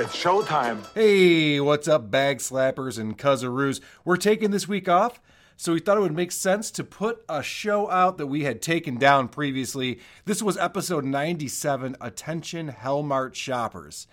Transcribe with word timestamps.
It's 0.00 0.16
showtime. 0.16 0.86
Hey, 0.94 1.60
what's 1.60 1.86
up, 1.86 2.10
bag 2.10 2.38
slappers 2.38 2.98
and 2.98 3.18
cuzzaroos? 3.18 3.82
We're 4.02 4.16
taking 4.16 4.50
this 4.50 4.66
week 4.66 4.88
off, 4.88 5.20
so 5.58 5.74
we 5.74 5.80
thought 5.80 5.98
it 5.98 6.00
would 6.00 6.16
make 6.16 6.32
sense 6.32 6.70
to 6.70 6.84
put 6.84 7.22
a 7.28 7.42
show 7.42 7.90
out 7.90 8.16
that 8.16 8.28
we 8.28 8.44
had 8.44 8.62
taken 8.62 8.96
down 8.96 9.28
previously. 9.28 10.00
This 10.24 10.42
was 10.42 10.56
episode 10.56 11.04
97 11.04 11.98
Attention 12.00 12.72
Hellmart 12.72 13.34
Shoppers. 13.34 14.06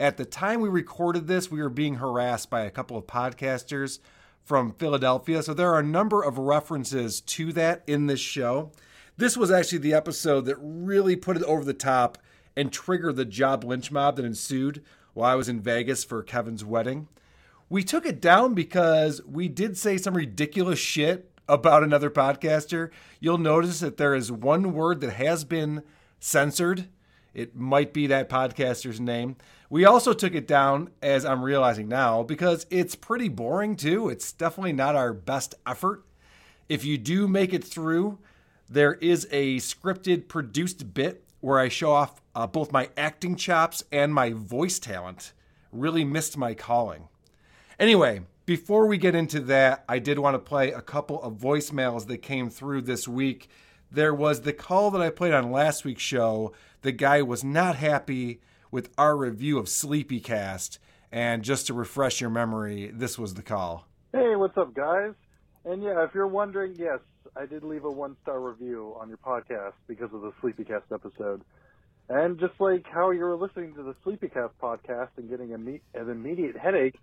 At 0.00 0.16
the 0.16 0.24
time 0.24 0.60
we 0.60 0.68
recorded 0.68 1.28
this, 1.28 1.52
we 1.52 1.62
were 1.62 1.68
being 1.68 1.94
harassed 1.94 2.50
by 2.50 2.62
a 2.62 2.70
couple 2.72 2.96
of 2.96 3.06
podcasters 3.06 4.00
from 4.42 4.72
Philadelphia, 4.72 5.44
so 5.44 5.54
there 5.54 5.72
are 5.72 5.78
a 5.78 5.84
number 5.84 6.20
of 6.20 6.38
references 6.38 7.20
to 7.20 7.52
that 7.52 7.84
in 7.86 8.08
this 8.08 8.18
show. 8.18 8.72
This 9.16 9.36
was 9.36 9.52
actually 9.52 9.78
the 9.78 9.94
episode 9.94 10.46
that 10.46 10.56
really 10.58 11.14
put 11.14 11.36
it 11.36 11.44
over 11.44 11.64
the 11.64 11.74
top 11.74 12.18
and 12.56 12.72
triggered 12.72 13.14
the 13.14 13.24
job 13.24 13.62
lynch 13.62 13.92
mob 13.92 14.16
that 14.16 14.24
ensued 14.24 14.82
while 15.18 15.32
I 15.32 15.34
was 15.34 15.48
in 15.48 15.60
Vegas 15.60 16.04
for 16.04 16.22
Kevin's 16.22 16.64
wedding. 16.64 17.08
We 17.68 17.82
took 17.82 18.06
it 18.06 18.20
down 18.20 18.54
because 18.54 19.20
we 19.24 19.48
did 19.48 19.76
say 19.76 19.98
some 19.98 20.16
ridiculous 20.16 20.78
shit 20.78 21.32
about 21.48 21.82
another 21.82 22.08
podcaster. 22.08 22.90
You'll 23.18 23.36
notice 23.36 23.80
that 23.80 23.96
there 23.96 24.14
is 24.14 24.30
one 24.30 24.72
word 24.72 25.00
that 25.00 25.14
has 25.14 25.42
been 25.42 25.82
censored. 26.20 26.86
It 27.34 27.56
might 27.56 27.92
be 27.92 28.06
that 28.06 28.28
podcaster's 28.28 29.00
name. 29.00 29.34
We 29.68 29.84
also 29.84 30.12
took 30.12 30.36
it 30.36 30.46
down, 30.46 30.90
as 31.02 31.24
I'm 31.24 31.42
realizing 31.42 31.88
now, 31.88 32.22
because 32.22 32.64
it's 32.70 32.94
pretty 32.94 33.28
boring 33.28 33.74
too. 33.74 34.08
It's 34.08 34.30
definitely 34.30 34.72
not 34.72 34.94
our 34.94 35.12
best 35.12 35.56
effort. 35.66 36.04
If 36.68 36.84
you 36.84 36.96
do 36.96 37.26
make 37.26 37.52
it 37.52 37.64
through, 37.64 38.18
there 38.68 38.94
is 38.94 39.26
a 39.32 39.56
scripted, 39.56 40.28
produced 40.28 40.94
bit 40.94 41.24
where 41.40 41.58
I 41.58 41.68
show 41.68 41.90
off 41.90 42.20
uh, 42.38 42.46
both 42.46 42.70
my 42.70 42.88
acting 42.96 43.34
chops 43.34 43.82
and 43.90 44.14
my 44.14 44.30
voice 44.30 44.78
talent. 44.78 45.32
Really 45.72 46.04
missed 46.04 46.36
my 46.36 46.54
calling. 46.54 47.08
Anyway, 47.80 48.20
before 48.46 48.86
we 48.86 48.96
get 48.96 49.16
into 49.16 49.40
that, 49.40 49.82
I 49.88 49.98
did 49.98 50.20
want 50.20 50.34
to 50.34 50.38
play 50.38 50.70
a 50.70 50.80
couple 50.80 51.20
of 51.20 51.34
voicemails 51.34 52.06
that 52.06 52.18
came 52.18 52.48
through 52.48 52.82
this 52.82 53.08
week. 53.08 53.48
There 53.90 54.14
was 54.14 54.42
the 54.42 54.52
call 54.52 54.92
that 54.92 55.00
I 55.00 55.10
played 55.10 55.34
on 55.34 55.50
last 55.50 55.84
week's 55.84 56.02
show. 56.02 56.52
The 56.82 56.92
guy 56.92 57.22
was 57.22 57.42
not 57.42 57.74
happy 57.74 58.40
with 58.70 58.90
our 58.96 59.16
review 59.16 59.58
of 59.58 59.68
Sleepy 59.68 60.20
Cast. 60.20 60.78
And 61.10 61.42
just 61.42 61.66
to 61.66 61.74
refresh 61.74 62.20
your 62.20 62.30
memory, 62.30 62.92
this 62.94 63.18
was 63.18 63.34
the 63.34 63.42
call. 63.42 63.88
Hey, 64.12 64.36
what's 64.36 64.56
up, 64.56 64.74
guys? 64.74 65.14
And 65.64 65.82
yeah, 65.82 66.04
if 66.04 66.14
you're 66.14 66.28
wondering, 66.28 66.76
yes, 66.78 67.00
I 67.34 67.46
did 67.46 67.64
leave 67.64 67.84
a 67.84 67.90
one 67.90 68.16
star 68.22 68.38
review 68.38 68.94
on 69.00 69.08
your 69.08 69.18
podcast 69.18 69.72
because 69.88 70.10
of 70.12 70.20
the 70.20 70.30
Sleepycast 70.40 70.92
episode. 70.94 71.42
And 72.08 72.40
just 72.40 72.54
like 72.58 72.86
how 72.90 73.10
you 73.10 73.20
were 73.20 73.36
listening 73.36 73.74
to 73.74 73.82
the 73.82 73.94
Sleepycast 74.04 74.52
podcast 74.62 75.10
and 75.18 75.28
getting 75.28 75.52
an 75.52 75.80
immediate 75.94 76.56
headache, 76.56 76.94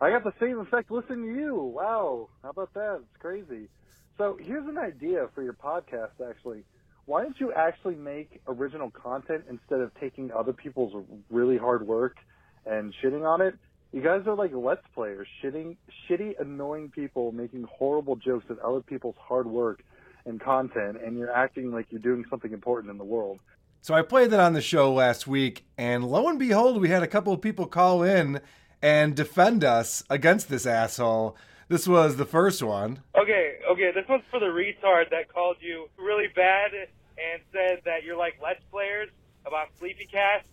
I 0.00 0.10
got 0.10 0.24
the 0.24 0.32
same 0.40 0.58
effect 0.58 0.90
listening 0.90 1.34
to 1.34 1.40
you. 1.40 1.54
Wow, 1.56 2.28
how 2.42 2.50
about 2.50 2.72
that? 2.74 3.00
It's 3.02 3.20
crazy. 3.20 3.68
So 4.16 4.38
here's 4.40 4.66
an 4.66 4.78
idea 4.78 5.28
for 5.34 5.42
your 5.42 5.52
podcast, 5.52 6.26
actually. 6.26 6.64
Why 7.04 7.22
don't 7.22 7.38
you 7.38 7.52
actually 7.52 7.96
make 7.96 8.40
original 8.48 8.90
content 8.90 9.44
instead 9.48 9.80
of 9.80 9.92
taking 10.00 10.32
other 10.32 10.54
people's 10.54 11.04
really 11.30 11.58
hard 11.58 11.86
work 11.86 12.16
and 12.64 12.94
shitting 13.04 13.26
on 13.26 13.42
it? 13.42 13.54
You 13.92 14.02
guys 14.02 14.22
are 14.26 14.34
like 14.34 14.52
let's 14.54 14.82
players, 14.94 15.28
shitting, 15.44 15.76
shitty, 16.08 16.40
annoying 16.40 16.90
people 16.90 17.30
making 17.30 17.64
horrible 17.64 18.16
jokes 18.16 18.46
at 18.50 18.58
other 18.60 18.80
people's 18.80 19.16
hard 19.18 19.46
work 19.46 19.82
and 20.24 20.40
content, 20.40 20.96
and 21.04 21.16
you're 21.16 21.30
acting 21.30 21.70
like 21.70 21.86
you're 21.90 22.00
doing 22.00 22.24
something 22.28 22.52
important 22.52 22.90
in 22.90 22.98
the 22.98 23.04
world. 23.04 23.38
So 23.86 23.94
I 23.94 24.02
played 24.02 24.32
that 24.32 24.40
on 24.40 24.52
the 24.52 24.60
show 24.60 24.92
last 24.92 25.28
week, 25.28 25.64
and 25.78 26.02
lo 26.02 26.26
and 26.26 26.40
behold, 26.40 26.80
we 26.80 26.88
had 26.88 27.04
a 27.04 27.06
couple 27.06 27.32
of 27.32 27.40
people 27.40 27.66
call 27.66 28.02
in 28.02 28.40
and 28.82 29.14
defend 29.14 29.62
us 29.62 30.02
against 30.10 30.48
this 30.48 30.66
asshole. 30.66 31.36
This 31.68 31.86
was 31.86 32.16
the 32.16 32.24
first 32.24 32.64
one. 32.64 32.98
Okay, 33.16 33.58
okay, 33.70 33.92
this 33.94 34.04
one's 34.08 34.24
for 34.28 34.40
the 34.40 34.46
retard 34.46 35.10
that 35.10 35.32
called 35.32 35.58
you 35.60 35.88
really 35.96 36.26
bad 36.34 36.72
and 36.74 37.40
said 37.52 37.82
that 37.84 38.02
you're 38.02 38.16
like 38.16 38.34
Let's 38.42 38.60
Players 38.72 39.08
about 39.46 39.68
Sleepy 39.78 40.08
Cast. 40.10 40.48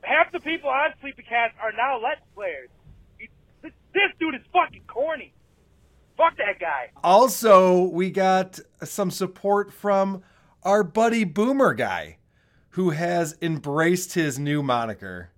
Half 0.00 0.32
the 0.32 0.40
people 0.40 0.70
on 0.70 0.94
Sleepy 1.02 1.24
Cast 1.24 1.54
are 1.62 1.72
now 1.72 2.00
Let's 2.02 2.22
Players. 2.34 2.70
This, 3.60 3.72
this 3.92 4.12
dude 4.18 4.34
is 4.34 4.46
fucking 4.50 4.84
corny. 4.86 5.34
Fuck 6.16 6.38
that 6.38 6.58
guy. 6.58 6.88
Also, 7.04 7.82
we 7.82 8.10
got 8.10 8.60
some 8.82 9.10
support 9.10 9.74
from 9.74 10.22
our 10.62 10.82
buddy 10.82 11.24
Boomer 11.24 11.74
guy, 11.74 12.16
who 12.72 12.90
has 12.90 13.36
embraced 13.42 14.14
his 14.14 14.38
new 14.38 14.62
moniker. 14.62 15.30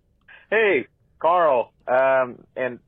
Hey, 0.50 0.86
Carl, 1.18 1.72
um, 1.88 2.44
and 2.56 2.78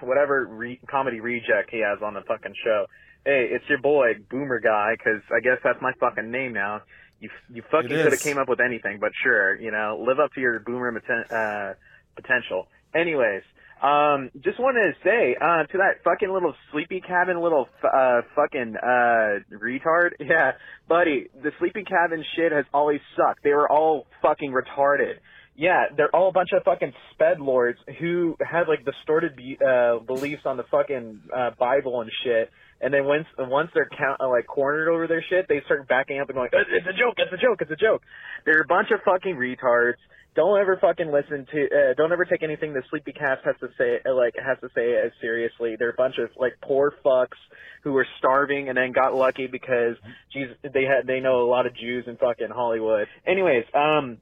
whatever 0.00 0.44
re- 0.46 0.80
comedy 0.88 1.20
reject 1.20 1.70
he 1.70 1.80
has 1.80 2.02
on 2.02 2.14
the 2.14 2.22
fucking 2.22 2.54
show. 2.64 2.86
Hey, 3.24 3.48
it's 3.50 3.64
your 3.68 3.78
boy 3.78 4.14
Boomer 4.28 4.58
Guy, 4.60 4.94
because 4.96 5.22
I 5.32 5.40
guess 5.40 5.58
that's 5.62 5.80
my 5.80 5.92
fucking 6.00 6.30
name 6.30 6.52
now. 6.52 6.82
You 7.20 7.30
you 7.52 7.62
fucking 7.70 7.90
could 7.90 8.12
have 8.12 8.20
came 8.20 8.38
up 8.38 8.48
with 8.48 8.60
anything, 8.60 8.98
but 8.98 9.12
sure, 9.22 9.54
you 9.60 9.70
know, 9.70 10.02
live 10.04 10.18
up 10.18 10.32
to 10.34 10.40
your 10.40 10.58
boomer 10.58 10.90
maten- 10.90 11.30
uh, 11.30 11.74
potential. 12.16 12.66
Anyways, 12.94 13.42
um, 13.82 14.30
just 14.44 14.60
wanted 14.60 14.94
to 14.94 14.98
say 15.02 15.34
uh, 15.34 15.64
to 15.64 15.78
that 15.78 16.04
fucking 16.04 16.32
little 16.32 16.54
sleepy 16.70 17.00
cabin, 17.00 17.42
little 17.42 17.68
uh, 17.82 18.20
fucking 18.34 18.76
uh, 18.80 19.42
retard. 19.52 20.10
Yeah, 20.20 20.52
buddy, 20.88 21.28
the 21.42 21.50
sleepy 21.58 21.82
cabin 21.82 22.24
shit 22.36 22.52
has 22.52 22.64
always 22.72 23.00
sucked. 23.16 23.42
They 23.42 23.50
were 23.50 23.70
all 23.70 24.06
fucking 24.22 24.52
retarded. 24.52 25.14
Yeah, 25.56 25.86
they're 25.94 26.14
all 26.14 26.28
a 26.28 26.32
bunch 26.32 26.50
of 26.56 26.62
fucking 26.62 26.92
sped 27.12 27.40
lords 27.40 27.78
who 28.00 28.36
had 28.40 28.68
like 28.68 28.84
distorted 28.84 29.36
be- 29.36 29.58
uh, 29.60 29.98
beliefs 29.98 30.42
on 30.46 30.56
the 30.56 30.64
fucking 30.70 31.20
uh, 31.34 31.50
Bible 31.58 32.00
and 32.00 32.10
shit. 32.24 32.50
And 32.80 32.94
then 32.94 33.04
once 33.04 33.26
once 33.38 33.70
they're 33.74 33.88
count, 33.90 34.20
uh, 34.20 34.28
like 34.28 34.46
cornered 34.46 34.88
over 34.88 35.06
their 35.06 35.24
shit, 35.28 35.46
they 35.48 35.60
start 35.66 35.86
backing 35.88 36.20
up 36.20 36.28
and 36.28 36.36
going, 36.36 36.48
"It's 36.52 36.70
it's 36.72 36.86
a 36.86 36.98
joke, 36.98 37.14
it's 37.18 37.32
a 37.32 37.36
joke, 37.36 37.60
it's 37.60 37.70
a 37.70 37.76
joke." 37.76 38.02
They're 38.44 38.62
a 38.62 38.66
bunch 38.66 38.88
of 38.90 39.00
fucking 39.04 39.36
retards. 39.36 40.00
Don't 40.34 40.58
ever 40.58 40.78
fucking 40.80 41.12
listen 41.12 41.46
to. 41.52 41.64
Uh, 41.66 41.94
don't 41.96 42.10
ever 42.10 42.24
take 42.24 42.42
anything 42.42 42.72
the 42.72 42.82
Sleepy 42.88 43.12
Cast 43.12 43.44
has 43.44 43.54
to 43.60 43.68
say. 43.76 43.98
uh, 44.06 44.14
Like 44.14 44.34
has 44.42 44.58
to 44.60 44.68
say 44.74 44.94
as 44.94 45.12
seriously. 45.20 45.76
They're 45.78 45.90
a 45.90 45.94
bunch 45.94 46.16
of 46.18 46.30
like 46.36 46.54
poor 46.62 46.94
fucks 47.04 47.36
who 47.82 47.92
were 47.92 48.06
starving 48.18 48.68
and 48.70 48.78
then 48.78 48.92
got 48.92 49.14
lucky 49.14 49.46
because 49.46 49.96
Jesus, 50.32 50.56
they 50.62 50.84
had 50.84 51.06
they 51.06 51.20
know 51.20 51.42
a 51.42 51.48
lot 51.48 51.66
of 51.66 51.74
Jews 51.76 52.04
in 52.06 52.16
fucking 52.16 52.48
Hollywood. 52.50 53.08
Anyways, 53.26 53.64
um, 53.74 54.18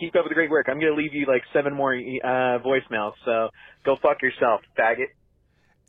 keep 0.00 0.16
up 0.16 0.24
with 0.24 0.30
the 0.30 0.34
great 0.34 0.50
work. 0.50 0.66
I'm 0.70 0.80
gonna 0.80 0.94
leave 0.94 1.12
you 1.12 1.26
like 1.26 1.42
seven 1.52 1.74
more 1.74 1.94
uh, 1.94 2.58
voicemails. 2.64 3.12
So 3.26 3.50
go 3.84 3.96
fuck 4.00 4.22
yourself, 4.22 4.62
faggot. 4.78 5.08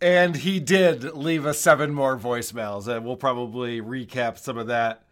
And 0.01 0.35
he 0.35 0.59
did 0.59 1.03
leave 1.13 1.45
us 1.45 1.59
seven 1.59 1.93
more 1.93 2.17
voicemails, 2.17 2.87
and 2.87 3.05
we'll 3.05 3.15
probably 3.15 3.79
recap 3.79 4.37
some 4.37 4.57
of 4.57 4.67
that 4.67 5.03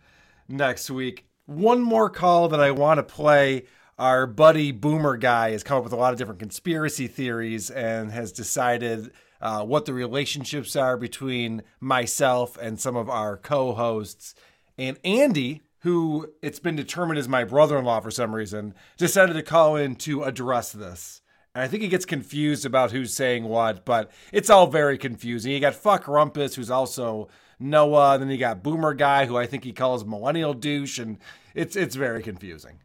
next 0.49 0.91
week. 0.91 1.25
One 1.45 1.81
more 1.81 2.09
call 2.09 2.49
that 2.49 2.59
I 2.59 2.71
want 2.71 2.97
to 2.97 3.03
play. 3.03 3.63
Our 3.99 4.25
buddy 4.25 4.71
Boomer 4.71 5.17
guy 5.17 5.51
has 5.51 5.63
come 5.63 5.77
up 5.77 5.83
with 5.83 5.93
a 5.93 5.97
lot 5.97 6.13
of 6.13 6.19
different 6.19 6.39
conspiracy 6.39 7.07
theories 7.07 7.69
and 7.69 8.11
has 8.11 8.31
decided 8.31 9.11
uh, 9.39 9.63
what 9.63 9.85
the 9.85 9.93
relationships 9.93 10.75
are 10.75 10.97
between 10.97 11.61
myself 11.79 12.57
and 12.57 12.79
some 12.79 12.95
of 12.95 13.07
our 13.07 13.37
co 13.37 13.73
hosts. 13.73 14.33
And 14.79 14.97
Andy, 15.03 15.61
who 15.79 16.31
it's 16.41 16.59
been 16.59 16.75
determined 16.75 17.19
is 17.19 17.27
my 17.27 17.43
brother 17.43 17.77
in 17.77 17.85
law 17.85 17.99
for 17.99 18.09
some 18.09 18.33
reason, 18.33 18.73
decided 18.97 19.33
to 19.33 19.43
call 19.43 19.75
in 19.75 19.95
to 19.97 20.23
address 20.23 20.71
this. 20.71 21.21
And 21.53 21.61
I 21.61 21.67
think 21.67 21.83
he 21.83 21.89
gets 21.89 22.05
confused 22.05 22.65
about 22.65 22.91
who's 22.91 23.13
saying 23.13 23.43
what, 23.43 23.85
but 23.85 24.09
it's 24.31 24.49
all 24.49 24.65
very 24.65 24.97
confusing. 24.97 25.51
You 25.51 25.59
got 25.59 25.75
Fuck 25.75 26.05
Rumpus, 26.05 26.55
who's 26.55 26.71
also 26.71 27.27
Noah, 27.59 28.13
and 28.15 28.23
then 28.23 28.29
you 28.31 28.37
got 28.37 28.63
Boomer 28.63 28.95
Guy, 28.95 29.27
who 29.27 29.37
I 29.37 29.45
think 29.45 29.63
he 29.63 29.71
calls 29.71 30.03
Millennial 30.03 30.55
Douche, 30.55 30.97
and 30.97 31.19
it's 31.53 31.75
it's 31.75 31.95
very 31.95 32.23
confusing. 32.23 32.79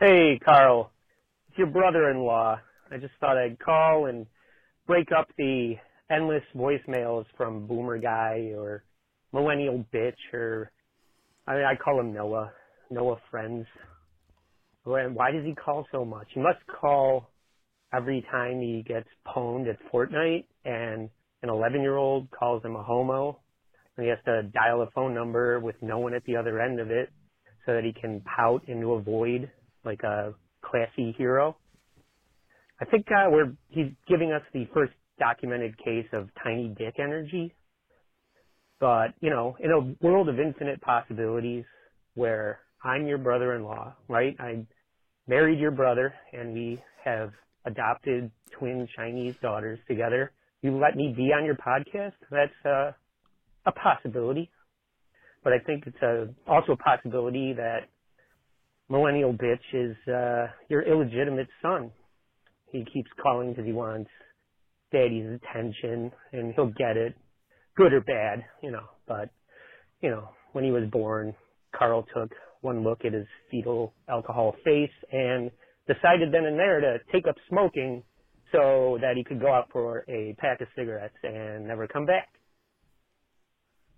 Hey, 0.00 0.40
Carl. 0.42 0.92
It's 1.48 1.58
your 1.58 1.66
brother-in-law. 1.66 2.58
I 2.90 2.96
just 2.96 3.12
thought 3.20 3.36
I'd 3.36 3.58
call 3.60 4.06
and 4.06 4.26
break 4.86 5.08
up 5.16 5.28
the 5.38 5.74
endless 6.10 6.42
voicemails 6.56 7.26
from 7.36 7.66
Boomer 7.66 7.98
Guy 7.98 8.52
or 8.56 8.84
Millennial 9.34 9.84
Bitch 9.94 10.16
or 10.32 10.72
I, 11.46 11.54
mean, 11.54 11.64
I 11.64 11.76
call 11.76 12.00
him 12.00 12.14
Noah. 12.14 12.52
Noah 12.90 13.18
Friends. 13.30 13.66
Why 14.84 15.32
does 15.32 15.44
he 15.44 15.54
call 15.54 15.86
so 15.92 16.04
much? 16.04 16.28
He 16.34 16.40
must 16.40 16.60
call 16.80 17.30
every 17.94 18.26
time 18.30 18.60
he 18.62 18.82
gets 18.88 19.08
pwned 19.28 19.68
at 19.68 19.78
Fortnite 19.92 20.46
and 20.64 21.10
an 21.42 21.50
11 21.50 21.82
year 21.82 21.96
old 21.96 22.30
calls 22.30 22.64
him 22.64 22.76
a 22.76 22.82
homo 22.82 23.38
and 23.96 24.04
he 24.04 24.10
has 24.10 24.18
to 24.24 24.44
dial 24.44 24.82
a 24.82 24.90
phone 24.92 25.14
number 25.14 25.60
with 25.60 25.76
no 25.82 25.98
one 25.98 26.14
at 26.14 26.24
the 26.24 26.36
other 26.36 26.60
end 26.60 26.80
of 26.80 26.90
it 26.90 27.10
so 27.66 27.74
that 27.74 27.84
he 27.84 27.92
can 27.92 28.22
pout 28.22 28.68
into 28.68 28.94
a 28.94 29.02
void 29.02 29.50
like 29.84 30.02
a 30.02 30.34
classy 30.62 31.14
hero. 31.16 31.56
I 32.80 32.84
think 32.86 33.06
uh, 33.10 33.30
we're 33.30 33.52
he's 33.68 33.92
giving 34.08 34.32
us 34.32 34.42
the 34.52 34.66
first 34.72 34.92
documented 35.18 35.76
case 35.78 36.06
of 36.12 36.28
tiny 36.42 36.74
dick 36.76 36.94
energy. 36.98 37.54
But, 38.80 39.08
you 39.20 39.28
know, 39.28 39.56
in 39.60 39.70
a 39.70 40.04
world 40.04 40.28
of 40.30 40.40
infinite 40.40 40.80
possibilities 40.80 41.64
where 42.14 42.60
I'm 42.82 43.06
your 43.06 43.18
brother-in-law, 43.18 43.94
right? 44.08 44.34
I 44.40 44.64
married 45.28 45.60
your 45.60 45.70
brother 45.70 46.14
and 46.32 46.54
we 46.54 46.82
have 47.04 47.32
adopted 47.66 48.30
twin 48.58 48.88
Chinese 48.96 49.34
daughters 49.42 49.78
together. 49.86 50.32
You 50.62 50.78
let 50.78 50.96
me 50.96 51.12
be 51.14 51.24
on 51.24 51.44
your 51.44 51.56
podcast? 51.56 52.14
That's 52.30 52.52
uh, 52.64 52.92
a 53.66 53.72
possibility. 53.72 54.50
But 55.44 55.52
I 55.52 55.58
think 55.58 55.84
it's 55.86 56.02
a, 56.02 56.28
also 56.46 56.72
a 56.72 56.76
possibility 56.76 57.52
that 57.52 57.89
millennial 58.90 59.32
bitch 59.32 59.58
is 59.72 59.96
uh, 60.08 60.48
your 60.68 60.82
illegitimate 60.82 61.48
son. 61.62 61.90
He 62.72 62.84
keeps 62.92 63.10
calling 63.22 63.50
because 63.50 63.64
he 63.64 63.72
wants 63.72 64.10
daddy's 64.92 65.26
attention, 65.26 66.12
and 66.32 66.52
he'll 66.54 66.72
get 66.76 66.96
it, 66.96 67.14
good 67.76 67.92
or 67.92 68.00
bad, 68.00 68.44
you 68.62 68.70
know. 68.70 68.84
But 69.06 69.30
you 70.02 70.10
know, 70.10 70.28
when 70.52 70.64
he 70.64 70.70
was 70.70 70.84
born, 70.90 71.34
Carl 71.76 72.04
took 72.14 72.30
one 72.60 72.82
look 72.82 73.04
at 73.04 73.12
his 73.12 73.26
fetal 73.50 73.94
alcohol 74.08 74.54
face 74.64 74.90
and 75.12 75.50
decided 75.86 76.32
then 76.32 76.44
and 76.44 76.58
there 76.58 76.80
to 76.80 76.98
take 77.12 77.26
up 77.26 77.36
smoking 77.48 78.02
so 78.52 78.98
that 79.00 79.16
he 79.16 79.24
could 79.24 79.40
go 79.40 79.52
out 79.52 79.68
for 79.72 80.04
a 80.08 80.34
pack 80.38 80.60
of 80.60 80.68
cigarettes 80.76 81.14
and 81.22 81.66
never 81.66 81.86
come 81.86 82.04
back. 82.04 82.28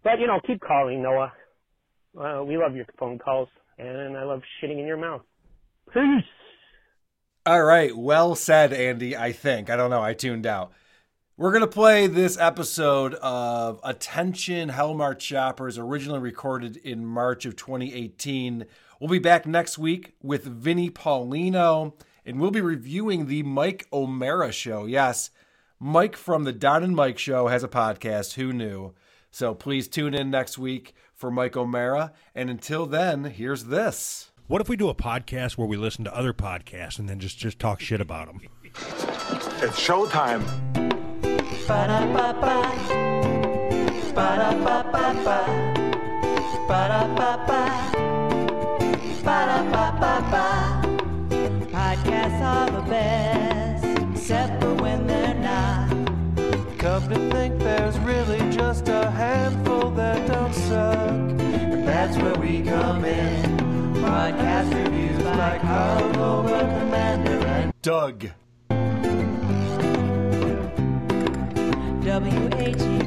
But 0.04 0.20
you 0.20 0.26
know, 0.26 0.40
keep 0.46 0.60
calling, 0.60 1.02
Noah. 1.02 1.32
Uh, 2.18 2.44
we 2.44 2.58
love 2.58 2.74
your 2.76 2.84
phone 2.98 3.18
calls, 3.18 3.48
and 3.78 4.16
I 4.16 4.24
love 4.24 4.42
shitting 4.60 4.78
in 4.78 4.86
your 4.86 4.96
mouth. 4.96 5.22
Peace. 5.92 6.24
All 7.44 7.64
right, 7.64 7.96
well 7.96 8.34
said, 8.34 8.72
Andy. 8.72 9.16
I 9.16 9.32
think 9.32 9.68
I 9.68 9.76
don't 9.76 9.90
know. 9.90 10.02
I 10.02 10.14
tuned 10.14 10.46
out. 10.46 10.72
We're 11.36 11.52
gonna 11.52 11.66
play 11.66 12.06
this 12.06 12.38
episode 12.38 13.14
of 13.14 13.80
Attention 13.82 14.70
Hellmart 14.70 15.20
Shoppers, 15.20 15.78
originally 15.78 16.20
recorded 16.20 16.76
in 16.76 17.04
March 17.04 17.44
of 17.44 17.56
2018. 17.56 18.66
We'll 19.00 19.10
be 19.10 19.18
back 19.18 19.46
next 19.46 19.78
week 19.78 20.14
with 20.22 20.44
Vinnie 20.44 20.90
Paulino, 20.90 21.94
and 22.24 22.38
we'll 22.38 22.52
be 22.52 22.60
reviewing 22.60 23.26
the 23.26 23.42
Mike 23.42 23.88
O'Meara 23.92 24.52
show. 24.52 24.86
Yes, 24.86 25.30
Mike 25.80 26.14
from 26.16 26.44
the 26.44 26.52
Don 26.52 26.84
and 26.84 26.94
Mike 26.94 27.18
show 27.18 27.48
has 27.48 27.64
a 27.64 27.68
podcast. 27.68 28.34
Who 28.34 28.52
knew? 28.52 28.94
So 29.32 29.54
please 29.54 29.88
tune 29.88 30.14
in 30.14 30.30
next 30.30 30.58
week 30.58 30.94
for 31.22 31.30
Mike 31.30 31.56
O'Meara. 31.56 32.12
And 32.34 32.50
until 32.50 32.84
then, 32.84 33.22
here's 33.26 33.66
this. 33.66 34.32
What 34.48 34.60
if 34.60 34.68
we 34.68 34.76
do 34.76 34.88
a 34.88 34.94
podcast 34.94 35.56
where 35.56 35.68
we 35.68 35.76
listen 35.76 36.04
to 36.04 36.14
other 36.14 36.32
podcasts 36.32 36.98
and 36.98 37.08
then 37.08 37.20
just 37.20 37.38
just 37.38 37.60
talk 37.60 37.80
shit 37.80 38.00
about 38.00 38.26
them? 38.26 38.40
It's 39.62 39.78
showtime. 39.78 40.42
Ba-da-ba-ba. 41.68 42.56
Ba-da-ba-ba-ba. 44.12 45.38
Ba-da-ba-ba. 46.66 47.60
Ba-da-ba-ba-ba. 49.22 50.46
Podcasts 51.70 52.40
are 52.42 52.68
the 52.68 52.82
best, 52.90 53.84
except 54.10 54.60
for 54.60 54.74
when 54.74 55.06
they're 55.06 55.34
not. 55.34 55.88
Come 56.78 57.08
to 57.10 57.30
think 57.30 57.60
there's 57.60 57.96
really 58.00 58.40
just 58.50 58.88
a 58.88 59.08
handful 59.12 59.90
that 59.92 60.26
don't 60.26 60.52
suck. 60.52 61.11
That's 62.04 62.16
where 62.16 62.34
we 62.34 62.62
come 62.62 63.04
in. 63.04 63.56
Podcast 63.94 64.74
reviews 64.74 65.22
by 65.22 65.58
Carl 65.58 66.42
Commander, 66.42 67.46
and 67.46 67.72
Doug. 67.80 68.26
WATP. 72.00 73.01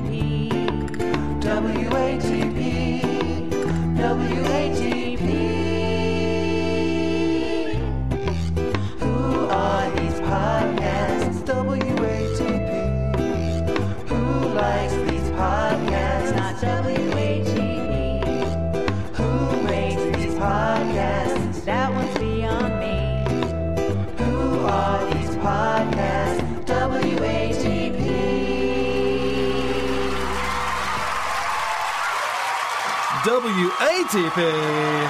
WATP. 33.56 35.08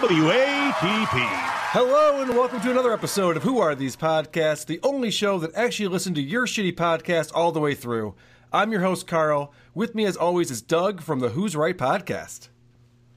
WATP. 0.00 1.28
Hello 1.72 2.22
and 2.22 2.30
welcome 2.30 2.58
to 2.62 2.70
another 2.70 2.90
episode 2.90 3.36
of 3.36 3.42
Who 3.42 3.58
Are 3.58 3.74
These 3.74 3.96
Podcasts, 3.96 4.64
the 4.64 4.80
only 4.82 5.10
show 5.10 5.38
that 5.40 5.54
actually 5.54 5.88
listened 5.88 6.16
to 6.16 6.22
your 6.22 6.46
shitty 6.46 6.74
podcast 6.74 7.32
all 7.34 7.52
the 7.52 7.60
way 7.60 7.74
through. 7.74 8.14
I'm 8.50 8.72
your 8.72 8.80
host, 8.80 9.06
Carl. 9.06 9.52
With 9.74 9.94
me, 9.94 10.06
as 10.06 10.16
always, 10.16 10.50
is 10.50 10.62
Doug 10.62 11.02
from 11.02 11.20
the 11.20 11.28
Who's 11.28 11.54
Right 11.54 11.76
podcast. 11.76 12.48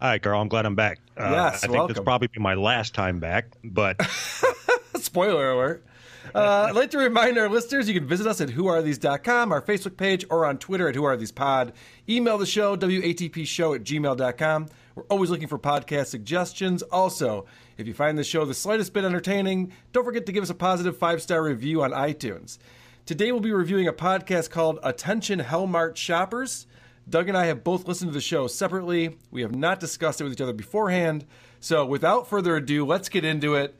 Hi, 0.01 0.19
Carl. 0.19 0.42
I'm 0.42 0.50
glad 0.50 0.66
I'm 0.66 0.75
back. 0.75 1.00
Uh, 1.18 1.30
Yes, 1.31 1.56
I 1.63 1.68
think 1.68 1.74
welcome. 1.75 1.88
this 1.94 1.98
will 2.00 2.04
probably 2.04 2.27
be 2.27 2.42
my 2.42 2.56
last 2.56 2.94
time 2.94 3.22
back, 3.22 3.45
but 3.63 3.95
Spoiler 4.98 5.51
alert. 5.51 5.86
Uh, 6.33 6.66
I'd 6.69 6.75
like 6.75 6.89
to 6.89 6.98
remind 6.98 7.38
our 7.38 7.48
listeners 7.48 7.88
you 7.88 7.94
can 7.94 8.07
visit 8.10 8.25
us 8.27 8.42
at 8.42 8.50
whoarethese.com, 8.50 9.51
our 9.54 9.62
Facebook 9.62 9.95
page, 9.95 10.25
or 10.30 10.44
on 10.45 10.57
Twitter 10.57 10.89
at 10.89 10.95
whoarethesepod. 10.95 11.72
Email 12.07 12.37
the 12.37 12.45
show, 12.45 12.77
WATPshow 12.77 13.75
at 13.75 13.83
gmail.com. 13.83 14.67
We're 14.93 15.03
always 15.03 15.31
looking 15.31 15.47
for 15.47 15.57
podcast 15.57 16.07
suggestions. 16.07 16.83
Also, 16.83 17.47
if 17.77 17.87
you 17.87 17.95
find 17.95 18.15
the 18.15 18.23
show 18.23 18.45
the 18.45 18.53
slightest 18.53 18.93
bit 18.93 19.03
entertaining, 19.03 19.73
don't 19.91 20.05
forget 20.05 20.27
to 20.27 20.31
give 20.31 20.43
us 20.43 20.51
a 20.51 20.55
positive 20.55 20.97
five 20.97 21.21
star 21.21 21.43
review 21.43 21.81
on 21.81 21.91
iTunes. 21.91 22.59
Today 23.07 23.31
we'll 23.31 23.41
be 23.41 23.51
reviewing 23.51 23.88
a 23.88 23.93
podcast 23.93 24.51
called 24.51 24.77
Attention 24.83 25.39
Hellmart 25.39 25.95
Shoppers. 25.95 26.67
Doug 27.09 27.27
and 27.27 27.38
I 27.38 27.47
have 27.47 27.63
both 27.63 27.88
listened 27.88 28.12
to 28.12 28.13
the 28.13 28.21
show 28.21 28.45
separately. 28.45 29.17
We 29.31 29.41
have 29.41 29.55
not 29.55 29.79
discussed 29.79 30.21
it 30.21 30.25
with 30.25 30.33
each 30.33 30.41
other 30.41 30.53
beforehand. 30.53 31.25
So 31.59 31.85
without 31.85 32.27
further 32.27 32.55
ado, 32.55 32.85
let's 32.85 33.09
get 33.09 33.25
into 33.25 33.55
it. 33.55 33.79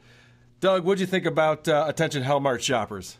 Doug, 0.60 0.84
what'd 0.84 1.00
you 1.00 1.06
think 1.06 1.26
about 1.26 1.68
uh, 1.68 1.86
Attention 1.88 2.24
Hellmart 2.24 2.62
Shoppers? 2.62 3.18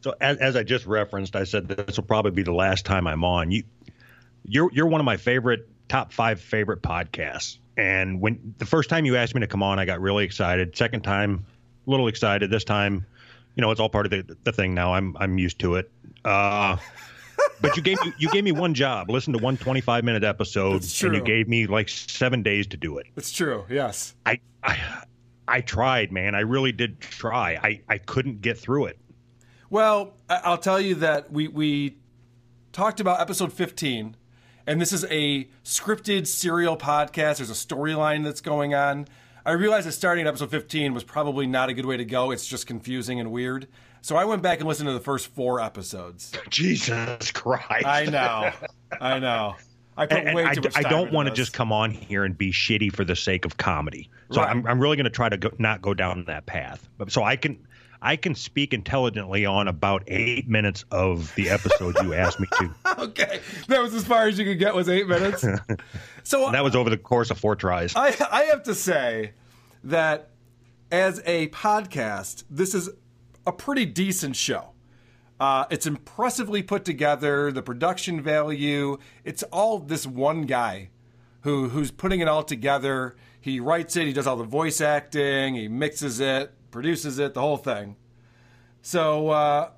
so 0.00 0.14
as, 0.20 0.36
as 0.38 0.56
I 0.56 0.62
just 0.62 0.86
referenced, 0.86 1.34
I 1.34 1.44
said 1.44 1.68
this 1.68 1.96
will 1.96 2.04
probably 2.04 2.30
be 2.30 2.42
the 2.42 2.52
last 2.52 2.86
time 2.86 3.06
I'm 3.06 3.24
on. 3.24 3.50
You, 3.50 3.64
you're 4.48 4.70
you're 4.72 4.86
one 4.86 5.00
of 5.00 5.04
my 5.04 5.16
favorite 5.16 5.68
top 5.88 6.12
five 6.12 6.40
favorite 6.40 6.82
podcasts. 6.82 7.58
And 7.76 8.20
when 8.20 8.54
the 8.58 8.66
first 8.66 8.90
time 8.90 9.04
you 9.04 9.16
asked 9.16 9.34
me 9.34 9.40
to 9.40 9.46
come 9.46 9.62
on, 9.62 9.78
I 9.78 9.84
got 9.84 10.00
really 10.00 10.24
excited. 10.24 10.76
Second 10.76 11.02
time, 11.02 11.44
a 11.86 11.90
little 11.90 12.08
excited. 12.08 12.50
This 12.50 12.64
time, 12.64 13.06
you 13.54 13.60
know, 13.60 13.70
it's 13.70 13.80
all 13.80 13.88
part 13.88 14.06
of 14.06 14.10
the, 14.10 14.36
the 14.44 14.52
thing 14.52 14.74
now. 14.74 14.94
I'm 14.94 15.16
I'm 15.18 15.38
used 15.38 15.58
to 15.60 15.76
it. 15.76 15.90
Uh, 16.24 16.76
but 17.60 17.76
you 17.76 17.82
gave 17.82 18.04
me 18.04 18.12
you 18.18 18.28
gave 18.30 18.42
me 18.44 18.52
one 18.52 18.74
job. 18.74 19.10
Listen 19.10 19.32
to 19.34 19.38
one 19.38 19.56
25 19.56 20.02
minute 20.04 20.24
episode, 20.24 20.82
and 21.02 21.14
you 21.14 21.22
gave 21.22 21.48
me 21.48 21.66
like 21.66 21.88
seven 21.88 22.42
days 22.42 22.66
to 22.68 22.76
do 22.76 22.98
it. 22.98 23.06
It's 23.16 23.30
true, 23.30 23.64
yes. 23.70 24.14
I, 24.26 24.40
I 24.62 25.02
I 25.46 25.60
tried, 25.60 26.12
man. 26.12 26.34
I 26.34 26.40
really 26.40 26.72
did 26.72 27.00
try. 27.00 27.58
I, 27.62 27.80
I 27.88 27.98
couldn't 27.98 28.42
get 28.42 28.58
through 28.58 28.86
it. 28.86 28.98
Well, 29.70 30.14
I- 30.28 30.40
I'll 30.44 30.58
tell 30.58 30.80
you 30.80 30.96
that 30.96 31.32
we 31.32 31.48
we 31.48 31.96
talked 32.72 33.00
about 33.00 33.20
episode 33.20 33.52
15, 33.52 34.16
and 34.68 34.78
this 34.78 34.92
is 34.92 35.06
a 35.06 35.48
scripted 35.64 36.26
serial 36.26 36.76
podcast. 36.76 37.38
There's 37.38 37.48
a 37.50 37.54
storyline 37.54 38.22
that's 38.22 38.42
going 38.42 38.74
on. 38.74 39.08
I 39.46 39.52
realized 39.52 39.86
that 39.86 39.92
starting 39.92 40.26
at 40.26 40.28
episode 40.28 40.50
15 40.50 40.92
was 40.92 41.02
probably 41.04 41.46
not 41.46 41.70
a 41.70 41.74
good 41.74 41.86
way 41.86 41.96
to 41.96 42.04
go. 42.04 42.32
It's 42.32 42.46
just 42.46 42.66
confusing 42.66 43.18
and 43.18 43.32
weird. 43.32 43.66
So 44.02 44.14
I 44.14 44.26
went 44.26 44.42
back 44.42 44.58
and 44.58 44.68
listened 44.68 44.88
to 44.88 44.92
the 44.92 45.00
first 45.00 45.28
four 45.28 45.58
episodes. 45.58 46.32
Jesus 46.50 47.32
Christ. 47.32 47.86
I 47.86 48.04
know. 48.04 48.50
I 49.00 49.18
know. 49.18 49.56
I 49.96 50.04
put 50.04 50.18
And, 50.18 50.28
and 50.28 50.36
way 50.36 50.44
I, 50.44 50.54
too 50.54 50.60
much 50.60 50.76
I 50.76 50.82
don't 50.82 51.12
want 51.12 51.30
to 51.30 51.34
just 51.34 51.54
come 51.54 51.72
on 51.72 51.90
here 51.90 52.24
and 52.24 52.36
be 52.36 52.52
shitty 52.52 52.94
for 52.94 53.04
the 53.04 53.16
sake 53.16 53.46
of 53.46 53.56
comedy. 53.56 54.10
So 54.30 54.42
Right. 54.42 54.50
I'm, 54.50 54.66
I'm 54.66 54.80
really 54.80 54.96
going 54.96 55.04
to 55.04 55.10
try 55.10 55.30
to 55.30 55.38
go, 55.38 55.50
not 55.58 55.80
go 55.80 55.94
down 55.94 56.26
that 56.26 56.44
path. 56.44 56.86
But 56.98 57.10
so 57.10 57.24
I 57.24 57.36
can 57.36 57.58
I 58.00 58.16
can 58.16 58.34
speak 58.34 58.72
intelligently 58.72 59.44
on 59.44 59.68
about 59.68 60.04
eight 60.06 60.48
minutes 60.48 60.84
of 60.90 61.34
the 61.34 61.50
episode 61.50 61.96
you 62.02 62.14
asked 62.14 62.40
me 62.40 62.46
to. 62.58 62.70
Okay, 62.98 63.40
that 63.68 63.80
was 63.80 63.94
as 63.94 64.04
far 64.04 64.26
as 64.26 64.38
you 64.38 64.44
could 64.44 64.58
get 64.58 64.74
was 64.74 64.88
eight 64.88 65.06
minutes. 65.06 65.44
So 66.24 66.44
And 66.46 66.54
that 66.54 66.64
was 66.64 66.74
over 66.74 66.90
the 66.90 66.98
course 66.98 67.30
of 67.30 67.38
four 67.38 67.54
tries. 67.54 67.94
I, 67.94 68.14
I 68.30 68.44
have 68.44 68.64
to 68.64 68.74
say 68.74 69.32
that 69.84 70.30
as 70.90 71.22
a 71.24 71.48
podcast, 71.48 72.44
this 72.50 72.74
is 72.74 72.90
a 73.46 73.52
pretty 73.52 73.86
decent 73.86 74.34
show. 74.36 74.70
Uh, 75.38 75.66
it's 75.70 75.86
impressively 75.86 76.62
put 76.62 76.84
together. 76.84 77.52
The 77.52 77.62
production 77.62 78.20
value. 78.20 78.98
It's 79.24 79.42
all 79.44 79.78
this 79.78 80.06
one 80.06 80.42
guy 80.42 80.90
who 81.42 81.68
who's 81.68 81.90
putting 81.90 82.20
it 82.20 82.28
all 82.28 82.42
together. 82.42 83.16
He 83.40 83.60
writes 83.60 83.96
it. 83.96 84.06
He 84.06 84.12
does 84.12 84.26
all 84.26 84.36
the 84.36 84.44
voice 84.44 84.80
acting. 84.80 85.54
He 85.54 85.68
mixes 85.68 86.18
it, 86.20 86.52
produces 86.70 87.18
it, 87.18 87.34
the 87.34 87.40
whole 87.40 87.56
thing. 87.56 87.96
So, 88.82 89.28
uh, 89.28 89.70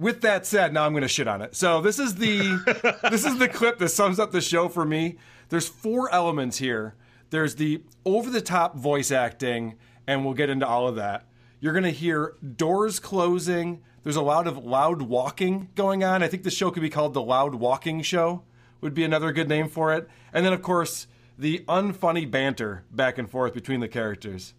with 0.00 0.22
that 0.22 0.46
said, 0.46 0.72
now 0.72 0.86
I'm 0.86 0.92
going 0.92 1.02
to 1.02 1.08
shit 1.08 1.28
on 1.28 1.42
it. 1.42 1.54
So 1.54 1.82
this 1.82 1.98
is 1.98 2.14
the 2.14 2.98
this 3.10 3.26
is 3.26 3.38
the 3.38 3.48
clip 3.48 3.78
that 3.78 3.90
sums 3.90 4.18
up 4.18 4.32
the 4.32 4.40
show 4.40 4.68
for 4.68 4.84
me. 4.84 5.18
There's 5.50 5.68
four 5.68 6.10
elements 6.12 6.56
here. 6.58 6.94
There's 7.28 7.56
the 7.56 7.82
over 8.04 8.30
the 8.30 8.40
top 8.40 8.76
voice 8.76 9.10
acting, 9.10 9.76
and 10.06 10.24
we'll 10.24 10.34
get 10.34 10.50
into 10.50 10.66
all 10.66 10.88
of 10.88 10.96
that. 10.96 11.26
You're 11.60 11.74
going 11.74 11.84
to 11.84 11.90
hear 11.90 12.34
doors 12.56 12.98
closing. 12.98 13.82
There's 14.02 14.16
a 14.16 14.22
lot 14.22 14.46
of 14.46 14.64
loud 14.64 15.02
walking 15.02 15.68
going 15.74 16.02
on. 16.02 16.22
I 16.22 16.28
think 16.28 16.42
the 16.42 16.50
show 16.50 16.70
could 16.70 16.82
be 16.82 16.88
called 16.88 17.12
the 17.12 17.22
Loud 17.22 17.56
Walking 17.56 18.00
Show. 18.00 18.42
Would 18.80 18.94
be 18.94 19.04
another 19.04 19.30
good 19.30 19.48
name 19.48 19.68
for 19.68 19.92
it. 19.92 20.08
And 20.32 20.46
then 20.46 20.54
of 20.54 20.62
course 20.62 21.06
the 21.38 21.64
unfunny 21.68 22.30
banter 22.30 22.84
back 22.90 23.18
and 23.18 23.30
forth 23.30 23.52
between 23.52 23.80
the 23.80 23.88
characters. 23.88 24.54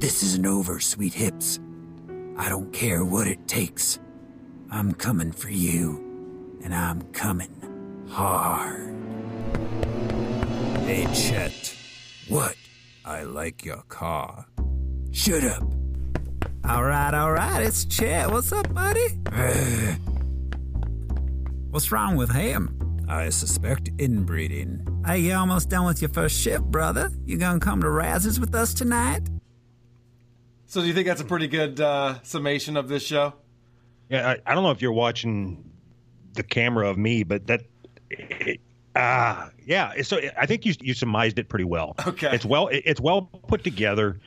This 0.00 0.22
isn't 0.22 0.46
over, 0.46 0.80
sweet 0.80 1.12
hips. 1.12 1.60
I 2.38 2.48
don't 2.48 2.72
care 2.72 3.04
what 3.04 3.26
it 3.26 3.46
takes. 3.46 3.98
I'm 4.70 4.94
coming 4.94 5.30
for 5.30 5.50
you, 5.50 6.58
and 6.64 6.74
I'm 6.74 7.02
coming 7.12 8.06
hard. 8.08 8.96
Hey, 10.86 11.06
Chet. 11.12 11.76
What? 12.28 12.56
I 13.04 13.24
like 13.24 13.62
your 13.62 13.82
car. 13.90 14.46
Shut 15.12 15.44
up. 15.44 15.64
All 16.66 16.82
right, 16.82 17.12
all 17.12 17.32
right, 17.32 17.62
it's 17.62 17.84
Chet. 17.84 18.30
What's 18.30 18.52
up, 18.52 18.72
buddy? 18.72 19.06
What's 21.70 21.92
wrong 21.92 22.16
with 22.16 22.30
him? 22.30 23.04
I 23.06 23.28
suspect 23.28 23.90
inbreeding. 23.98 25.02
Hey, 25.04 25.18
you 25.18 25.34
almost 25.34 25.68
done 25.68 25.84
with 25.84 26.00
your 26.00 26.08
first 26.08 26.40
shift, 26.40 26.64
brother. 26.64 27.10
You 27.26 27.36
gonna 27.36 27.60
come 27.60 27.82
to 27.82 27.90
Raz's 27.90 28.40
with 28.40 28.54
us 28.54 28.72
tonight? 28.72 29.28
So 30.70 30.80
do 30.80 30.86
you 30.86 30.94
think 30.94 31.08
that's 31.08 31.20
a 31.20 31.24
pretty 31.24 31.48
good 31.48 31.80
uh, 31.80 32.22
summation 32.22 32.76
of 32.76 32.86
this 32.86 33.02
show? 33.04 33.34
Yeah, 34.08 34.28
I, 34.28 34.38
I 34.46 34.54
don't 34.54 34.62
know 34.62 34.70
if 34.70 34.80
you're 34.80 34.92
watching 34.92 35.68
the 36.34 36.44
camera 36.44 36.88
of 36.88 36.96
me, 36.96 37.24
but 37.24 37.48
that, 37.48 37.62
ah, 38.94 39.46
uh, 39.46 39.50
yeah. 39.66 40.00
So 40.02 40.20
I 40.38 40.46
think 40.46 40.64
you 40.64 40.74
you 40.80 40.94
surmised 40.94 41.40
it 41.40 41.48
pretty 41.48 41.64
well. 41.64 41.96
Okay, 42.06 42.30
it's 42.32 42.44
well 42.44 42.68
it, 42.68 42.84
it's 42.86 43.00
well 43.00 43.22
put 43.22 43.64
together. 43.64 44.20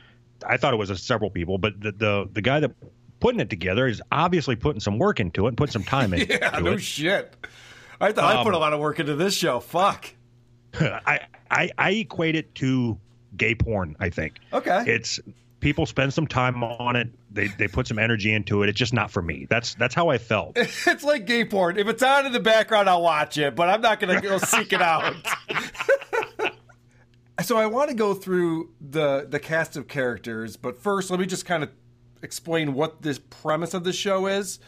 I 0.46 0.58
thought 0.58 0.74
it 0.74 0.76
was 0.76 0.90
a 0.90 0.98
several 0.98 1.30
people, 1.30 1.56
but 1.56 1.80
the 1.80 1.92
the, 1.92 2.28
the 2.30 2.42
guy 2.42 2.60
that 2.60 2.72
putting 3.20 3.40
it 3.40 3.48
together 3.48 3.86
is 3.86 4.02
obviously 4.12 4.54
putting 4.54 4.80
some 4.80 4.98
work 4.98 5.20
into 5.20 5.46
it 5.46 5.48
and 5.48 5.56
putting 5.56 5.72
some 5.72 5.84
time 5.84 6.12
into 6.14 6.26
yeah, 6.26 6.58
it. 6.58 6.62
no 6.62 6.76
shit. 6.76 7.34
I 8.02 8.12
thought 8.12 8.34
um, 8.34 8.40
I 8.40 8.42
put 8.44 8.52
a 8.52 8.58
lot 8.58 8.74
of 8.74 8.80
work 8.80 9.00
into 9.00 9.16
this 9.16 9.34
show. 9.34 9.60
Fuck. 9.60 10.10
I, 10.74 11.20
I 11.50 11.70
I 11.78 11.90
equate 11.92 12.36
it 12.36 12.54
to 12.56 12.98
gay 13.34 13.54
porn. 13.54 13.96
I 13.98 14.10
think. 14.10 14.40
Okay. 14.52 14.84
It's 14.86 15.20
people 15.64 15.86
spend 15.86 16.12
some 16.12 16.26
time 16.26 16.62
on 16.62 16.94
it. 16.94 17.08
They 17.30 17.48
they 17.48 17.68
put 17.68 17.88
some 17.88 17.98
energy 17.98 18.34
into 18.34 18.62
it. 18.62 18.68
It's 18.68 18.78
just 18.78 18.92
not 18.92 19.10
for 19.10 19.22
me. 19.22 19.46
That's 19.48 19.74
that's 19.74 19.94
how 19.94 20.10
I 20.10 20.18
felt. 20.18 20.58
It's 20.86 21.02
like 21.02 21.26
gay 21.26 21.44
porn. 21.46 21.78
If 21.78 21.88
it's 21.88 22.02
on 22.02 22.26
in 22.26 22.32
the 22.32 22.38
background, 22.38 22.88
I'll 22.88 23.02
watch 23.02 23.38
it, 23.38 23.56
but 23.56 23.70
I'm 23.70 23.80
not 23.80 23.98
gonna 23.98 24.20
go 24.20 24.36
seek 24.36 24.74
it 24.74 24.82
out. 24.82 25.14
so 27.42 27.56
I 27.56 27.64
want 27.66 27.88
to 27.88 27.96
go 27.96 28.12
through 28.12 28.70
the 28.78 29.26
the 29.28 29.40
cast 29.40 29.76
of 29.76 29.88
characters, 29.88 30.56
but 30.58 30.78
first 30.78 31.10
let 31.10 31.18
me 31.18 31.24
just 31.24 31.46
kind 31.46 31.62
of 31.62 31.70
explain 32.22 32.74
what 32.74 33.00
this 33.00 33.18
premise 33.18 33.72
of 33.72 33.84
the 33.84 33.92
show 33.92 34.26
is. 34.26 34.60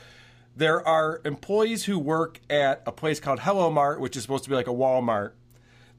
There 0.56 0.86
are 0.88 1.20
employees 1.26 1.84
who 1.84 1.98
work 1.98 2.40
at 2.48 2.82
a 2.86 2.92
place 2.92 3.20
called 3.20 3.40
Hello 3.40 3.70
Mart, 3.70 4.00
which 4.00 4.16
is 4.16 4.22
supposed 4.22 4.44
to 4.44 4.50
be 4.50 4.56
like 4.56 4.66
a 4.66 4.70
Walmart, 4.74 5.32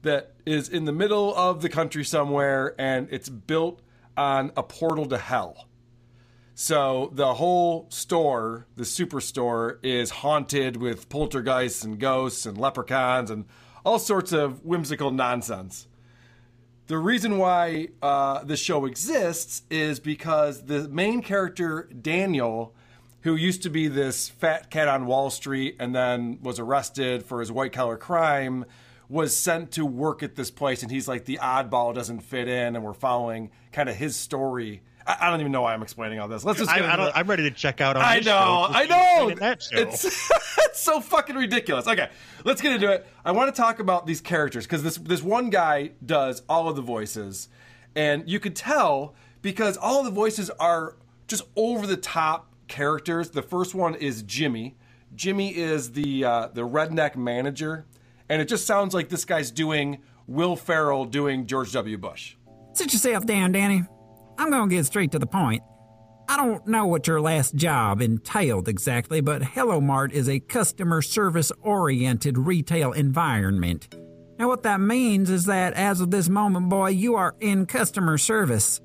that 0.02 0.34
is 0.44 0.68
in 0.68 0.86
the 0.86 0.92
middle 0.92 1.32
of 1.36 1.62
the 1.62 1.68
country 1.68 2.04
somewhere, 2.04 2.74
and 2.78 3.06
it's 3.12 3.28
built 3.28 3.80
on 4.18 4.52
a 4.56 4.62
portal 4.62 5.06
to 5.06 5.16
hell. 5.16 5.68
So 6.54 7.10
the 7.14 7.34
whole 7.34 7.86
store, 7.88 8.66
the 8.74 8.82
superstore, 8.82 9.78
is 9.84 10.10
haunted 10.10 10.76
with 10.76 11.08
poltergeists 11.08 11.84
and 11.84 12.00
ghosts 12.00 12.44
and 12.44 12.58
leprechauns 12.58 13.30
and 13.30 13.46
all 13.84 14.00
sorts 14.00 14.32
of 14.32 14.64
whimsical 14.64 15.12
nonsense. 15.12 15.86
The 16.88 16.98
reason 16.98 17.38
why 17.38 17.88
uh, 18.02 18.42
this 18.42 18.58
show 18.58 18.86
exists 18.86 19.62
is 19.70 20.00
because 20.00 20.64
the 20.64 20.88
main 20.88 21.22
character, 21.22 21.88
Daniel, 22.00 22.74
who 23.20 23.36
used 23.36 23.62
to 23.62 23.70
be 23.70 23.86
this 23.86 24.28
fat 24.28 24.68
cat 24.70 24.88
on 24.88 25.06
Wall 25.06 25.30
Street 25.30 25.76
and 25.78 25.94
then 25.94 26.40
was 26.42 26.58
arrested 26.58 27.24
for 27.24 27.38
his 27.38 27.52
white 27.52 27.72
collar 27.72 27.96
crime, 27.96 28.64
was 29.08 29.34
sent 29.34 29.72
to 29.72 29.86
work 29.86 30.22
at 30.22 30.34
this 30.34 30.50
place, 30.50 30.82
and 30.82 30.90
he's 30.90 31.08
like 31.08 31.24
the 31.24 31.38
oddball 31.42 31.94
doesn't 31.94 32.20
fit 32.20 32.48
in, 32.48 32.76
and 32.76 32.84
we're 32.84 32.92
following 32.92 33.50
kind 33.72 33.88
of 33.88 33.96
his 33.96 34.16
story. 34.16 34.82
I, 35.06 35.16
I 35.20 35.30
don't 35.30 35.40
even 35.40 35.50
know 35.52 35.62
why 35.62 35.72
I'm 35.72 35.82
explaining 35.82 36.20
all 36.20 36.28
this. 36.28 36.44
Let's 36.44 36.58
just. 36.58 36.70
I, 36.70 36.78
I 36.78 37.20
am 37.20 37.26
ready 37.26 37.44
to 37.44 37.50
check 37.50 37.80
out 37.80 37.96
on. 37.96 38.02
I 38.02 38.18
know, 38.18 38.22
show. 38.22 38.66
I 38.70 38.86
know. 38.86 39.34
It's, 39.40 39.72
it's 39.72 40.80
so 40.80 41.00
fucking 41.00 41.36
ridiculous. 41.36 41.86
Okay, 41.86 42.10
let's 42.44 42.60
get 42.60 42.72
into 42.72 42.92
it. 42.92 43.06
I 43.24 43.32
want 43.32 43.54
to 43.54 43.60
talk 43.60 43.78
about 43.80 44.06
these 44.06 44.20
characters 44.20 44.66
because 44.66 44.82
this 44.82 44.96
this 44.98 45.22
one 45.22 45.48
guy 45.50 45.92
does 46.04 46.42
all 46.48 46.68
of 46.68 46.76
the 46.76 46.82
voices, 46.82 47.48
and 47.96 48.28
you 48.28 48.38
could 48.38 48.54
tell 48.54 49.14
because 49.40 49.78
all 49.78 50.00
of 50.00 50.04
the 50.04 50.10
voices 50.10 50.50
are 50.50 50.96
just 51.26 51.44
over 51.56 51.86
the 51.86 51.96
top 51.96 52.52
characters. 52.68 53.30
The 53.30 53.42
first 53.42 53.74
one 53.74 53.94
is 53.94 54.22
Jimmy. 54.22 54.76
Jimmy 55.14 55.56
is 55.56 55.92
the 55.92 56.24
uh, 56.24 56.48
the 56.48 56.68
redneck 56.68 57.16
manager 57.16 57.86
and 58.28 58.40
it 58.42 58.46
just 58.46 58.66
sounds 58.66 58.94
like 58.94 59.08
this 59.08 59.24
guy's 59.24 59.50
doing 59.50 60.02
Will 60.26 60.56
Ferrell 60.56 61.04
doing 61.04 61.46
George 61.46 61.72
W. 61.72 61.96
Bush. 61.96 62.36
Sit 62.74 62.92
yourself 62.92 63.26
down, 63.26 63.52
Danny. 63.52 63.84
I'm 64.36 64.50
going 64.50 64.68
to 64.68 64.74
get 64.76 64.86
straight 64.86 65.12
to 65.12 65.18
the 65.18 65.26
point. 65.26 65.62
I 66.28 66.36
don't 66.36 66.66
know 66.66 66.86
what 66.86 67.06
your 67.06 67.20
last 67.20 67.54
job 67.54 68.02
entailed 68.02 68.68
exactly, 68.68 69.22
but 69.22 69.42
Hello 69.42 69.80
Mart 69.80 70.12
is 70.12 70.28
a 70.28 70.40
customer 70.40 71.00
service 71.00 71.50
oriented 71.62 72.36
retail 72.36 72.92
environment. 72.92 73.88
Now, 74.38 74.48
what 74.48 74.62
that 74.64 74.78
means 74.78 75.30
is 75.30 75.46
that 75.46 75.72
as 75.72 76.00
of 76.00 76.10
this 76.10 76.28
moment, 76.28 76.68
boy, 76.68 76.90
you 76.90 77.14
are 77.16 77.34
in 77.40 77.66
customer 77.66 78.18
service. 78.18 78.80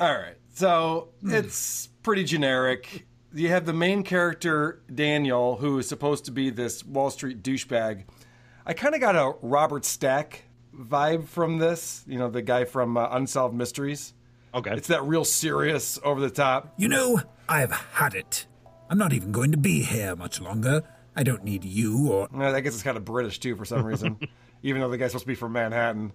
All 0.00 0.12
right. 0.12 0.36
So 0.54 1.10
it's 1.22 1.88
pretty 2.02 2.24
generic 2.24 3.06
you 3.34 3.48
have 3.48 3.66
the 3.66 3.72
main 3.72 4.02
character 4.02 4.80
Daniel, 4.92 5.56
who 5.56 5.78
is 5.78 5.88
supposed 5.88 6.24
to 6.26 6.30
be 6.30 6.50
this 6.50 6.84
Wall 6.84 7.10
Street 7.10 7.42
douchebag. 7.42 8.04
I 8.64 8.72
kind 8.72 8.94
of 8.94 9.00
got 9.00 9.16
a 9.16 9.34
Robert 9.42 9.84
Stack 9.84 10.44
vibe 10.74 11.28
from 11.28 11.58
this. 11.58 12.04
You 12.06 12.18
know, 12.18 12.30
the 12.30 12.42
guy 12.42 12.64
from 12.64 12.96
uh, 12.96 13.08
Unsolved 13.10 13.54
Mysteries. 13.54 14.14
Okay, 14.54 14.72
it's 14.72 14.88
that 14.88 15.02
real 15.02 15.24
serious, 15.24 15.98
over 16.04 16.20
the 16.20 16.30
top. 16.30 16.74
You 16.76 16.88
know, 16.88 17.20
I've 17.48 17.72
had 17.72 18.14
it. 18.14 18.46
I'm 18.88 18.98
not 18.98 19.12
even 19.12 19.32
going 19.32 19.50
to 19.50 19.58
be 19.58 19.82
here 19.82 20.14
much 20.14 20.40
longer. 20.40 20.82
I 21.16 21.24
don't 21.24 21.42
need 21.42 21.64
you 21.64 22.12
or. 22.12 22.28
I 22.32 22.60
guess 22.60 22.74
it's 22.74 22.82
kind 22.82 22.96
of 22.96 23.04
British 23.04 23.40
too 23.40 23.56
for 23.56 23.64
some 23.64 23.84
reason, 23.86 24.18
even 24.62 24.80
though 24.80 24.88
the 24.88 24.98
guy's 24.98 25.10
supposed 25.10 25.24
to 25.24 25.28
be 25.28 25.34
from 25.34 25.52
Manhattan. 25.52 26.12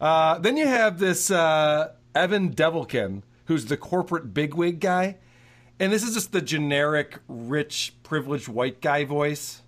Uh, 0.00 0.38
then 0.38 0.56
you 0.56 0.66
have 0.66 0.98
this 0.98 1.30
uh, 1.30 1.92
Evan 2.14 2.54
Devilkin, 2.54 3.22
who's 3.44 3.66
the 3.66 3.76
corporate 3.76 4.32
bigwig 4.32 4.80
guy 4.80 5.18
and 5.78 5.92
this 5.92 6.02
is 6.02 6.14
just 6.14 6.32
the 6.32 6.40
generic, 6.40 7.18
rich, 7.28 7.94
privileged 8.02 8.48
white 8.48 8.80
guy 8.80 9.04
voice. 9.04 9.62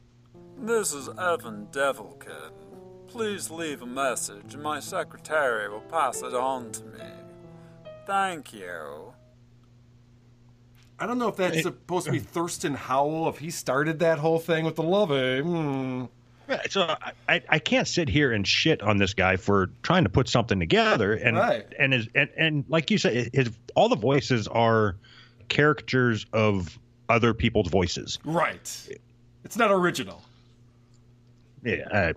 This 0.58 0.92
is 0.92 1.08
Evan 1.08 1.68
Devilkin. 1.70 2.52
Please 3.06 3.50
leave 3.50 3.82
a 3.82 3.86
message 3.86 4.54
and 4.54 4.62
my 4.62 4.80
secretary 4.80 5.68
will 5.68 5.80
pass 5.80 6.22
it 6.22 6.34
on 6.34 6.72
to 6.72 6.84
me. 6.84 7.04
Thank 8.06 8.52
you. 8.52 9.12
I 10.98 11.06
don't 11.06 11.18
know 11.18 11.28
if 11.28 11.36
that's 11.36 11.62
supposed 11.62 12.06
to 12.06 12.12
be 12.12 12.18
Thurston 12.18 12.74
Howell, 12.74 13.28
if 13.28 13.38
he 13.38 13.50
started 13.50 14.00
that 14.00 14.18
whole 14.18 14.38
thing 14.38 14.64
with 14.64 14.76
the 14.76 14.82
love. 14.82 15.10
Hmm. 15.10 16.06
So 16.70 16.96
I, 17.28 17.42
I 17.48 17.58
can't 17.58 17.86
sit 17.86 18.08
here 18.08 18.32
and 18.32 18.46
shit 18.46 18.82
on 18.82 18.96
this 18.96 19.14
guy 19.14 19.36
for 19.36 19.70
trying 19.82 20.04
to 20.04 20.10
put 20.10 20.28
something 20.28 20.58
together, 20.58 21.12
and 21.12 21.36
right. 21.36 21.66
and 21.78 21.92
his 21.92 22.08
and, 22.14 22.30
and 22.36 22.64
like 22.68 22.90
you 22.90 22.96
said, 22.96 23.30
his 23.34 23.50
all 23.76 23.90
the 23.90 23.96
voices 23.96 24.48
are 24.48 24.96
caricatures 25.48 26.26
of 26.32 26.78
other 27.08 27.34
people's 27.34 27.68
voices. 27.68 28.18
Right. 28.24 28.88
It's 29.44 29.56
not 29.56 29.70
original. 29.70 30.22
Yeah, 31.64 31.88
I, 31.92 32.14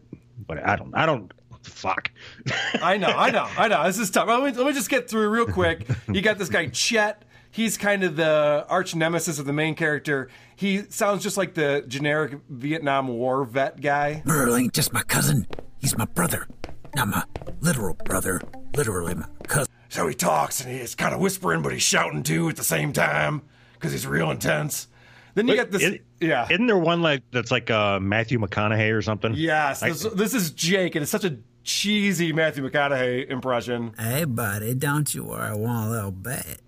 but 0.48 0.66
I 0.68 0.76
don't. 0.76 0.94
I 0.96 1.06
don't. 1.06 1.32
Fuck. 1.64 2.12
I 2.82 2.98
know. 2.98 3.08
I 3.08 3.30
know. 3.30 3.48
I 3.58 3.68
know. 3.68 3.84
This 3.86 4.00
is 4.00 4.10
tough. 4.10 4.28
Let 4.28 4.42
me, 4.44 4.52
let 4.52 4.66
me 4.66 4.74
just 4.74 4.90
get 4.90 5.10
through 5.10 5.30
real 5.30 5.46
quick. 5.46 5.88
You 6.12 6.22
got 6.22 6.38
this 6.40 6.50
guy 6.50 6.68
Chet. 6.68 7.24
He's 7.52 7.78
kind 7.78 8.04
of 8.04 8.16
the 8.16 8.66
arch 8.70 8.96
nemesis 8.96 9.38
of 9.38 9.46
the 9.46 9.54
main 9.54 9.76
character. 9.76 10.30
He 10.56 10.84
sounds 10.90 11.22
just 11.22 11.38
like 11.38 11.54
the 11.54 11.84
generic 11.88 12.40
Vietnam 12.50 13.10
War 13.10 13.44
vet 13.44 13.82
guy. 13.82 14.24
Earl 14.26 14.56
ain't 14.56 14.74
just 14.74 14.94
my 14.94 15.04
cousin. 15.04 15.46
He's 15.80 15.98
my 15.98 16.06
brother. 16.06 16.48
Not 16.96 17.08
my 17.08 17.24
literal 17.62 17.94
brother. 18.06 18.42
Literally 18.76 19.16
my 19.16 19.26
cousin. 19.48 19.72
So 19.90 20.08
he 20.08 20.14
talks 20.16 20.62
and 20.64 20.72
he's 20.72 20.96
kind 20.96 21.14
of 21.14 21.20
whispering, 21.20 21.62
but 21.62 21.74
he's 21.74 21.84
shouting 21.84 22.24
too 22.24 22.50
at 22.50 22.56
the 22.56 22.64
same 22.64 22.94
time. 22.94 23.42
because 23.74 23.92
he's 23.94 24.06
real 24.06 24.30
intense. 24.30 24.88
Then 25.34 25.48
you 25.48 25.56
But 25.56 25.72
get 25.72 25.72
this. 25.72 25.82
it- 25.82 26.06
yeah. 26.20 26.46
Isn't 26.52 26.68
there 26.68 26.78
one 26.78 27.02
like 27.02 27.24
that's 27.32 27.50
like 27.50 27.72
uh, 27.72 28.00
Matthew 28.00 28.38
McConaughey 28.38 28.94
or 28.96 29.02
something? 29.02 29.34
yes. 29.34 29.82
I- 29.82 29.90
This, 29.90 30.04
this 30.04 30.34
is 30.36 30.52
Jake, 30.52 30.94
and 30.96 31.02
it's 31.04 31.12
such 31.12 31.24
a 31.26 31.38
cheesy 31.64 32.32
Matthew 32.34 32.70
McConaughey 32.70 33.28
impression. 33.30 33.94
Hey, 33.98 34.26
buddy, 34.26 34.76
don't 34.76 35.14
you 35.16 35.24
worry 35.24 35.56
one 35.58 35.90
little 35.90 36.12
bit. 36.12 36.62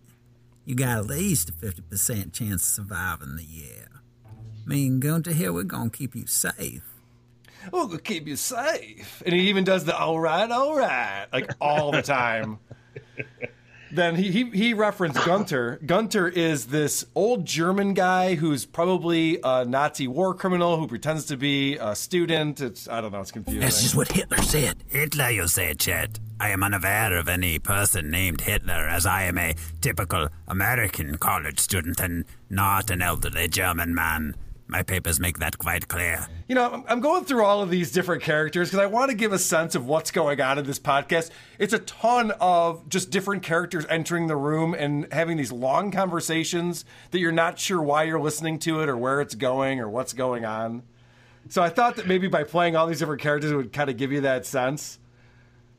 You 0.65 0.73
got 0.75 0.97
at 0.97 1.05
least 1.07 1.49
a 1.49 1.51
50% 1.51 2.33
chance 2.33 2.63
of 2.63 2.85
surviving 2.87 3.35
the 3.35 3.43
year. 3.43 3.89
Me 4.65 4.87
and 4.87 5.01
Gunter 5.01 5.33
here, 5.33 5.51
we're 5.53 5.63
gonna 5.63 5.89
keep 5.91 6.15
you 6.15 6.25
safe. 6.25 6.81
Oh, 7.71 7.87
we'll 7.87 7.97
keep 7.99 8.27
you 8.27 8.35
safe. 8.35 9.23
And 9.25 9.33
he 9.33 9.49
even 9.49 9.63
does 9.63 9.85
the 9.85 9.97
all 9.97 10.19
right, 10.19 10.49
all 10.49 10.75
right, 10.75 11.27
like 11.31 11.51
all 11.61 11.91
the 11.91 12.01
time. 12.01 12.59
then 13.93 14.15
he, 14.15 14.31
he 14.31 14.49
he 14.49 14.73
referenced 14.73 15.23
Gunter. 15.23 15.79
Gunter 15.85 16.27
is 16.27 16.67
this 16.67 17.05
old 17.15 17.45
German 17.45 17.93
guy 17.93 18.35
who's 18.35 18.65
probably 18.65 19.39
a 19.43 19.65
Nazi 19.65 20.07
war 20.07 20.33
criminal 20.33 20.77
who 20.77 20.87
pretends 20.87 21.25
to 21.25 21.37
be 21.37 21.77
a 21.77 21.95
student. 21.95 22.59
It's 22.59 22.87
I 22.87 23.01
don't 23.01 23.11
know. 23.11 23.21
It's 23.21 23.31
confusing. 23.31 23.61
That's 23.61 23.81
just 23.81 23.95
what 23.95 24.11
Hitler 24.11 24.41
said. 24.41 24.83
Hitler, 24.87 25.29
you 25.29 25.47
say, 25.47 25.73
Chet. 25.75 26.19
I 26.39 26.49
am 26.49 26.63
unaware 26.63 27.15
of 27.17 27.29
any 27.29 27.59
person 27.59 28.09
named 28.09 28.41
Hitler, 28.41 28.87
as 28.87 29.05
I 29.05 29.23
am 29.23 29.37
a 29.37 29.55
typical 29.79 30.27
American 30.47 31.17
college 31.17 31.59
student 31.59 31.99
and 32.01 32.25
not 32.49 32.89
an 32.89 33.01
elderly 33.01 33.47
German 33.47 33.93
man. 33.93 34.35
My 34.73 34.81
papers 34.81 35.19
make 35.19 35.37
that 35.37 35.59
quite 35.59 35.87
clear. 35.87 36.25
You 36.47 36.55
know, 36.55 36.83
I'm- 36.87 36.99
going 36.99 37.25
through 37.25 37.43
all 37.45 37.61
of 37.61 37.69
these 37.69 37.91
different 37.91 38.23
characters 38.23 38.69
because 38.69 38.79
I 38.79 38.87
want 38.87 39.11
to 39.11 39.15
give 39.15 39.31
a 39.31 39.37
sense 39.37 39.75
of 39.75 39.85
what's 39.85 40.09
going 40.09 40.41
on 40.41 40.57
in 40.57 40.65
this 40.65 40.79
podcast. 40.79 41.29
It's 41.59 41.73
a 41.73 41.77
ton 41.77 42.31
of 42.41 42.89
just 42.89 43.11
different 43.11 43.43
characters 43.43 43.85
entering 43.87 44.25
the 44.25 44.35
room 44.35 44.73
and 44.73 45.07
having 45.13 45.37
these 45.37 45.51
long 45.51 45.91
conversations 45.91 46.85
that 47.11 47.19
you're 47.19 47.31
not 47.31 47.59
sure 47.59 47.83
why 47.83 48.01
you're 48.01 48.19
listening 48.19 48.57
to 48.59 48.81
it 48.81 48.89
or 48.89 48.97
where 48.97 49.21
it's 49.21 49.35
going 49.35 49.79
or 49.79 49.87
what's 49.87 50.13
going 50.13 50.43
on. 50.43 50.81
So 51.49 51.61
I 51.61 51.69
thought 51.69 51.95
that 51.97 52.07
maybe 52.07 52.27
by 52.27 52.43
playing 52.43 52.75
all 52.75 52.87
these 52.87 52.97
different 52.97 53.21
characters, 53.21 53.51
it 53.51 53.55
would 53.55 53.73
kind 53.73 53.91
of 53.91 53.97
give 53.97 54.11
you 54.11 54.21
that 54.21 54.43
sense. 54.43 54.97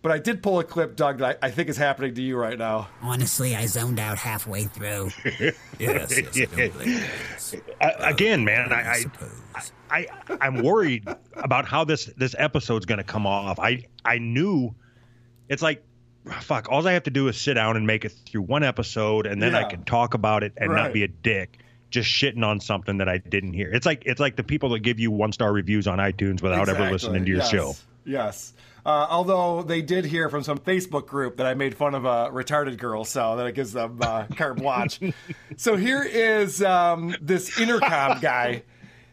But 0.05 0.13
I 0.13 0.19
did 0.19 0.43
pull 0.43 0.59
a 0.59 0.65
clip, 0.65 0.97
Doug, 0.97 1.17
that 1.21 1.39
I, 1.43 1.47
I 1.47 1.51
think 1.51 1.71
is 1.71 1.79
happening 1.79 2.15
to 2.15 2.21
you 2.21 2.37
right 2.37 2.59
now. 2.59 2.89
Honestly, 3.01 3.57
I 3.57 3.65
zoned 3.65 3.99
out 3.99 4.19
halfway 4.19 4.65
through. 4.65 5.11
yes, 5.25 5.57
yes, 5.79 6.37
I 6.37 6.45
don't 6.45 6.73
blame 6.75 6.89
you. 6.89 7.61
I- 7.81 8.11
again, 8.11 8.41
uh, 8.41 8.45
man, 8.45 8.71
I, 8.71 9.05
I, 9.55 9.65
I, 9.91 10.07
I'm 10.43 10.63
worried 10.63 11.09
about 11.37 11.65
how 11.67 11.85
this 11.85 12.05
this 12.19 12.35
episode's 12.39 12.85
going 12.85 12.99
to 12.99 13.03
come 13.05 13.27
off. 13.27 13.59
I, 13.59 13.87
I 14.05 14.19
knew, 14.19 14.75
it's 15.49 15.63
like, 15.63 15.83
fuck. 16.41 16.69
All 16.71 16.87
I 16.87 16.93
have 16.93 17.05
to 17.05 17.11
do 17.11 17.29
is 17.29 17.41
sit 17.41 17.55
down 17.55 17.79
and 17.79 17.87
make 17.87 18.05
it 18.05 18.13
through 18.27 18.43
one 18.43 18.63
episode, 18.63 19.25
and 19.27 19.41
then 19.43 19.55
I 19.55 19.65
can 19.65 19.85
talk 19.85 20.13
about 20.13 20.43
it 20.43 20.53
and 20.59 20.71
Right. 20.71 20.83
not 20.83 20.93
be 20.93 21.05
a 21.05 21.09
dick, 21.09 21.61
just 21.89 22.11
shitting 22.11 22.45
on 22.45 22.61
something 22.61 22.99
that 22.99 23.09
I 23.09 23.17
didn't 23.17 23.55
hear. 23.55 23.71
It's 23.73 23.87
like 23.87 24.03
it's 24.05 24.21
like 24.21 24.37
the 24.37 24.45
people 24.45 24.69
that 24.69 24.81
give 24.81 25.01
you 25.01 25.11
one 25.11 25.33
star 25.33 25.51
reviews 25.51 25.87
on 25.87 25.97
iTunes 25.99 26.43
without 26.43 26.69
ever 26.69 26.91
listening 26.91 27.25
to 27.25 27.31
your 27.31 27.39
Yes. 27.39 27.51
show. 27.51 27.75
Yes. 28.05 28.53
Uh, 28.87 29.07
although 29.09 29.63
they 29.63 29.81
did 29.81 30.05
hear 30.05 30.29
from 30.29 30.43
some 30.43 30.59
Facebook 30.59 31.07
group 31.07 31.39
that 31.39 31.47
I 31.47 31.55
made 31.55 31.75
fun 31.75 31.95
of 31.95 32.05
a 32.05 32.31
retarded 32.31 32.77
girl, 32.77 33.05
so 33.05 33.37
that 33.37 33.47
it 33.47 33.55
gives 33.55 33.73
them 33.73 33.99
uh, 34.03 34.27
carte 34.37 34.57
blanche. 34.59 35.01
so 35.57 35.77
here 35.77 36.03
is 36.03 36.63
um, 36.63 37.17
this 37.21 37.59
intercom 37.59 38.21
guy. 38.21 38.63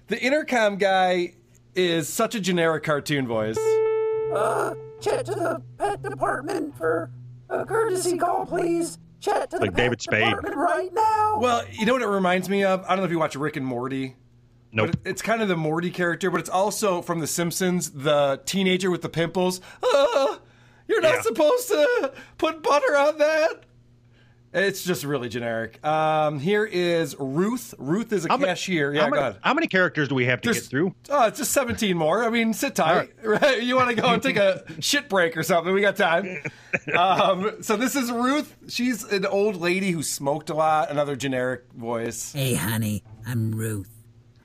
The 0.08 0.22
intercom 0.22 0.76
guy 0.76 1.36
is 1.74 2.10
such 2.10 2.36
a 2.36 2.42
generic 2.42 2.84
cartoon 2.84 3.26
voice. 3.28 3.58
Uh, 3.58 4.74
chat 5.00 5.26
to 5.28 5.32
the 5.32 5.62
pet 5.78 6.02
department 6.02 6.78
for 6.78 7.10
a 7.50 7.66
courtesy 7.66 8.18
call, 8.18 8.46
please. 8.46 8.98
Chat 9.22 9.52
to 9.52 9.58
the 9.58 9.62
Like 9.66 9.72
pet 9.72 9.78
David 9.78 10.02
Spade. 10.02 10.24
department 10.26 10.56
right 10.58 10.90
now. 10.94 11.38
Well, 11.40 11.64
you 11.72 11.86
know 11.86 11.94
what 11.94 12.02
it 12.02 12.08
reminds 12.08 12.50
me 12.50 12.66
of? 12.66 12.84
I 12.86 12.90
don't 12.90 12.98
know 12.98 13.04
if 13.06 13.12
you 13.12 13.20
watch 13.20 13.36
Rick 13.36 13.56
and 13.56 13.66
Morty. 13.66 14.16
Nope. 14.74 14.92
But 14.92 15.00
it's 15.10 15.22
kind 15.22 15.42
of 15.42 15.48
the 15.48 15.58
Morty 15.58 15.90
character, 15.92 16.30
but 16.32 16.40
it's 16.40 16.50
also 16.50 17.02
from 17.02 17.20
The 17.20 17.28
Simpsons, 17.28 17.90
the 17.92 18.42
teenager 18.46 18.90
with 18.90 19.02
the 19.02 19.10
pimples. 19.10 19.60
Ah, 19.84 20.40
you're 20.88 21.02
not 21.02 21.16
Yeah. 21.16 21.22
supposed 21.22 21.68
to 21.70 22.14
put 22.38 22.64
butter 22.64 22.96
on 22.98 23.18
that. 23.18 23.64
It's 24.54 24.84
just 24.84 25.06
really 25.06 25.30
generic. 25.30 25.80
Um, 25.86 26.38
here 26.38 26.66
is 26.66 27.16
Ruth. 27.18 27.74
Ruth 27.78 28.12
is 28.12 28.26
a 28.26 28.28
How 28.28 28.36
many- 28.36 28.50
cashier. 28.52 28.94
Yeah, 28.94 29.02
how 29.04 29.06
go 29.08 29.12
many, 29.12 29.22
ahead. 29.22 29.38
how 29.42 29.54
many 29.54 29.68
characters 29.68 30.10
do 30.10 30.16
we 30.16 30.26
have 30.26 30.42
to 30.42 30.48
There's- 30.50 30.64
get 30.64 30.70
through? 30.70 30.94
Oh, 31.10 31.26
it's 31.28 31.38
just 31.40 31.52
17 31.54 31.96
more. 31.96 32.26
I 32.26 32.30
mean, 32.30 32.54
sit 32.54 32.76
tight. 32.76 33.12
Right? 33.24 33.64
You 33.64 33.78
want 33.78 33.96
to 33.96 34.02
go 34.02 34.10
and 34.10 34.22
take 34.22 34.36
a 34.36 34.64
shit 34.82 35.08
break 35.08 35.38
or 35.38 35.44
something? 35.44 35.74
We 35.74 35.80
got 35.80 35.96
time. 35.96 36.40
Um, 36.94 37.62
so 37.64 37.78
this 37.78 37.96
is 37.96 38.12
Ruth. 38.12 38.58
She's 38.68 39.06
an 39.06 39.26
old 39.26 39.56
lady 39.56 39.92
who 39.92 40.04
smoked 40.04 40.50
a 40.50 40.54
lot. 40.54 40.92
Another 40.92 41.16
generic 41.16 41.64
voice. 41.74 42.34
Hey, 42.34 42.56
honey, 42.56 43.04
I'm 43.26 43.54
Ruth. 43.56 44.01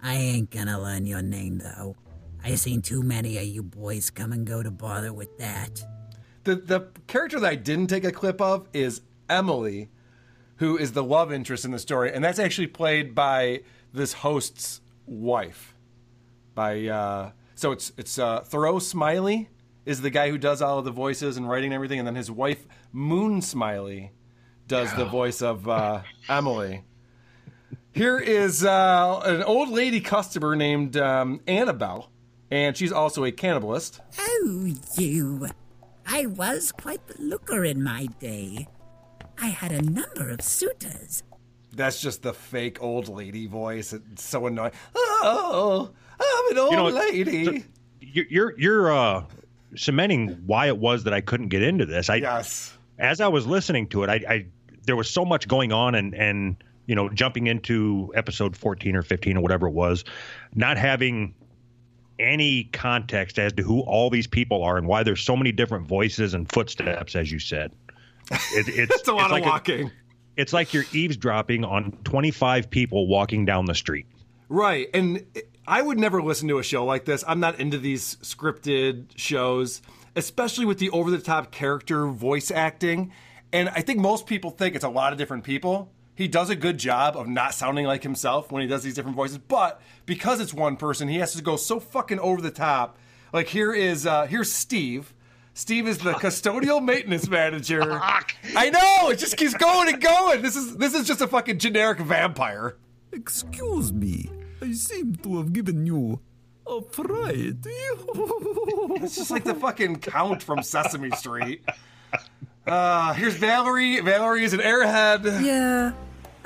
I 0.06 0.14
ain't 0.14 0.52
gonna 0.52 0.80
learn 0.80 1.04
your 1.04 1.20
name, 1.20 1.58
though. 1.58 1.96
I 2.44 2.54
seen 2.54 2.80
too 2.80 3.02
many 3.02 3.38
of 3.38 3.44
you 3.44 3.64
boys 3.64 4.08
come 4.08 4.30
and 4.30 4.46
go 4.46 4.62
to 4.62 4.70
bother 4.70 5.12
with 5.12 5.36
that. 5.38 5.84
The 6.44 6.54
the 6.54 6.88
character 7.08 7.40
that 7.40 7.48
I 7.48 7.56
didn't 7.56 7.88
take 7.88 8.04
a 8.04 8.12
clip 8.12 8.40
of 8.40 8.68
is 8.72 9.00
Emily, 9.28 9.88
who 10.58 10.78
is 10.78 10.92
the 10.92 11.02
love 11.02 11.32
interest 11.32 11.64
in 11.64 11.72
the 11.72 11.80
story, 11.80 12.12
and 12.12 12.22
that's 12.22 12.38
actually 12.38 12.68
played 12.68 13.16
by 13.16 13.62
this 13.92 14.12
host's 14.12 14.80
wife. 15.06 15.74
By 16.54 16.86
uh, 16.86 17.32
so 17.56 17.72
it's 17.72 17.90
it's 17.98 18.16
uh, 18.16 18.42
Thoreau 18.42 18.78
Smiley 18.78 19.48
is 19.84 20.02
the 20.02 20.10
guy 20.10 20.30
who 20.30 20.38
does 20.38 20.62
all 20.62 20.78
of 20.78 20.84
the 20.84 20.92
voices 20.92 21.36
and 21.36 21.48
writing 21.48 21.72
and 21.72 21.74
everything, 21.74 21.98
and 21.98 22.06
then 22.06 22.14
his 22.14 22.30
wife 22.30 22.68
Moon 22.92 23.42
Smiley 23.42 24.12
does 24.68 24.94
the 24.94 25.04
voice 25.04 25.42
of 25.42 25.68
uh, 25.68 26.02
Emily. 26.28 26.84
Here 27.96 28.18
is 28.18 28.62
uh, 28.62 29.22
an 29.24 29.42
old 29.42 29.70
lady 29.70 30.02
customer 30.02 30.54
named 30.54 30.98
um, 30.98 31.40
Annabelle, 31.46 32.10
and 32.50 32.76
she's 32.76 32.92
also 32.92 33.24
a 33.24 33.32
cannibalist. 33.32 34.00
Oh, 34.18 34.70
you. 34.98 35.48
I 36.06 36.26
was 36.26 36.72
quite 36.72 37.06
the 37.06 37.14
looker 37.18 37.64
in 37.64 37.82
my 37.82 38.04
day. 38.20 38.68
I 39.40 39.46
had 39.46 39.72
a 39.72 39.80
number 39.80 40.28
of 40.28 40.42
suitors. 40.42 41.22
That's 41.72 41.98
just 42.02 42.22
the 42.22 42.34
fake 42.34 42.82
old 42.82 43.08
lady 43.08 43.46
voice. 43.46 43.94
It's 43.94 44.22
so 44.24 44.46
annoying. 44.46 44.72
Oh, 44.94 45.90
I'm 46.20 46.52
an 46.52 46.58
old 46.58 46.70
You 46.72 46.76
know, 46.76 46.88
lady. 46.88 47.44
so 47.46 47.52
you're 48.02 48.26
you're, 48.28 48.58
you're 48.58 48.92
uh, 48.92 49.24
cementing 49.74 50.42
why 50.44 50.66
it 50.66 50.76
was 50.76 51.04
that 51.04 51.14
I 51.14 51.22
couldn't 51.22 51.48
get 51.48 51.62
into 51.62 51.86
this. 51.86 52.10
I 52.10 52.16
yes. 52.16 52.76
As 52.98 53.22
I 53.22 53.28
was 53.28 53.46
listening 53.46 53.88
to 53.88 54.02
it, 54.02 54.10
I, 54.10 54.20
I 54.28 54.46
there 54.84 54.96
was 54.96 55.08
so 55.08 55.24
much 55.24 55.48
going 55.48 55.72
on, 55.72 55.94
and 55.94 56.14
and 56.14 56.56
you 56.86 56.94
know, 56.94 57.08
jumping 57.08 57.46
into 57.46 58.12
episode 58.14 58.56
14 58.56 58.96
or 58.96 59.02
15 59.02 59.36
or 59.36 59.40
whatever 59.40 59.66
it 59.66 59.72
was, 59.72 60.04
not 60.54 60.76
having 60.76 61.34
any 62.18 62.64
context 62.64 63.38
as 63.38 63.52
to 63.54 63.62
who 63.62 63.80
all 63.80 64.08
these 64.10 64.26
people 64.26 64.62
are 64.62 64.78
and 64.78 64.86
why 64.86 65.02
there's 65.02 65.20
so 65.20 65.36
many 65.36 65.52
different 65.52 65.86
voices 65.86 66.34
and 66.34 66.50
footsteps, 66.50 67.14
as 67.14 67.30
you 67.30 67.38
said. 67.38 67.72
It, 68.30 68.68
it's, 68.68 68.94
It's 69.00 69.08
a 69.08 69.12
lot 69.12 69.26
of 69.26 69.32
like 69.32 69.44
walking. 69.44 69.90
it's 70.36 70.52
like 70.52 70.72
you're 70.72 70.84
eavesdropping 70.92 71.64
on 71.64 71.92
25 72.04 72.70
people 72.70 73.06
walking 73.06 73.44
down 73.44 73.66
the 73.66 73.74
street. 73.74 74.06
Right. 74.48 74.88
And 74.94 75.26
I 75.66 75.82
would 75.82 75.98
never 75.98 76.22
listen 76.22 76.48
to 76.48 76.58
a 76.58 76.62
show 76.62 76.84
like 76.84 77.04
this. 77.04 77.24
I'm 77.26 77.40
not 77.40 77.58
into 77.60 77.78
these 77.78 78.16
scripted 78.16 79.06
shows, 79.16 79.82
especially 80.14 80.64
with 80.64 80.78
the 80.78 80.90
over 80.90 81.10
the 81.10 81.18
top 81.18 81.50
character 81.50 82.06
voice 82.06 82.50
acting. 82.50 83.12
And 83.52 83.68
I 83.68 83.80
think 83.82 83.98
most 84.00 84.26
people 84.26 84.50
think 84.50 84.74
it's 84.74 84.84
a 84.84 84.88
lot 84.88 85.12
of 85.12 85.18
different 85.18 85.44
people. 85.44 85.92
He 86.16 86.26
does 86.28 86.50
a 86.50 86.56
good 86.56 86.78
job 86.78 87.16
of 87.16 87.28
not 87.28 87.54
sounding 87.54 87.86
like 87.86 88.02
himself 88.02 88.50
when 88.50 88.62
he 88.62 88.66
does 88.68 88.82
these 88.82 88.94
different 88.94 89.16
voices, 89.16 89.38
but 89.38 89.80
because 90.06 90.40
it's 90.40 90.52
one 90.52 90.76
person, 90.76 91.08
he 91.08 91.18
has 91.18 91.34
to 91.34 91.42
go 91.42 91.56
so 91.56 91.78
fucking 91.78 92.18
over 92.18 92.40
the 92.40 92.50
top. 92.50 92.96
Like 93.32 93.48
here 93.48 93.72
is 93.72 94.06
uh 94.06 94.26
here's 94.26 94.50
Steve. 94.50 95.12
Steve 95.52 95.86
is 95.86 95.98
the 95.98 96.12
custodial 96.14 96.82
maintenance 96.82 97.28
manager. 97.28 98.00
I 98.56 98.70
know, 98.70 99.10
it 99.10 99.18
just 99.18 99.36
keeps 99.36 99.54
going 99.54 99.88
and 99.92 100.02
going. 100.02 100.42
This 100.42 100.56
is 100.56 100.76
this 100.78 100.94
is 100.94 101.06
just 101.06 101.20
a 101.20 101.28
fucking 101.28 101.58
generic 101.58 101.98
vampire. 101.98 102.76
Excuse 103.12 103.92
me, 103.92 104.30
I 104.62 104.72
seem 104.72 105.16
to 105.16 105.36
have 105.38 105.52
given 105.52 105.84
you 105.86 106.20
a 106.66 106.80
fright. 106.82 107.56
It's 108.98 109.14
just 109.16 109.30
like 109.30 109.44
the 109.44 109.54
fucking 109.54 110.00
count 110.00 110.42
from 110.42 110.62
Sesame 110.62 111.10
Street. 111.10 111.62
Uh, 112.66 113.12
here's 113.12 113.34
Valerie. 113.34 114.00
Valerie 114.00 114.42
is 114.42 114.52
an 114.54 114.60
airhead. 114.60 115.24
Yeah, 115.44 115.92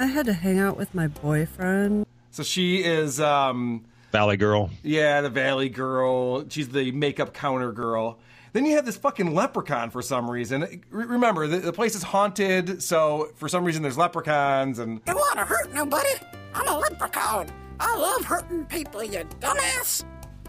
I 0.00 0.06
had 0.06 0.24
to 0.26 0.32
hang 0.32 0.58
out 0.58 0.78
with 0.78 0.94
my 0.94 1.08
boyfriend. 1.08 2.06
So 2.30 2.42
she 2.42 2.82
is, 2.82 3.20
um, 3.20 3.84
Valley 4.12 4.38
Girl. 4.38 4.70
yeah, 4.82 5.20
the 5.20 5.28
Valley 5.28 5.68
girl. 5.68 6.48
She's 6.48 6.70
the 6.70 6.90
makeup 6.90 7.34
counter 7.34 7.70
girl. 7.70 8.18
Then 8.54 8.64
you 8.64 8.74
have 8.76 8.86
this 8.86 8.96
fucking 8.96 9.34
leprechaun 9.34 9.90
for 9.90 10.00
some 10.00 10.28
reason. 10.28 10.62
Re- 10.90 11.04
Remember, 11.04 11.46
the, 11.46 11.58
the 11.58 11.72
place 11.72 11.94
is 11.94 12.02
haunted, 12.02 12.82
so 12.82 13.28
for 13.36 13.46
some 13.46 13.62
reason 13.62 13.82
there's 13.82 13.98
leprechauns 13.98 14.78
and. 14.78 15.00
You 15.06 15.14
want 15.14 15.38
to 15.38 15.44
hurt 15.44 15.72
nobody? 15.74 16.08
I'm 16.54 16.66
a 16.66 16.78
leprechaun. 16.78 17.48
I 17.78 17.94
love 17.96 18.24
hurting 18.24 18.64
people, 18.64 19.04
you 19.04 19.20
dumbass. 19.38 20.02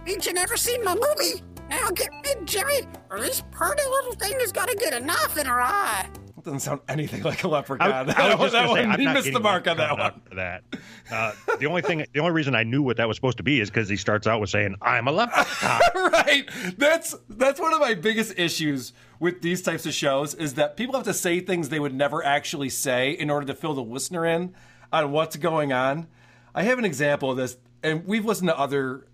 Ain't 0.07 0.25
you 0.25 0.33
never 0.33 0.55
seen 0.55 0.81
my 0.83 0.95
movie? 0.95 1.43
Now 1.69 1.89
get 1.91 2.09
me, 2.23 2.33
Jerry, 2.45 2.87
or 3.09 3.19
this 3.19 3.43
pretty 3.51 3.83
little 3.83 4.13
thing 4.13 4.39
has 4.39 4.51
got 4.53 4.69
to 4.69 4.75
get 4.77 4.93
a 4.93 4.99
knife 5.01 5.37
in 5.37 5.45
her 5.45 5.61
eye. 5.61 6.07
Doesn't 6.43 6.59
sound 6.61 6.81
anything 6.87 7.23
like 7.23 7.43
a 7.43 7.47
leprechaun. 7.47 8.09
I, 8.09 8.31
I 8.31 8.35
was 8.35 8.51
that 8.53 8.67
one, 8.67 8.95
say, 8.95 9.03
he 9.03 9.07
missed 9.07 9.31
the 9.31 9.39
mark 9.39 9.67
on 9.67 9.77
that 9.77 9.97
one. 9.97 10.21
that. 10.35 10.63
Uh, 11.11 11.33
the 11.59 11.67
only 11.67 11.81
thing, 11.81 12.05
the 12.13 12.19
only 12.19 12.31
reason 12.31 12.55
I 12.55 12.63
knew 12.63 12.81
what 12.81 12.97
that 12.97 13.07
was 13.07 13.17
supposed 13.17 13.37
to 13.37 13.43
be 13.43 13.59
is 13.59 13.69
because 13.69 13.89
he 13.89 13.97
starts 13.97 14.27
out 14.27 14.41
with 14.41 14.49
saying, 14.49 14.75
"I'm 14.81 15.07
a 15.07 15.11
leprechaun." 15.11 15.81
right. 15.95 16.49
That's 16.77 17.15
that's 17.29 17.59
one 17.59 17.73
of 17.73 17.79
my 17.79 17.93
biggest 17.93 18.39
issues 18.39 18.93
with 19.19 19.41
these 19.41 19.61
types 19.61 19.85
of 19.85 19.93
shows 19.93 20.33
is 20.33 20.55
that 20.55 20.77
people 20.77 20.95
have 20.95 21.05
to 21.05 21.13
say 21.13 21.39
things 21.39 21.69
they 21.69 21.79
would 21.79 21.93
never 21.93 22.23
actually 22.25 22.69
say 22.69 23.11
in 23.11 23.29
order 23.29 23.45
to 23.45 23.53
fill 23.53 23.73
the 23.73 23.83
listener 23.83 24.25
in 24.25 24.53
on 24.91 25.11
what's 25.11 25.35
going 25.35 25.71
on. 25.71 26.07
I 26.55 26.63
have 26.63 26.79
an 26.79 26.85
example 26.85 27.31
of 27.31 27.37
this, 27.37 27.57
and 27.83 28.05
we've 28.05 28.25
listened 28.25 28.49
to 28.49 28.57
other 28.57 29.05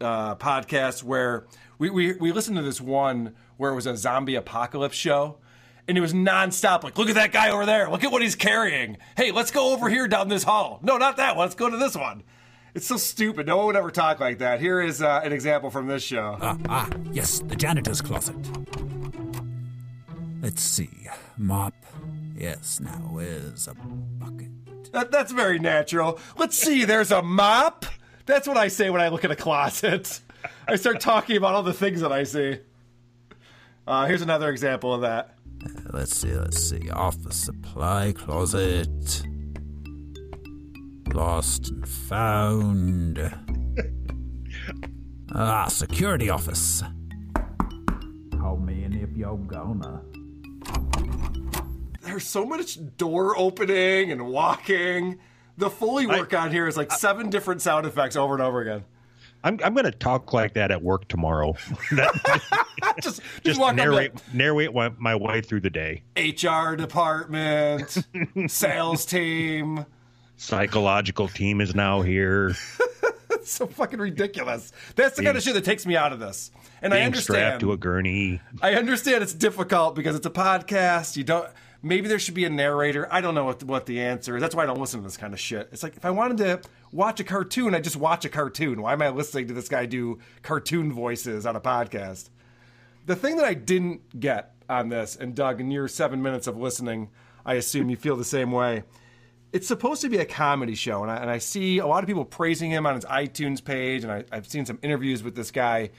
uh, 0.00 0.36
podcasts 0.36 1.02
where 1.02 1.46
we, 1.78 1.90
we 1.90 2.12
we 2.14 2.32
listened 2.32 2.56
to 2.56 2.62
this 2.62 2.80
one 2.80 3.34
where 3.56 3.72
it 3.72 3.74
was 3.74 3.86
a 3.86 3.96
zombie 3.96 4.34
apocalypse 4.34 4.96
show. 4.96 5.38
And 5.88 5.96
it 5.96 6.00
was 6.00 6.12
nonstop. 6.12 6.82
Like, 6.82 6.98
look 6.98 7.08
at 7.08 7.14
that 7.14 7.32
guy 7.32 7.50
over 7.50 7.64
there. 7.64 7.88
Look 7.88 8.02
at 8.02 8.10
what 8.10 8.22
he's 8.22 8.34
carrying. 8.34 8.98
Hey, 9.16 9.30
let's 9.30 9.50
go 9.50 9.72
over 9.72 9.88
here 9.88 10.08
down 10.08 10.28
this 10.28 10.42
hall. 10.42 10.80
No, 10.82 10.96
not 10.96 11.16
that 11.18 11.36
one. 11.36 11.46
Let's 11.46 11.54
go 11.54 11.70
to 11.70 11.76
this 11.76 11.96
one. 11.96 12.24
It's 12.74 12.86
so 12.86 12.96
stupid. 12.96 13.46
No 13.46 13.56
one 13.56 13.66
would 13.66 13.76
ever 13.76 13.90
talk 13.90 14.20
like 14.20 14.38
that. 14.38 14.60
Here 14.60 14.80
is 14.80 15.00
uh, 15.00 15.20
an 15.24 15.32
example 15.32 15.70
from 15.70 15.86
this 15.86 16.02
show. 16.02 16.36
Ah, 16.40 16.58
ah, 16.68 16.90
yes, 17.12 17.38
the 17.38 17.56
janitor's 17.56 18.02
closet. 18.02 18.36
Let's 20.42 20.60
see. 20.60 20.90
Mop. 21.38 21.74
Yes, 22.36 22.80
now 22.80 23.08
where's 23.10 23.66
a 23.66 23.74
bucket? 23.74 24.92
That, 24.92 25.10
that's 25.10 25.32
very 25.32 25.58
natural. 25.58 26.18
Let's 26.36 26.58
see, 26.58 26.84
there's 26.84 27.10
a 27.10 27.22
mop. 27.22 27.86
That's 28.26 28.46
what 28.46 28.56
I 28.56 28.68
say 28.68 28.90
when 28.90 29.00
I 29.00 29.08
look 29.08 29.24
at 29.24 29.30
a 29.30 29.36
closet. 29.36 30.20
I 30.68 30.76
start 30.76 31.00
talking 31.00 31.36
about 31.36 31.54
all 31.54 31.62
the 31.62 31.72
things 31.72 32.00
that 32.02 32.12
I 32.12 32.24
see. 32.24 32.58
Uh, 33.86 34.06
here's 34.06 34.22
another 34.22 34.50
example 34.50 34.92
of 34.92 35.00
that. 35.00 35.35
Let's 35.96 36.14
see, 36.14 36.34
let's 36.34 36.62
see. 36.62 36.90
Office 36.90 37.36
supply 37.36 38.12
closet. 38.12 39.22
Lost 41.14 41.70
and 41.70 41.88
found. 41.88 43.18
ah, 45.34 45.68
security 45.68 46.28
office. 46.28 46.82
Call 48.30 48.58
me 48.58 48.84
in 48.84 48.92
if 48.92 49.16
you're 49.16 49.38
gonna. 49.38 50.02
There's 52.02 52.26
so 52.26 52.44
much 52.44 52.78
door 52.98 53.34
opening 53.38 54.12
and 54.12 54.26
walking. 54.26 55.18
The 55.56 55.70
Foley 55.70 56.06
work 56.06 56.34
on 56.34 56.50
here 56.50 56.68
is 56.68 56.76
like 56.76 56.92
seven 56.92 57.30
different 57.30 57.62
sound 57.62 57.86
effects 57.86 58.16
over 58.16 58.34
and 58.34 58.42
over 58.42 58.60
again. 58.60 58.84
I'm 59.44 59.58
I'm 59.62 59.74
going 59.74 59.84
to 59.84 59.92
talk 59.92 60.32
like 60.32 60.54
that 60.54 60.70
at 60.70 60.82
work 60.82 61.08
tomorrow. 61.08 61.54
just 63.00 63.20
just 63.44 63.60
walk 63.60 63.70
up 63.70 63.76
narrate 63.76 64.12
narrate 64.32 64.74
my- 64.74 64.92
my 64.98 65.14
way 65.14 65.40
through 65.40 65.60
the 65.60 65.70
day. 65.70 66.02
HR 66.16 66.74
department, 66.74 68.04
sales 68.48 69.06
team. 69.06 69.86
Psychological 70.36 71.28
team 71.28 71.60
is 71.60 71.74
now 71.74 72.02
here. 72.02 72.54
It's 73.30 73.50
so 73.50 73.66
fucking 73.66 73.98
ridiculous. 73.98 74.72
That's 74.96 75.16
the 75.16 75.22
kind 75.22 75.36
of 75.36 75.42
shit 75.42 75.54
that 75.54 75.64
takes 75.64 75.86
me 75.86 75.96
out 75.96 76.12
of 76.12 76.18
this. 76.18 76.50
And 76.82 76.92
I 76.92 77.02
understand. 77.02 77.36
strapped 77.36 77.60
to 77.60 77.72
a 77.72 77.76
gurney. 77.76 78.40
I 78.60 78.74
understand 78.74 79.22
it's 79.22 79.32
difficult 79.32 79.94
because 79.94 80.14
it's 80.16 80.26
a 80.26 80.30
podcast. 80.30 81.16
You 81.16 81.24
don't. 81.24 81.48
Maybe 81.82 82.08
there 82.08 82.18
should 82.18 82.34
be 82.34 82.44
a 82.44 82.50
narrator. 82.50 83.08
I 83.10 83.20
don't 83.20 83.34
know 83.34 83.44
what 83.44 83.60
the, 83.60 83.66
what 83.66 83.86
the 83.86 84.00
answer 84.00 84.36
is. 84.36 84.42
That's 84.42 84.54
why 84.54 84.64
I 84.64 84.66
don't 84.66 84.80
listen 84.80 85.00
to 85.00 85.04
this 85.04 85.16
kind 85.16 85.32
of 85.32 85.40
shit. 85.40 85.68
It's 85.72 85.82
like 85.82 85.96
if 85.96 86.04
I 86.04 86.10
wanted 86.10 86.38
to 86.38 86.60
watch 86.92 87.20
a 87.20 87.24
cartoon, 87.24 87.74
I 87.74 87.80
just 87.80 87.96
watch 87.96 88.24
a 88.24 88.28
cartoon. 88.28 88.82
Why 88.82 88.92
am 88.92 89.02
I 89.02 89.08
listening 89.10 89.48
to 89.48 89.54
this 89.54 89.68
guy 89.68 89.86
do 89.86 90.18
cartoon 90.42 90.92
voices 90.92 91.46
on 91.46 91.56
a 91.56 91.60
podcast? 91.60 92.30
The 93.06 93.16
thing 93.16 93.36
that 93.36 93.44
I 93.44 93.54
didn't 93.54 94.18
get 94.18 94.54
on 94.68 94.88
this, 94.88 95.16
and 95.16 95.34
Doug, 95.34 95.60
in 95.60 95.70
your 95.70 95.88
seven 95.88 96.22
minutes 96.22 96.46
of 96.46 96.56
listening, 96.56 97.10
I 97.44 97.54
assume 97.54 97.90
you 97.90 97.96
feel 97.96 98.16
the 98.16 98.24
same 98.24 98.50
way. 98.50 98.84
It's 99.52 99.68
supposed 99.68 100.02
to 100.02 100.08
be 100.08 100.18
a 100.18 100.24
comedy 100.24 100.74
show, 100.74 101.02
and 101.02 101.10
I, 101.10 101.16
and 101.16 101.30
I 101.30 101.38
see 101.38 101.78
a 101.78 101.86
lot 101.86 102.02
of 102.02 102.08
people 102.08 102.24
praising 102.24 102.70
him 102.70 102.84
on 102.84 102.96
his 102.96 103.04
iTunes 103.04 103.62
page, 103.62 104.02
and 104.02 104.12
I, 104.12 104.24
I've 104.32 104.48
seen 104.48 104.66
some 104.66 104.78
interviews 104.82 105.22
with 105.22 105.36
this 105.36 105.50
guy 105.50 105.90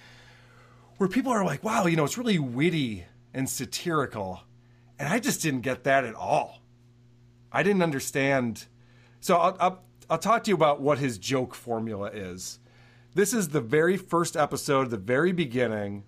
where 0.97 1.07
people 1.07 1.31
are 1.31 1.45
like, 1.45 1.63
wow, 1.63 1.85
you 1.85 1.95
know, 1.95 2.03
it's 2.03 2.17
really 2.17 2.39
witty 2.39 3.05
and 3.33 3.49
satirical. 3.49 4.41
And 4.99 5.07
I 5.07 5.19
just 5.19 5.41
didn't 5.41 5.61
get 5.61 5.83
that 5.85 6.03
at 6.03 6.15
all. 6.15 6.59
I 7.51 7.63
didn't 7.63 7.83
understand. 7.83 8.65
So 9.19 9.37
I'll, 9.37 9.57
I'll, 9.59 9.83
I'll 10.09 10.17
talk 10.17 10.45
to 10.45 10.51
you 10.51 10.55
about 10.55 10.79
what 10.79 10.99
his 10.99 11.17
joke 11.17 11.53
formula 11.53 12.09
is. 12.13 12.59
This 13.13 13.33
is 13.33 13.49
the 13.49 13.59
very 13.59 13.97
first 13.97 14.37
episode, 14.37 14.89
the 14.89 14.95
very 14.95 15.33
beginning. 15.33 16.05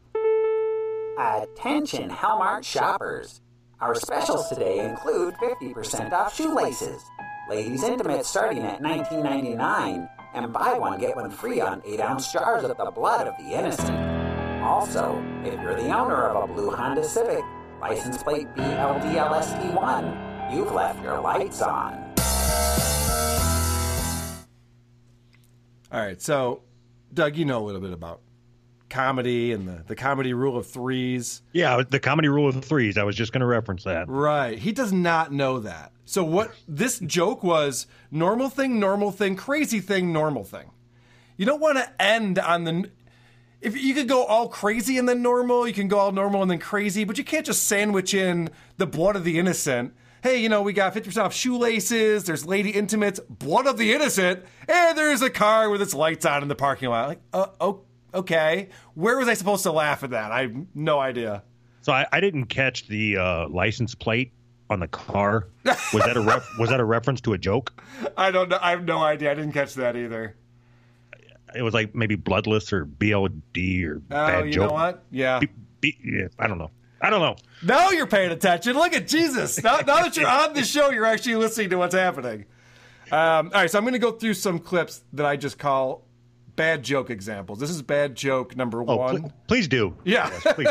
Attention 1.18 2.10
Hellmart 2.10 2.64
shoppers. 2.64 3.42
Our 3.82 3.96
specials 3.96 4.48
today 4.48 4.88
include 4.88 5.34
50% 5.36 6.14
off 6.14 6.34
shoelaces, 6.34 7.04
ladies' 7.50 7.84
intimates 7.84 8.30
starting 8.30 8.64
at 8.64 8.82
$19.99, 8.82 10.10
and 10.34 10.54
buy 10.54 10.78
one 10.78 10.98
get 10.98 11.18
one 11.18 11.30
free 11.30 11.60
on 11.60 11.82
8 11.86 12.00
ounce 12.00 12.32
jars 12.32 12.64
of 12.64 12.78
the 12.78 12.92
blood 12.92 13.28
of 13.28 13.36
the 13.38 13.52
innocent. 13.52 14.00
Also, 14.64 15.22
if 15.44 15.62
you're 15.62 15.76
the 15.76 15.94
owner 15.94 16.30
of 16.30 16.50
a 16.50 16.54
blue 16.54 16.72
Honda 16.72 17.04
Civic, 17.04 17.44
license 17.82 18.24
plate 18.24 18.48
BLDLST1, 18.56 20.56
you've 20.56 20.72
left 20.72 21.04
your 21.04 21.20
lights 21.20 21.62
on. 21.62 22.09
All 25.92 26.00
right, 26.00 26.22
so 26.22 26.62
Doug, 27.14 27.36
you 27.36 27.46
know 27.46 27.64
a 27.64 27.66
little 27.66 27.82
bit 27.82 27.94
about 27.94 28.22
comedy 28.90 29.52
and 29.52 29.68
the, 29.68 29.84
the 29.88 29.96
comedy 29.96 30.34
rule 30.34 30.58
of 30.58 30.68
threes. 30.68 31.42
Yeah, 31.54 31.84
the 31.88 32.00
comedy 32.00 32.28
rule 32.28 32.48
of 32.48 32.64
threes. 32.64 32.98
I 32.98 33.04
was 33.04 33.16
just 33.16 33.32
going 33.32 33.42
to 33.42 33.48
reference 33.48 33.84
that. 33.84 34.08
Right. 34.10 34.58
He 34.58 34.72
does 34.72 34.92
not 34.92 35.32
know 35.32 35.60
that. 35.60 35.92
So 36.06 36.24
what 36.24 36.54
this 36.68 37.00
joke 37.00 37.44
was 37.44 37.88
normal 38.12 38.50
thing, 38.50 38.80
normal 38.80 39.12
thing, 39.12 39.36
crazy 39.36 39.80
thing, 39.80 40.12
normal 40.12 40.44
thing. 40.44 40.72
You 41.38 41.46
don't 41.46 41.62
want 41.62 41.78
to 41.78 42.02
end 42.02 42.38
on 42.38 42.64
the 42.66 42.92
if 43.62 43.82
you 43.82 43.94
could 43.94 44.08
go 44.08 44.24
all 44.24 44.48
crazy 44.48 44.98
and 44.98 45.08
then 45.08 45.22
normal, 45.22 45.68
you 45.68 45.74
can 45.74 45.90
go 45.90 46.00
all 46.00 46.12
normal 46.14 46.42
and 46.42 46.50
then 46.50 46.60
crazy, 46.60 47.04
but 47.04 47.18
you 47.18 47.26
can't 47.26 47.46
just 47.46 47.64
sandwich 47.64 48.14
in 48.14 48.50
the 48.78 48.88
blood 48.88 49.18
of 49.18 49.26
the 49.26 49.38
innocent. 49.38 49.94
Hey, 50.22 50.42
you 50.42 50.50
know, 50.50 50.62
we 50.62 50.74
got 50.74 50.94
50% 50.94 51.24
off 51.24 51.34
shoelaces, 51.34 52.26
there's 52.26 52.46
lady 52.46 52.72
intimates, 52.72 53.20
blood 53.22 53.68
of 53.68 53.78
the 53.78 53.94
innocent, 53.94 54.44
and 54.68 54.98
there's 54.98 55.22
a 55.22 55.30
car 55.30 55.70
with 55.70 55.82
its 55.82 55.94
lights 55.94 56.26
on 56.26 56.42
in 56.42 56.48
the 56.50 56.56
parking 56.56 56.90
lot. 56.90 57.08
Like, 57.08 57.22
uh, 57.34 57.48
oh, 57.62 57.82
okay. 58.14 58.70
Where 58.96 59.18
was 59.18 59.28
I 59.28 59.34
supposed 59.34 59.64
to 59.64 59.72
laugh 59.72 60.04
at 60.04 60.10
that? 60.10 60.32
I 60.32 60.42
have 60.42 60.56
no 60.76 61.00
idea. 61.00 61.44
So 61.82 61.94
I, 61.94 62.06
I 62.12 62.20
didn't 62.20 62.46
catch 62.48 62.88
the 62.88 63.18
uh, 63.18 63.48
license 63.50 63.96
plate 63.96 64.34
on 64.70 64.80
the 64.82 64.88
car. 64.88 65.48
Was 65.64 66.04
that 66.06 66.18
a 66.18 66.22
ref- 66.22 66.48
was 66.60 66.70
that 66.70 66.80
a 66.80 66.86
reference 66.86 67.22
to 67.22 67.34
a 67.34 67.38
joke? 67.38 67.82
I 68.18 68.30
don't 68.32 68.50
know. 68.50 68.60
I 68.62 68.72
have 68.72 68.84
no 68.84 69.00
idea. 69.00 69.32
I 69.32 69.34
didn't 69.36 69.54
catch 69.54 69.74
that 69.76 69.96
either. 69.96 70.36
It 71.56 71.64
was 71.64 71.74
like 71.74 71.96
maybe 71.96 72.16
bloodless 72.16 72.72
or 72.72 72.86
BLD 72.86 73.84
or 73.88 73.96
Oh, 73.98 74.02
bad 74.10 74.46
you 74.46 74.52
joke. 74.52 74.68
know 74.70 74.74
what? 74.74 75.04
Yeah. 75.10 75.40
B- 75.40 75.48
B- 75.82 75.98
yeah. 76.04 76.28
I 76.38 76.46
don't 76.48 76.60
know. 76.60 76.70
I 77.02 77.10
don't 77.10 77.22
know. 77.22 77.36
Now 77.64 77.90
you're 77.92 78.08
paying 78.08 78.32
attention. 78.32 78.74
Look 78.76 78.94
at 78.94 79.08
Jesus. 79.08 79.62
Now, 79.64 79.78
now 79.78 80.04
that 80.04 80.16
you're 80.18 80.28
on 80.30 80.54
the 80.54 80.64
show, 80.66 80.90
you're 80.90 81.06
actually 81.06 81.36
listening 81.36 81.70
to 81.72 81.78
what's 81.78 81.96
happening. 81.96 82.46
Um, 83.12 83.48
all 83.48 83.62
right, 83.62 83.72
so 83.72 83.78
I'm 83.78 83.84
going 83.84 83.94
to 83.94 84.00
go 84.00 84.12
through 84.12 84.36
some 84.36 84.60
clips 84.60 85.02
that 85.14 85.26
I 85.26 85.36
just 85.36 85.58
call 85.58 86.06
bad 86.56 86.84
joke 86.84 87.10
examples. 87.10 87.60
This 87.60 87.70
is 87.70 87.82
bad 87.82 88.16
joke 88.16 88.56
number 88.56 88.82
Oh, 88.86 88.98
one. 88.98 89.22
pl- 89.22 89.34
please 89.48 89.68
do. 89.68 89.96
Yeah. 90.04 90.30
Yes, 90.46 90.54
please. 90.56 90.68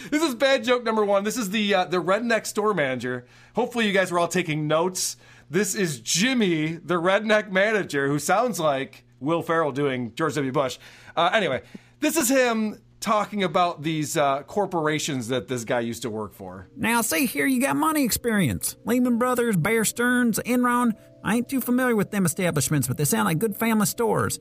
this 0.10 0.22
is 0.22 0.34
bad 0.34 0.64
joke 0.64 0.82
number 0.84 1.04
one. 1.04 1.24
This 1.24 1.36
is 1.38 1.50
the 1.50 1.74
uh, 1.74 1.84
the 1.84 2.02
redneck 2.02 2.44
store 2.46 2.74
manager. 2.74 3.24
Hopefully, 3.54 3.86
you 3.86 3.92
guys 3.92 4.10
were 4.10 4.18
all 4.18 4.28
taking 4.28 4.66
notes. 4.66 5.16
This 5.48 5.74
is 5.74 6.00
Jimmy, 6.00 6.72
the 6.72 7.00
redneck 7.00 7.50
manager, 7.50 8.08
who 8.08 8.18
sounds 8.18 8.60
like 8.60 9.04
Will 9.20 9.40
Ferrell 9.42 9.72
doing 9.72 10.12
George 10.14 10.34
W. 10.34 10.52
Bush. 10.52 10.78
Uh, 11.16 11.30
anyway, 11.32 11.62
this 12.00 12.16
is 12.18 12.28
him 12.28 12.78
talking 13.00 13.42
about 13.44 13.82
these 13.82 14.16
uh, 14.16 14.42
corporations 14.42 15.28
that 15.28 15.48
this 15.48 15.64
guy 15.64 15.80
used 15.80 16.02
to 16.02 16.10
work 16.10 16.34
for. 16.34 16.68
Now, 16.76 17.00
see 17.02 17.26
here, 17.26 17.46
you 17.46 17.60
got 17.60 17.76
money 17.76 18.04
experience. 18.04 18.76
Lehman 18.84 19.18
Brothers, 19.18 19.56
Bear 19.56 19.84
Stearns, 19.84 20.38
Enron. 20.40 20.92
I 21.22 21.36
ain't 21.36 21.48
too 21.48 21.60
familiar 21.60 21.96
with 21.96 22.10
them 22.10 22.24
establishments, 22.24 22.88
but 22.88 22.96
they 22.96 23.04
sound 23.04 23.26
like 23.26 23.38
good 23.38 23.56
family 23.56 23.86
stores. 23.86 24.38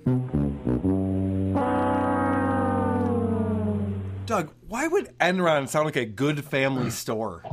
Doug, 4.25 4.51
why 4.67 4.87
would 4.87 5.17
Enron 5.19 5.69
sound 5.69 5.85
like 5.85 5.95
a 5.95 6.05
good 6.05 6.43
family 6.43 6.89
store? 6.89 7.43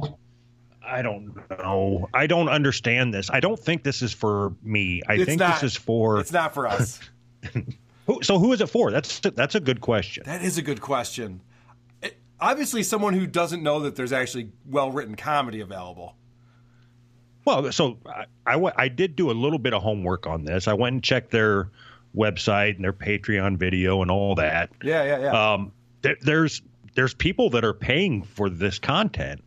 I 0.86 1.02
don't 1.02 1.34
know. 1.50 2.08
I 2.12 2.26
don't 2.26 2.48
understand 2.48 3.14
this. 3.14 3.30
I 3.30 3.40
don't 3.40 3.58
think 3.58 3.84
this 3.84 4.02
is 4.02 4.12
for 4.12 4.54
me. 4.62 5.00
I 5.08 5.14
It's 5.14 5.24
think 5.24 5.38
not. 5.40 5.60
this 5.60 5.72
is 5.72 5.76
for. 5.76 6.20
It's 6.20 6.32
not 6.32 6.52
for 6.52 6.66
us. 6.66 7.00
Who, 8.06 8.22
so 8.22 8.38
who 8.38 8.52
is 8.52 8.60
it 8.60 8.68
for? 8.68 8.90
That's 8.90 9.20
that's 9.20 9.54
a 9.54 9.60
good 9.60 9.80
question. 9.80 10.24
That 10.26 10.42
is 10.42 10.58
a 10.58 10.62
good 10.62 10.80
question. 10.80 11.40
It- 12.02 12.18
obviously, 12.40 12.82
someone 12.82 13.14
who 13.14 13.26
doesn't 13.26 13.62
know 13.62 13.80
that 13.80 13.96
there's 13.96 14.12
actually 14.12 14.50
well 14.66 14.90
written 14.90 15.14
comedy 15.14 15.60
available. 15.60 16.16
Well, 17.44 17.72
so 17.72 17.98
I, 18.06 18.26
I 18.46 18.72
I 18.76 18.88
did 18.88 19.16
do 19.16 19.30
a 19.30 19.32
little 19.32 19.58
bit 19.58 19.74
of 19.74 19.82
homework 19.82 20.26
on 20.26 20.44
this. 20.44 20.68
I 20.68 20.74
went 20.74 20.94
and 20.94 21.02
checked 21.04 21.30
their 21.30 21.70
website 22.16 22.76
and 22.76 22.84
their 22.84 22.92
Patreon 22.92 23.58
video 23.58 24.02
and 24.02 24.10
all 24.10 24.34
that. 24.36 24.70
Yeah, 24.82 25.02
yeah, 25.04 25.18
yeah. 25.20 25.52
Um, 25.52 25.72
there, 26.02 26.16
there's 26.20 26.62
there's 26.94 27.14
people 27.14 27.50
that 27.50 27.64
are 27.64 27.74
paying 27.74 28.22
for 28.22 28.48
this 28.48 28.78
content. 28.78 29.42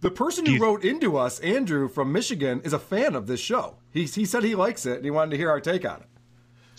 The 0.00 0.10
person 0.10 0.46
who 0.46 0.58
wrote 0.58 0.82
into 0.82 1.18
us, 1.18 1.40
Andrew 1.40 1.86
from 1.86 2.10
Michigan, 2.10 2.62
is 2.64 2.72
a 2.72 2.78
fan 2.78 3.14
of 3.14 3.26
this 3.26 3.40
show. 3.40 3.76
He, 3.92 4.04
he 4.06 4.24
said 4.24 4.42
he 4.44 4.54
likes 4.54 4.86
it 4.86 4.96
and 4.96 5.04
he 5.04 5.10
wanted 5.10 5.32
to 5.32 5.36
hear 5.36 5.50
our 5.50 5.60
take 5.60 5.84
on 5.84 6.00
it. 6.00 6.06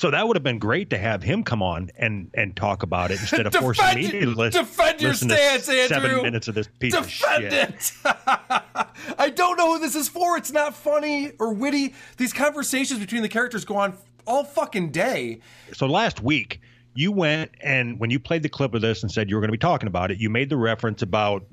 So 0.01 0.09
that 0.09 0.27
would 0.27 0.35
have 0.35 0.41
been 0.41 0.57
great 0.57 0.89
to 0.89 0.97
have 0.97 1.21
him 1.21 1.43
come 1.43 1.61
on 1.61 1.91
and 1.95 2.31
and 2.33 2.55
talk 2.55 2.81
about 2.81 3.11
it 3.11 3.19
instead 3.21 3.45
of 3.45 3.53
forcing 3.61 3.93
me 3.93 4.09
to 4.09 4.25
listen, 4.31 4.63
defend 4.63 4.99
your 4.99 5.11
listen 5.11 5.27
to 5.27 5.35
stance, 5.35 5.65
seven 5.65 6.09
Andrew. 6.09 6.23
minutes 6.23 6.47
of 6.47 6.55
this 6.55 6.67
piece 6.79 6.95
of 6.95 7.07
shit. 7.07 7.53
it. 7.53 7.91
I 8.03 9.31
don't 9.35 9.57
know 9.57 9.73
who 9.73 9.79
this 9.79 9.93
is 9.93 10.09
for. 10.09 10.37
It's 10.37 10.51
not 10.51 10.73
funny 10.73 11.33
or 11.37 11.53
witty. 11.53 11.93
These 12.17 12.33
conversations 12.33 12.99
between 12.99 13.21
the 13.21 13.29
characters 13.29 13.63
go 13.63 13.77
on 13.77 13.95
all 14.25 14.43
fucking 14.43 14.89
day. 14.89 15.41
So 15.71 15.85
last 15.85 16.23
week, 16.23 16.61
you 16.95 17.11
went 17.11 17.51
and 17.61 17.99
when 17.99 18.09
you 18.09 18.19
played 18.19 18.41
the 18.41 18.49
clip 18.49 18.73
of 18.73 18.81
this 18.81 19.03
and 19.03 19.11
said 19.11 19.29
you 19.29 19.35
were 19.35 19.41
going 19.41 19.49
to 19.49 19.53
be 19.53 19.59
talking 19.59 19.85
about 19.85 20.09
it, 20.09 20.17
you 20.17 20.31
made 20.31 20.49
the 20.49 20.57
reference 20.57 21.03
about 21.03 21.45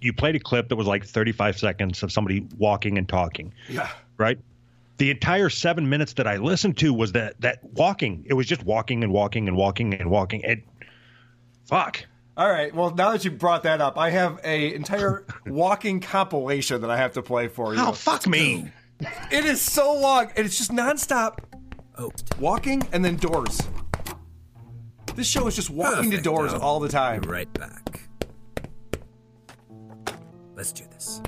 you 0.00 0.12
played 0.12 0.34
a 0.34 0.40
clip 0.40 0.70
that 0.70 0.76
was 0.76 0.88
like 0.88 1.04
35 1.06 1.56
seconds 1.56 2.02
of 2.02 2.10
somebody 2.10 2.48
walking 2.58 2.98
and 2.98 3.08
talking, 3.08 3.54
Yeah. 3.68 3.88
right? 4.18 4.40
The 4.98 5.10
entire 5.10 5.50
seven 5.50 5.88
minutes 5.88 6.14
that 6.14 6.26
I 6.26 6.36
listened 6.38 6.78
to 6.78 6.92
was 6.94 7.12
that 7.12 7.40
that 7.40 7.62
walking. 7.62 8.24
It 8.26 8.34
was 8.34 8.46
just 8.46 8.64
walking 8.64 9.02
and 9.04 9.12
walking 9.12 9.46
and 9.48 9.56
walking 9.56 9.94
and 9.94 10.10
walking. 10.10 10.44
And 10.44 10.62
fuck. 11.66 12.06
All 12.36 12.50
right. 12.50 12.74
Well, 12.74 12.94
now 12.94 13.12
that 13.12 13.24
you 13.24 13.30
brought 13.30 13.62
that 13.62 13.80
up, 13.80 13.98
I 13.98 14.10
have 14.10 14.40
a 14.44 14.74
entire 14.74 15.24
walking 15.46 16.00
compilation 16.00 16.80
that 16.82 16.90
I 16.90 16.96
have 16.96 17.12
to 17.12 17.22
play 17.22 17.48
for 17.48 17.74
you. 17.74 17.80
Oh 17.80 17.92
fuck 17.92 18.26
me! 18.26 18.70
It 19.30 19.44
is 19.44 19.60
so 19.60 19.94
long, 19.94 20.30
and 20.36 20.46
it's 20.46 20.56
just 20.58 20.70
nonstop. 20.70 21.38
Oh, 21.98 22.10
walking 22.38 22.82
and 22.92 23.04
then 23.04 23.16
doors. 23.16 23.60
This 25.14 25.26
show 25.26 25.46
is 25.46 25.56
just 25.56 25.70
walking 25.70 26.10
to 26.10 26.20
doors 26.20 26.52
I'll 26.52 26.60
all 26.60 26.80
the 26.80 26.90
time. 26.90 27.22
be 27.22 27.28
right 27.28 27.52
back. 27.54 28.08
Let's 30.54 30.72
do 30.72 30.84
this. 30.92 31.22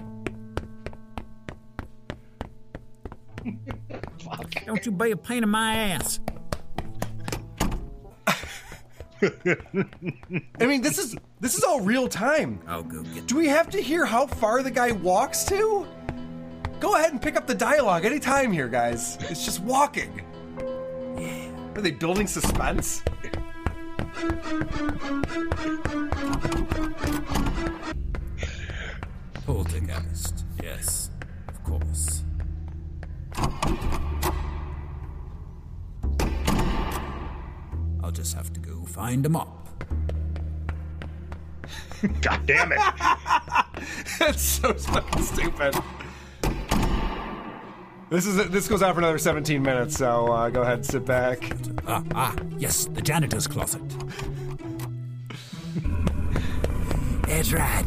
Don't 4.66 4.84
you 4.84 4.92
be 4.92 5.10
a 5.12 5.16
pain 5.16 5.42
in 5.42 5.48
my 5.48 5.74
ass. 5.74 6.20
I 9.20 10.66
mean, 10.66 10.80
this 10.80 10.98
is 10.98 11.16
this 11.40 11.56
is 11.56 11.64
all 11.64 11.80
real 11.80 12.08
time. 12.08 12.60
I'll 12.66 12.82
go 12.82 13.02
get. 13.02 13.26
Do 13.26 13.36
we 13.36 13.48
have 13.48 13.68
to 13.70 13.80
hear 13.80 14.04
how 14.04 14.26
far 14.26 14.62
the 14.62 14.70
guy 14.70 14.92
walks 14.92 15.44
to? 15.46 15.86
Go 16.78 16.94
ahead 16.94 17.10
and 17.10 17.20
pick 17.20 17.36
up 17.36 17.46
the 17.46 17.54
dialogue 17.54 18.04
anytime 18.04 18.52
here, 18.52 18.68
guys. 18.68 19.18
It's 19.28 19.44
just 19.44 19.60
walking. 19.60 20.22
Are 21.74 21.80
they 21.80 21.90
building 21.90 22.28
suspense? 22.28 23.02
Poltergeist. 29.44 30.44
Yes, 30.62 31.10
of 31.48 31.64
course. 31.64 32.22
I'll 38.02 38.10
just 38.12 38.34
have 38.34 38.52
to 38.52 38.60
go 38.60 38.84
find 38.84 39.26
a 39.26 39.28
mop. 39.28 39.68
God 42.22 42.46
damn 42.46 42.72
it! 42.72 42.78
That's 44.18 44.42
so 44.42 44.72
fucking 44.72 45.22
stupid. 45.22 45.74
This 48.10 48.26
is 48.26 48.48
this 48.48 48.68
goes 48.68 48.82
on 48.82 48.94
for 48.94 49.00
another 49.00 49.18
17 49.18 49.60
minutes, 49.60 49.98
so 49.98 50.32
uh, 50.32 50.48
go 50.48 50.62
ahead 50.62 50.78
and 50.78 50.86
sit 50.86 51.04
back. 51.04 51.52
Ah, 51.86 52.02
ah, 52.14 52.34
yes, 52.56 52.86
the 52.86 53.02
janitor's 53.02 53.46
closet. 53.46 53.82
That's 57.26 57.52
right. 57.52 57.84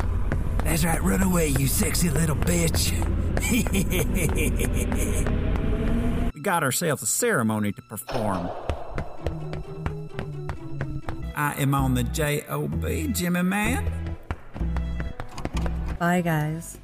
That's 0.63 0.85
right. 0.85 1.01
Run 1.01 1.23
away, 1.23 1.47
you 1.47 1.65
sexy 1.67 2.09
little 2.11 2.35
bitch. 2.35 2.91
we 6.41 6.43
got 6.43 6.63
ourselves 6.63 7.03
a 7.03 7.05
ceremony 7.05 7.71
to 7.71 7.83
perform. 7.83 8.49
I 11.35 11.53
am 11.61 11.75
on 11.75 11.93
the 11.93 12.01
J.O.B., 12.03 13.09
Jimmy 13.13 13.43
Man. 13.43 14.17
Bye, 15.99 16.21
guys. 16.21 16.79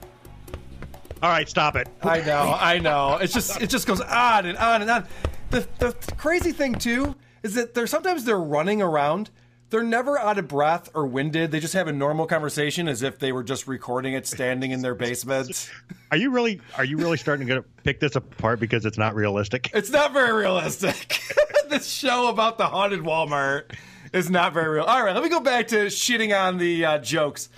All 1.23 1.31
right, 1.31 1.49
stop 1.49 1.75
it. 1.75 1.87
I 2.03 2.21
know, 2.21 2.55
I 2.59 2.77
know. 2.77 3.17
It's 3.19 3.33
just 3.33 3.59
it 3.59 3.71
just 3.71 3.87
goes 3.87 3.99
on 3.99 4.45
and 4.45 4.59
on 4.59 4.83
and 4.83 4.91
on. 4.91 5.07
The 5.49 5.67
the 5.79 5.93
crazy 6.17 6.51
thing 6.51 6.75
too 6.75 7.15
is 7.41 7.55
that 7.55 7.73
they're 7.73 7.87
sometimes 7.87 8.25
they're 8.25 8.39
running 8.39 8.83
around. 8.83 9.31
They're 9.69 9.83
never 9.83 10.17
out 10.17 10.37
of 10.37 10.47
breath 10.47 10.89
or 10.93 11.05
winded. 11.05 11.51
They 11.51 11.59
just 11.59 11.73
have 11.73 11.87
a 11.87 11.91
normal 11.91 12.25
conversation 12.25 12.87
as 12.87 13.01
if 13.01 13.19
they 13.19 13.33
were 13.33 13.43
just 13.43 13.67
recording 13.67 14.13
it 14.13 14.25
standing 14.25 14.71
in 14.71 14.81
their 14.81 14.95
basement. 14.95 15.69
Are 16.11 16.15
you 16.15 16.31
really 16.31 16.61
are 16.77 16.85
you 16.85 16.97
really 16.97 17.17
starting 17.17 17.47
to 17.47 17.65
pick 17.83 17.99
this 17.99 18.15
apart 18.15 18.61
because 18.61 18.85
it's 18.85 18.97
not 18.97 19.13
realistic? 19.13 19.69
It's 19.73 19.89
not 19.89 20.13
very 20.13 20.31
realistic. 20.31 21.21
this 21.69 21.85
show 21.85 22.29
about 22.29 22.57
the 22.57 22.65
haunted 22.65 23.01
Walmart 23.01 23.73
is 24.13 24.29
not 24.29 24.53
very 24.53 24.69
real. 24.69 24.85
All 24.85 25.03
right, 25.03 25.13
let 25.13 25.21
me 25.21 25.29
go 25.29 25.41
back 25.41 25.67
to 25.69 25.87
shitting 25.87 26.33
on 26.33 26.57
the 26.57 26.85
uh, 26.85 26.97
jokes. 26.99 27.49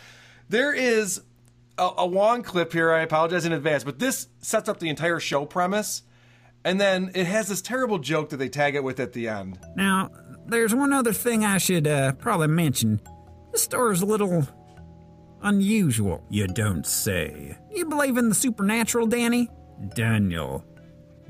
There 0.49 0.73
is 0.73 1.21
a, 1.77 1.89
a 1.97 2.05
long 2.05 2.41
clip 2.41 2.73
here. 2.73 2.91
I 2.91 3.01
apologize 3.01 3.45
in 3.45 3.51
advance, 3.51 3.83
but 3.83 3.99
this 3.99 4.27
sets 4.39 4.67
up 4.67 4.79
the 4.79 4.89
entire 4.89 5.19
show 5.19 5.45
premise. 5.45 6.01
And 6.65 6.79
then 6.79 7.11
it 7.15 7.25
has 7.25 7.47
this 7.47 7.61
terrible 7.61 7.99
joke 7.99 8.29
that 8.29 8.37
they 8.37 8.49
tag 8.49 8.75
it 8.75 8.83
with 8.83 8.99
at 8.99 9.13
the 9.13 9.27
end. 9.27 9.59
Now, 9.75 10.11
there's 10.45 10.75
one 10.75 10.93
other 10.93 11.13
thing 11.13 11.45
I 11.45 11.57
should 11.57 11.87
uh, 11.87 12.13
probably 12.13 12.47
mention. 12.47 12.99
This 13.51 13.63
store's 13.63 14.01
a 14.01 14.05
little 14.05 14.47
unusual. 15.41 16.23
You 16.29 16.47
don't 16.47 16.85
say. 16.85 17.57
You 17.71 17.85
believe 17.85 18.17
in 18.17 18.29
the 18.29 18.35
supernatural, 18.35 19.07
Danny? 19.07 19.49
Daniel. 19.95 20.65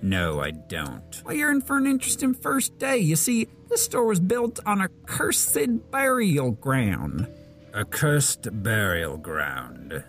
No, 0.01 0.39
I 0.41 0.51
don't. 0.51 1.21
Well, 1.25 1.35
you're 1.35 1.51
in 1.51 1.61
for 1.61 1.77
an 1.77 1.85
interesting 1.85 2.33
first 2.33 2.77
day. 2.79 2.97
You 2.97 3.15
see, 3.15 3.47
this 3.69 3.83
store 3.83 4.05
was 4.05 4.19
built 4.19 4.59
on 4.65 4.81
a 4.81 4.89
cursed 5.05 5.91
burial 5.91 6.51
ground. 6.51 7.27
A 7.73 7.85
cursed 7.85 8.47
burial 8.63 9.17
ground. 9.17 10.03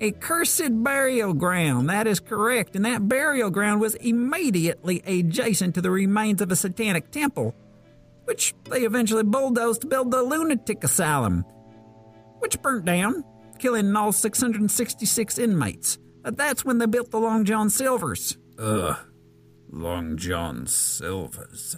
A 0.00 0.10
cursed 0.12 0.82
burial 0.84 1.32
ground, 1.32 1.88
that 1.88 2.06
is 2.06 2.20
correct, 2.20 2.76
and 2.76 2.84
that 2.84 3.08
burial 3.08 3.48
ground 3.50 3.80
was 3.80 3.94
immediately 3.94 5.00
adjacent 5.06 5.74
to 5.74 5.80
the 5.80 5.90
remains 5.90 6.42
of 6.42 6.52
a 6.52 6.56
satanic 6.56 7.10
temple, 7.10 7.54
which 8.24 8.54
they 8.68 8.82
eventually 8.82 9.22
bulldozed 9.22 9.80
to 9.82 9.86
build 9.86 10.10
the 10.10 10.22
lunatic 10.22 10.84
asylum, 10.84 11.44
which 12.40 12.60
burnt 12.60 12.84
down, 12.84 13.24
killing 13.58 13.96
all 13.96 14.12
666 14.12 15.38
inmates. 15.38 15.98
Uh, 16.24 16.30
That's 16.30 16.62
when 16.62 16.76
they 16.76 16.86
built 16.86 17.10
the 17.10 17.18
Long 17.18 17.46
John 17.46 17.70
Silvers. 17.70 18.36
Ugh, 18.58 18.98
Long 19.70 20.18
John 20.18 20.66
Silvers. 20.66 21.74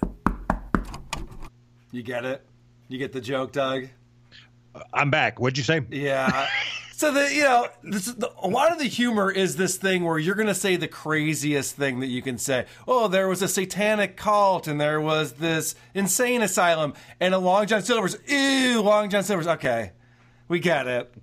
You 1.93 2.03
get 2.03 2.25
it? 2.25 2.45
You 2.89 2.99
get 2.99 3.13
the 3.13 3.21
joke, 3.21 3.53
Doug? 3.53 3.87
I'm 4.93 5.11
back. 5.11 5.39
What'd 5.39 5.57
you 5.57 5.65
say? 5.65 5.83
Yeah. 5.91 6.49
so 6.99 7.13
the 7.13 7.33
you 7.33 7.45
know 7.45 7.69
this, 7.85 8.07
the, 8.07 8.29
a 8.43 8.49
lot 8.49 8.73
of 8.73 8.81
the 8.81 8.87
humor 8.87 9.31
is 9.31 9.55
this 9.55 9.77
thing 9.77 10.03
where 10.03 10.19
you're 10.19 10.35
gonna 10.35 10.53
say 10.53 10.75
the 10.75 10.89
craziest 10.89 11.77
thing 11.77 12.01
that 12.01 12.09
you 12.09 12.23
can 12.23 12.39
say. 12.39 12.67
Oh, 12.89 13.07
there 13.07 13.29
was 13.29 13.41
a 13.41 13.47
satanic 13.47 14.17
cult 14.17 14.67
and 14.67 14.81
there 14.81 15.01
was 15.01 15.35
this 15.35 15.77
insane 15.95 16.43
asylum 16.43 16.95
and 17.21 17.35
a 17.35 17.39
Long 17.39 17.69
John 17.69 17.83
Silver's. 17.83 18.19
Ew, 18.27 18.83
Long 18.83 19.11
John 19.11 19.23
Silver's. 19.23 19.47
Okay, 19.47 19.93
we 20.49 20.59
get 20.59 20.89
it. 20.89 21.15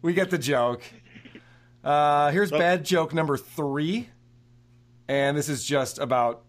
we 0.00 0.14
get 0.14 0.30
the 0.30 0.38
joke. 0.38 0.82
Uh, 1.84 2.30
here's 2.30 2.50
bad 2.50 2.86
joke 2.86 3.12
number 3.12 3.36
three, 3.36 4.08
and 5.08 5.36
this 5.36 5.50
is 5.50 5.62
just 5.62 5.98
about 5.98 6.42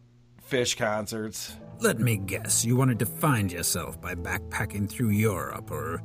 Phish 0.50 0.78
concerts. 0.78 1.54
Let 1.82 2.00
me 2.00 2.16
guess, 2.16 2.64
you 2.64 2.78
wanted 2.78 3.00
to 3.00 3.06
find 3.06 3.52
yourself 3.52 4.00
by 4.00 4.16
backpacking 4.16 4.90
through 4.90 5.10
Europe 5.10 5.70
or 5.70 6.02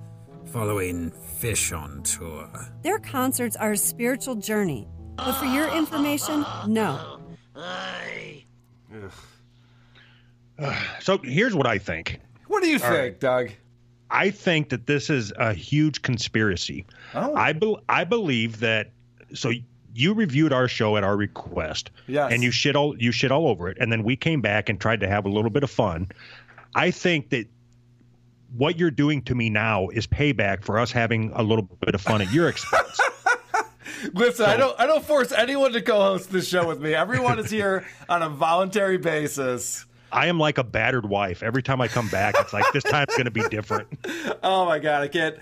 following 0.53 1.11
Phish 1.41 1.77
on 1.77 2.03
tour. 2.03 2.49
Their 2.83 2.99
concerts 2.99 3.57
are 3.57 3.73
a 3.73 3.77
spiritual 3.77 4.35
journey. 4.37 4.89
But 5.17 5.33
for 5.35 5.45
your 5.47 5.69
information, 5.77 6.45
no. 6.67 7.19
So 11.01 11.19
here's 11.25 11.55
what 11.55 11.67
I 11.67 11.79
think. 11.79 12.21
What 12.49 12.63
do 12.63 12.69
you 12.69 12.75
All 12.75 12.81
think, 12.81 12.95
right. 12.95 13.21
Doug? 13.21 13.51
I 14.11 14.31
think 14.31 14.69
that 14.71 14.87
this 14.87 15.09
is 15.09 15.33
a 15.39 15.55
huge 15.55 16.03
conspiracy. 16.03 16.85
Oh. 17.15 17.35
I 17.35 17.53
bel 17.55 17.81
I 17.89 18.05
believe 18.05 18.61
that. 18.61 18.91
So 19.33 19.53
you 19.95 20.13
reviewed 20.13 20.53
our 20.53 20.69
show 20.69 20.97
at 20.97 21.05
our 21.05 21.17
request, 21.17 21.91
Yes. 22.07 22.31
and 22.33 22.43
you 22.43 22.51
shit 22.51 22.77
all 22.77 22.95
you 23.01 23.11
shit 23.13 23.31
all 23.33 23.49
over 23.49 23.69
it, 23.69 23.79
and 23.81 23.91
then 23.91 24.03
we 24.05 24.17
came 24.17 24.41
back 24.43 24.69
and 24.69 24.79
tried 24.81 25.01
to 25.01 25.09
have 25.09 25.25
a 25.25 25.29
little 25.31 25.51
bit 25.51 25.63
of 25.63 25.71
fun. 25.71 26.09
I 26.75 26.91
think 26.91 27.31
that 27.31 27.47
what 28.57 28.79
you're 28.79 28.91
doing 28.91 29.23
to 29.23 29.35
me 29.35 29.51
now 29.51 29.89
is 29.89 30.07
payback 30.07 30.63
for 30.63 30.79
us 30.79 30.91
having 30.93 31.31
a 31.35 31.43
little 31.43 31.69
bit 31.85 31.95
of 31.95 32.01
fun 32.01 32.21
at 32.21 32.33
your 32.33 32.49
expense. 32.49 33.01
Listen, 34.15 34.47
I 34.47 34.57
don't 34.57 34.79
I 34.81 34.87
don't 34.87 35.05
force 35.05 35.33
anyone 35.33 35.73
to 35.73 35.83
co-host 35.83 36.31
this 36.31 36.49
show 36.49 36.67
with 36.67 36.81
me. 36.81 36.95
Everyone 36.95 37.39
is 37.39 37.51
here 37.51 37.85
on 38.09 38.23
a 38.23 38.29
voluntary 38.29 38.97
basis. 38.99 39.85
I 40.13 40.27
am 40.27 40.39
like 40.39 40.59
a 40.59 40.65
battered 40.65 41.09
wife. 41.09 41.43
Every 41.43 41.63
time 41.63 41.81
I 41.81 41.89
come 41.89 42.09
back, 42.09 42.35
it's 42.39 42.53
like 42.53 42.65
this 42.73 42.83
time's 42.83 43.11
going 43.11 43.27
to 43.27 43.31
be 43.31 43.47
different. 43.49 43.89
Oh 44.43 44.65
my 44.65 44.79
god, 44.79 45.03
I 45.03 45.09
can't. 45.09 45.37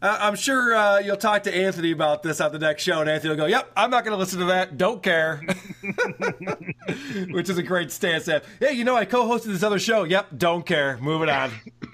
Uh, 0.00 0.18
I'm 0.20 0.36
sure 0.36 0.74
uh, 0.74 0.98
you'll 0.98 1.16
talk 1.16 1.42
to 1.44 1.54
Anthony 1.54 1.90
about 1.90 2.22
this 2.22 2.40
on 2.40 2.52
the 2.52 2.58
next 2.60 2.84
show, 2.84 3.00
and 3.00 3.10
Anthony 3.10 3.30
will 3.30 3.36
go, 3.36 3.46
"Yep, 3.46 3.72
I'm 3.76 3.90
not 3.90 4.04
going 4.04 4.12
to 4.12 4.18
listen 4.18 4.38
to 4.40 4.44
that. 4.46 4.78
Don't 4.78 5.02
care," 5.02 5.42
which 7.30 7.48
is 7.48 7.58
a 7.58 7.62
great 7.62 7.90
stance. 7.90 8.26
That 8.26 8.44
hey, 8.60 8.72
you 8.74 8.84
know, 8.84 8.94
I 8.94 9.04
co-hosted 9.04 9.46
this 9.46 9.62
other 9.64 9.80
show. 9.80 10.04
Yep, 10.04 10.28
don't 10.36 10.64
care. 10.64 10.96
Moving 10.98 11.28
on. 11.28 11.50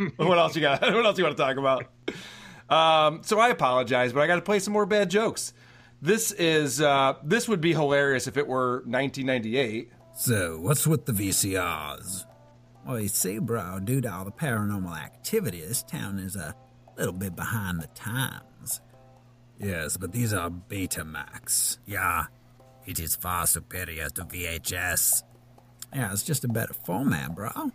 what 0.16 0.38
else 0.38 0.54
you 0.56 0.62
got? 0.62 0.80
What 0.94 1.04
else 1.04 1.18
you 1.18 1.24
want 1.24 1.36
to 1.36 1.42
talk 1.42 1.56
about? 1.56 1.86
Um, 2.68 3.22
so 3.22 3.38
I 3.38 3.48
apologize, 3.48 4.12
but 4.12 4.20
I 4.20 4.26
got 4.26 4.36
to 4.36 4.42
play 4.42 4.58
some 4.58 4.72
more 4.72 4.86
bad 4.86 5.10
jokes. 5.10 5.52
This 6.00 6.32
is 6.32 6.80
uh, 6.80 7.14
this 7.22 7.48
would 7.48 7.60
be 7.60 7.72
hilarious 7.72 8.26
if 8.26 8.36
it 8.36 8.46
were 8.46 8.82
1998. 8.86 9.92
So, 10.14 10.58
what's 10.60 10.86
with 10.86 11.06
the 11.06 11.12
VCRs? 11.12 12.26
Well, 12.86 13.00
you 13.00 13.08
see, 13.08 13.38
bro, 13.38 13.78
due 13.80 14.00
to 14.00 14.12
all 14.12 14.24
the 14.24 14.32
paranormal 14.32 14.96
activity, 14.96 15.60
this 15.60 15.82
town 15.82 16.18
is 16.18 16.34
a 16.34 16.54
little 16.98 17.12
bit 17.12 17.36
behind 17.36 17.80
the 17.80 17.86
times. 17.88 18.80
Yes, 19.58 19.96
but 19.96 20.12
these 20.12 20.32
are 20.32 20.50
Betamax. 20.50 21.78
Yeah, 21.86 22.24
it 22.84 22.98
is 22.98 23.14
far 23.14 23.46
superior 23.46 24.08
to 24.10 24.24
VHS. 24.24 25.22
Yeah, 25.94 26.12
it's 26.12 26.24
just 26.24 26.44
a 26.44 26.48
better 26.48 26.74
format, 26.74 27.34
bro. 27.34 27.70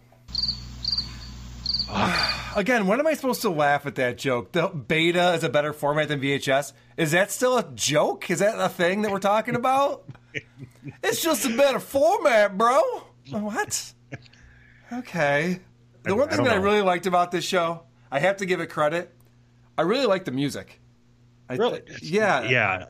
Again, 2.56 2.88
when 2.88 3.00
am 3.00 3.08
I 3.08 3.14
supposed 3.14 3.42
to 3.42 3.50
laugh 3.50 3.86
at 3.86 3.96
that 3.96 4.18
joke? 4.18 4.52
The 4.52 4.68
beta 4.68 5.34
is 5.34 5.44
a 5.44 5.50
better 5.50 5.74
format 5.74 6.08
than 6.08 6.20
VHS. 6.20 6.74
Is 6.98 7.12
that 7.12 7.32
still 7.32 7.58
a 7.58 7.64
joke? 7.76 8.30
Is 8.32 8.40
that 8.40 8.60
a 8.60 8.70
thing 8.70 9.04
that 9.04 9.12
we're 9.12 9.20
talking 9.20 9.56
about? 9.56 10.10
it's 11.04 11.22
just 11.22 11.46
a 11.46 11.56
better 11.56 11.80
format, 11.80 12.58
bro. 12.58 12.82
What? 13.30 13.94
Okay. 14.92 15.60
The 16.04 16.16
one 16.16 16.30
thing 16.30 16.38
don't 16.38 16.46
that 16.46 16.54
I 16.54 16.60
really 16.60 16.82
liked 16.82 17.06
about 17.06 17.32
this 17.32 17.46
show, 17.46 17.84
I 18.12 18.20
have 18.20 18.38
to 18.38 18.46
give 18.46 18.62
it 18.62 18.68
credit. 18.68 19.14
I 19.78 19.84
really 19.84 20.06
like 20.06 20.26
the 20.26 20.32
music. 20.32 20.80
I 21.50 21.56
Really? 21.56 21.82
yeah. 22.02 22.44
Yeah. 22.50 22.86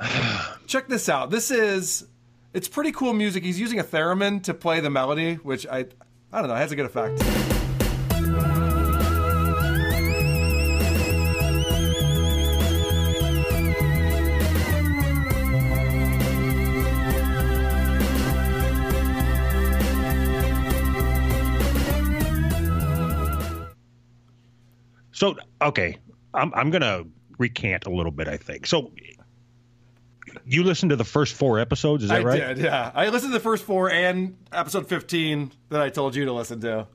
Check 0.66 0.88
this 0.88 1.08
out. 1.08 1.30
This 1.30 1.50
is 1.50 2.06
it's 2.52 2.68
pretty 2.68 2.92
cool 2.92 3.12
music. 3.12 3.44
He's 3.44 3.58
using 3.58 3.80
a 3.80 3.84
theremin 3.84 4.44
to 4.44 4.54
play 4.54 4.80
the 4.80 4.90
melody, 4.90 5.34
which 5.34 5.66
I 5.66 5.86
I 6.34 6.40
don't 6.40 6.48
know, 6.48 6.56
It 6.56 6.58
has 6.58 6.72
a 6.72 6.76
good 6.76 6.86
effect. 6.86 7.22
So 25.12 25.36
okay, 25.62 25.98
I'm 26.34 26.52
I'm 26.54 26.70
gonna 26.72 27.04
recant 27.38 27.86
a 27.86 27.90
little 27.90 28.10
bit. 28.10 28.26
I 28.26 28.36
think 28.36 28.66
so. 28.66 28.90
You 30.46 30.62
listened 30.62 30.90
to 30.90 30.96
the 30.96 31.04
first 31.04 31.34
four 31.34 31.58
episodes, 31.58 32.04
is 32.04 32.10
that 32.10 32.24
right? 32.24 32.42
I 32.42 32.46
right? 32.46 32.56
did, 32.56 32.64
yeah. 32.64 32.92
I 32.94 33.08
listened 33.08 33.32
to 33.32 33.38
the 33.38 33.42
first 33.42 33.64
four 33.64 33.90
and 33.90 34.36
episode 34.52 34.88
15 34.88 35.52
that 35.70 35.80
I 35.80 35.88
told 35.88 36.14
you 36.14 36.24
to 36.26 36.32
listen 36.32 36.60
to. 36.60 36.86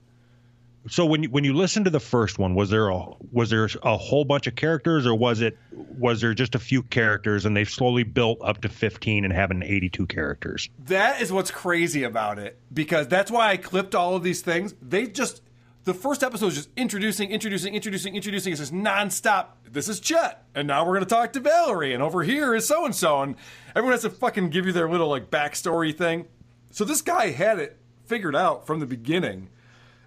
So 0.88 1.06
when 1.06 1.24
you, 1.24 1.30
when 1.30 1.44
you 1.44 1.54
listened 1.54 1.86
to 1.86 1.92
the 1.92 2.00
first 2.00 2.40
one, 2.40 2.56
was 2.56 2.70
there 2.70 2.88
a 2.88 3.06
was 3.32 3.50
there 3.50 3.68
a 3.84 3.98
whole 3.98 4.24
bunch 4.24 4.48
of 4.48 4.56
characters, 4.56 5.06
or 5.06 5.14
was 5.14 5.42
it 5.42 5.58
was 5.72 6.22
there 6.22 6.34
just 6.34 6.56
a 6.56 6.60
few 6.60 6.84
characters, 6.84 7.46
and 7.46 7.56
they've 7.56 7.70
slowly 7.70 8.04
built 8.04 8.40
up 8.42 8.62
to 8.62 8.70
15 8.70 9.26
and 9.26 9.34
having 9.34 9.62
82 9.62 10.08
characters? 10.08 10.70
That 10.86 11.22
is 11.22 11.34
what's 11.34 11.52
crazy 11.52 12.04
about 12.04 12.40
it 12.40 12.58
because 12.74 13.08
that's 13.08 13.30
why 13.30 13.50
I 13.50 13.58
clipped 13.58 13.94
all 13.94 14.16
of 14.16 14.24
these 14.24 14.42
things. 14.42 14.74
They 14.82 15.08
just 15.08 15.42
the 15.89 15.93
first 15.95 16.21
episode 16.21 16.47
is 16.47 16.56
just 16.56 16.69
introducing, 16.78 17.32
introducing, 17.32 17.73
introducing, 17.73 18.15
introducing. 18.15 18.52
It's 18.54 18.62
just 18.62 18.71
nonstop. 18.71 19.47
This 19.65 19.89
is 19.89 19.99
Chet, 19.99 20.43
and 20.54 20.67
now 20.67 20.86
we're 20.86 20.93
gonna 20.93 21.08
talk 21.08 21.34
to 21.34 21.39
Valerie, 21.39 21.95
and 21.95 22.04
over 22.04 22.21
here 22.21 22.54
is 22.54 22.67
so 22.67 22.86
and 22.86 22.95
so, 22.95 23.23
and 23.23 23.36
everyone 23.75 23.93
has 23.93 24.04
to 24.04 24.12
fucking 24.12 24.52
give 24.52 24.67
you 24.67 24.71
their 24.71 24.88
little 24.88 25.10
like 25.10 25.32
backstory 25.32 25.97
thing. 25.97 26.28
So 26.69 26.86
this 26.86 27.02
guy 27.02 27.32
had 27.32 27.58
it 27.58 27.80
figured 28.06 28.36
out 28.36 28.67
from 28.67 28.80
the 28.80 28.86
beginning. 28.86 29.49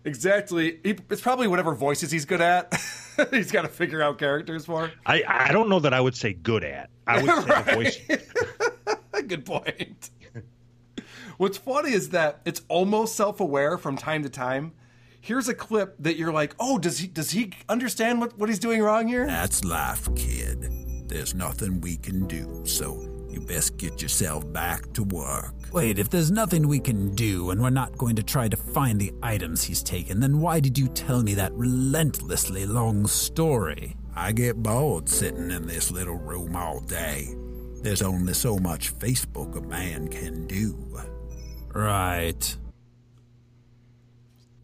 Exactly. 0.04 0.78
He, 0.84 0.96
it's 1.10 1.20
probably 1.20 1.48
whatever 1.48 1.74
voices 1.74 2.12
he's 2.12 2.26
good 2.26 2.40
at. 2.40 2.72
he's 3.32 3.50
got 3.50 3.62
to 3.62 3.68
figure 3.68 4.00
out 4.00 4.18
characters 4.18 4.66
for. 4.66 4.92
I 5.04 5.24
I 5.26 5.50
don't 5.50 5.68
know 5.68 5.80
that 5.80 5.92
I 5.92 6.00
would 6.00 6.14
say 6.14 6.32
good 6.32 6.62
at. 6.62 6.90
I 7.08 7.20
would 7.20 7.44
say 7.44 7.74
voice. 7.74 7.98
Good 9.26 9.44
point. 9.44 10.10
What's 11.38 11.58
funny 11.58 11.92
is 11.92 12.10
that 12.10 12.40
it's 12.44 12.62
almost 12.68 13.14
self-aware 13.14 13.78
from 13.78 13.96
time 13.96 14.22
to 14.24 14.28
time. 14.28 14.72
Here's 15.24 15.48
a 15.48 15.54
clip 15.54 15.94
that 16.00 16.16
you're 16.16 16.32
like, 16.32 16.52
oh, 16.58 16.80
does 16.80 16.98
he 16.98 17.06
does 17.06 17.30
he 17.30 17.52
understand 17.68 18.20
what, 18.20 18.36
what 18.36 18.48
he's 18.48 18.58
doing 18.58 18.82
wrong 18.82 19.06
here? 19.06 19.24
That's 19.24 19.62
life, 19.62 20.12
kid. 20.16 20.68
There's 21.06 21.32
nothing 21.32 21.80
we 21.80 21.96
can 21.96 22.26
do, 22.26 22.62
so 22.66 23.08
you 23.30 23.40
best 23.40 23.76
get 23.76 24.02
yourself 24.02 24.52
back 24.52 24.92
to 24.94 25.04
work. 25.04 25.54
Wait, 25.72 26.00
if 26.00 26.10
there's 26.10 26.32
nothing 26.32 26.66
we 26.66 26.80
can 26.80 27.14
do 27.14 27.50
and 27.50 27.62
we're 27.62 27.70
not 27.70 27.96
going 27.96 28.16
to 28.16 28.22
try 28.24 28.48
to 28.48 28.56
find 28.56 29.00
the 29.00 29.14
items 29.22 29.62
he's 29.62 29.84
taken, 29.84 30.18
then 30.18 30.40
why 30.40 30.58
did 30.58 30.76
you 30.76 30.88
tell 30.88 31.22
me 31.22 31.34
that 31.34 31.52
relentlessly 31.52 32.66
long 32.66 33.06
story? 33.06 33.96
I 34.16 34.32
get 34.32 34.60
bored 34.60 35.08
sitting 35.08 35.52
in 35.52 35.68
this 35.68 35.92
little 35.92 36.18
room 36.18 36.56
all 36.56 36.80
day. 36.80 37.32
There's 37.80 38.02
only 38.02 38.34
so 38.34 38.58
much 38.58 38.92
Facebook 38.98 39.56
a 39.56 39.60
man 39.60 40.08
can 40.08 40.48
do. 40.48 40.76
Right. 41.72 42.56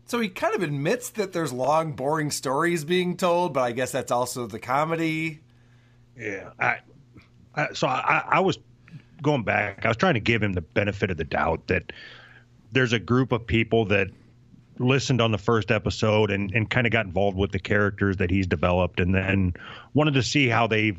So 0.09 0.21
he 0.21 0.31
kind 0.31 0.55
of 0.55 0.63
admits 0.63 1.11
that 1.11 1.33
there's 1.33 1.53
long, 1.53 1.93
boring 1.93 2.31
stories 2.31 2.83
being 2.83 3.19
told, 3.19 3.53
but 3.53 3.61
I 3.61 3.73
guess 3.73 3.93
that's 3.93 4.11
also 4.11 4.47
the 4.47 4.59
comedy. 4.59 5.41
Yeah. 6.17 6.51
I, 6.59 6.79
I 7.55 7.73
so 7.75 7.87
I, 7.87 8.25
I 8.27 8.41
was 8.41 8.59
going 9.23 9.45
back. 9.45 9.85
I 9.85 9.89
was 9.89 9.99
trying 9.99 10.15
to 10.15 10.21
give 10.21 10.43
him 10.43 10.55
the 10.55 10.63
benefit 10.63 11.11
of 11.11 11.19
the 11.19 11.25
doubt 11.25 11.67
that 11.69 11.93
there's 12.73 12.95
a 12.95 12.99
group 12.99 13.33
of 13.33 13.47
people 13.47 13.85
that 13.87 14.09
listened 14.79 15.21
on 15.21 15.31
the 15.31 15.39
first 15.39 15.71
episode 15.71 16.31
and, 16.31 16.53
and 16.53 16.71
kind 16.71 16.87
of 16.87 16.93
got 16.93 17.05
involved 17.05 17.37
with 17.37 17.53
the 17.53 17.59
characters 17.59 18.17
that 18.17 18.31
he's 18.31 18.47
developed 18.47 19.01
and 19.01 19.15
then 19.15 19.53
wanted 19.93 20.15
to 20.15 20.23
see 20.23 20.49
how 20.49 20.67
they 20.67 20.97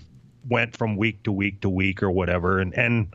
went 0.47 0.77
from 0.77 0.97
week 0.97 1.23
to 1.23 1.31
week 1.31 1.61
to 1.61 1.69
week 1.69 2.03
or 2.03 2.11
whatever 2.11 2.59
and 2.59 2.73
and 2.77 3.13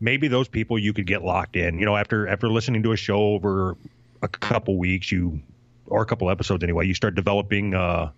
maybe 0.00 0.28
those 0.28 0.48
people 0.48 0.78
you 0.78 0.92
could 0.92 1.06
get 1.06 1.22
locked 1.22 1.56
in 1.56 1.78
you 1.78 1.84
know 1.84 1.96
after 1.96 2.26
after 2.28 2.48
listening 2.48 2.82
to 2.82 2.92
a 2.92 2.96
show 2.96 3.18
over 3.18 3.76
a 4.24 4.28
couple 4.28 4.76
weeks 4.78 5.12
you 5.12 5.40
or 5.86 6.02
a 6.02 6.06
couple 6.06 6.30
episodes 6.30 6.64
anyway 6.64 6.86
you 6.86 6.94
start 6.94 7.14
developing 7.14 7.74
uh 7.74 8.10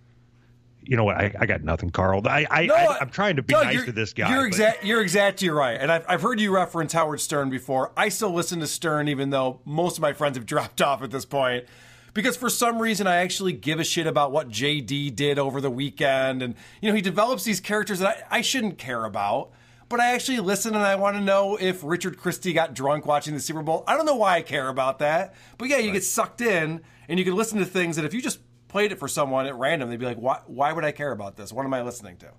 you 0.82 0.96
know 0.96 1.02
what 1.02 1.16
I, 1.16 1.34
I 1.40 1.46
got 1.46 1.64
nothing 1.64 1.90
carl 1.90 2.22
i, 2.28 2.46
I, 2.48 2.66
No, 2.66 2.74
I 2.74 2.98
i'm 3.00 3.10
trying 3.10 3.36
to 3.36 3.42
be 3.42 3.52
Doug, 3.52 3.66
nice 3.66 3.84
to 3.84 3.92
this 3.92 4.12
guy 4.12 4.32
You're 4.32 4.46
exact. 4.46 4.84
You're 4.84 5.02
exactly 5.02 5.50
right, 5.50 5.78
and 5.78 5.90
I've, 5.90 6.04
I've 6.08 6.22
heard 6.22 6.40
you 6.40 6.54
reference 6.54 6.92
Howard 6.92 7.20
Stern 7.20 7.50
before. 7.50 7.90
I 7.96 8.08
still 8.08 8.32
listen 8.32 8.60
to 8.60 8.66
Stern, 8.68 9.08
even 9.08 9.30
though 9.30 9.60
most 9.64 9.98
of 9.98 10.02
my 10.02 10.12
friends 10.12 10.36
have 10.36 10.46
dropped 10.54 10.80
off 10.80 11.02
at 11.02 11.10
this 11.10 11.24
point, 11.24 11.64
because 12.14 12.36
for 12.36 12.48
some 12.48 12.80
reason 12.80 13.08
I 13.08 13.16
actually 13.16 13.52
give 13.52 13.80
a 13.80 13.84
shit 13.84 14.06
about 14.06 14.30
what 14.30 14.48
JD 14.48 15.16
did 15.16 15.40
over 15.40 15.60
the 15.60 15.70
weekend, 15.70 16.40
and 16.40 16.54
you 16.80 16.88
know 16.88 16.94
he 16.94 17.02
develops 17.02 17.42
these 17.42 17.58
characters 17.58 17.98
that 17.98 18.28
I, 18.30 18.38
I 18.38 18.40
shouldn't 18.42 18.78
care 18.78 19.04
about. 19.04 19.50
But 19.88 20.00
I 20.00 20.14
actually 20.14 20.40
listen 20.40 20.74
and 20.74 20.84
I 20.84 20.96
want 20.96 21.16
to 21.16 21.22
know 21.22 21.56
if 21.60 21.84
Richard 21.84 22.18
Christie 22.18 22.52
got 22.52 22.74
drunk 22.74 23.06
watching 23.06 23.34
the 23.34 23.40
Super 23.40 23.62
Bowl. 23.62 23.84
I 23.86 23.96
don't 23.96 24.06
know 24.06 24.16
why 24.16 24.36
I 24.36 24.42
care 24.42 24.68
about 24.68 24.98
that. 24.98 25.34
But 25.58 25.68
yeah, 25.68 25.78
you 25.78 25.92
get 25.92 26.02
sucked 26.02 26.40
in 26.40 26.80
and 27.08 27.18
you 27.18 27.24
can 27.24 27.36
listen 27.36 27.58
to 27.58 27.64
things 27.64 27.94
that 27.96 28.04
if 28.04 28.12
you 28.12 28.20
just 28.20 28.40
played 28.66 28.90
it 28.90 28.98
for 28.98 29.06
someone 29.06 29.46
at 29.46 29.54
random, 29.54 29.88
they'd 29.88 30.00
be 30.00 30.06
like, 30.06 30.18
why, 30.18 30.40
why 30.46 30.72
would 30.72 30.84
I 30.84 30.90
care 30.90 31.12
about 31.12 31.36
this? 31.36 31.52
What 31.52 31.64
am 31.64 31.72
I 31.72 31.82
listening 31.82 32.16
to? 32.18 32.30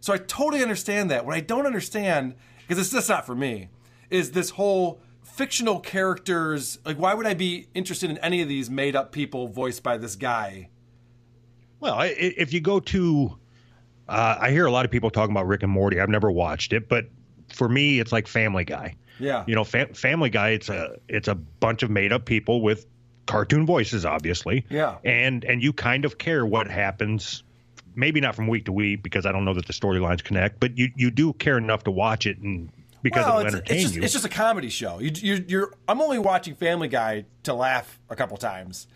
So 0.00 0.12
I 0.12 0.18
totally 0.18 0.62
understand 0.62 1.10
that. 1.10 1.24
What 1.24 1.36
I 1.36 1.40
don't 1.40 1.66
understand, 1.66 2.34
because 2.66 2.78
it's 2.78 2.90
just 2.90 3.08
not 3.08 3.24
for 3.24 3.36
me, 3.36 3.68
is 4.08 4.32
this 4.32 4.50
whole 4.50 5.00
fictional 5.22 5.78
characters. 5.78 6.78
Like, 6.84 6.98
why 6.98 7.14
would 7.14 7.26
I 7.26 7.34
be 7.34 7.68
interested 7.74 8.10
in 8.10 8.18
any 8.18 8.42
of 8.42 8.48
these 8.48 8.68
made 8.68 8.96
up 8.96 9.12
people 9.12 9.46
voiced 9.48 9.82
by 9.82 9.96
this 9.96 10.16
guy? 10.16 10.70
Well, 11.78 12.00
if 12.02 12.52
you 12.52 12.60
go 12.60 12.80
to, 12.80 13.38
uh, 14.10 14.38
I 14.40 14.50
hear 14.50 14.66
a 14.66 14.70
lot 14.70 14.84
of 14.84 14.90
people 14.90 15.10
talking 15.10 15.30
about 15.30 15.46
Rick 15.46 15.62
and 15.62 15.72
Morty. 15.72 16.00
I've 16.00 16.08
never 16.08 16.30
watched 16.30 16.72
it, 16.72 16.88
but 16.88 17.06
for 17.52 17.68
me, 17.68 18.00
it's 18.00 18.12
like 18.12 18.26
Family 18.26 18.64
Guy. 18.64 18.96
Yeah. 19.18 19.44
You 19.46 19.54
know, 19.54 19.64
fam- 19.64 19.94
Family 19.94 20.30
Guy. 20.30 20.50
It's 20.50 20.68
a 20.68 20.96
it's 21.08 21.28
a 21.28 21.34
bunch 21.34 21.82
of 21.82 21.90
made 21.90 22.12
up 22.12 22.24
people 22.24 22.60
with 22.62 22.86
cartoon 23.26 23.66
voices, 23.66 24.04
obviously. 24.04 24.64
Yeah. 24.68 24.96
And 25.04 25.44
and 25.44 25.62
you 25.62 25.72
kind 25.72 26.04
of 26.04 26.18
care 26.18 26.44
what 26.44 26.68
happens. 26.68 27.44
Maybe 27.94 28.20
not 28.20 28.34
from 28.34 28.48
week 28.48 28.64
to 28.66 28.72
week 28.72 29.02
because 29.02 29.26
I 29.26 29.32
don't 29.32 29.44
know 29.44 29.54
that 29.54 29.66
the 29.66 29.72
storylines 29.72 30.22
connect, 30.24 30.60
but 30.60 30.76
you 30.76 30.90
you 30.96 31.10
do 31.10 31.32
care 31.34 31.58
enough 31.58 31.84
to 31.84 31.90
watch 31.90 32.26
it 32.26 32.38
and 32.38 32.70
because 33.02 33.24
well, 33.24 33.40
it'll 33.40 33.46
it's, 33.46 33.54
entertain 33.54 33.76
it's 33.76 33.84
just, 33.84 33.94
you. 33.94 34.02
It's 34.02 34.12
just 34.12 34.24
a 34.24 34.30
comedy 34.30 34.68
show. 34.68 34.98
You, 34.98 35.10
you, 35.14 35.44
you're. 35.48 35.74
I'm 35.88 36.00
only 36.00 36.18
watching 36.18 36.54
Family 36.54 36.88
Guy 36.88 37.24
to 37.44 37.54
laugh 37.54 37.98
a 38.08 38.16
couple 38.16 38.36
times. 38.36 38.86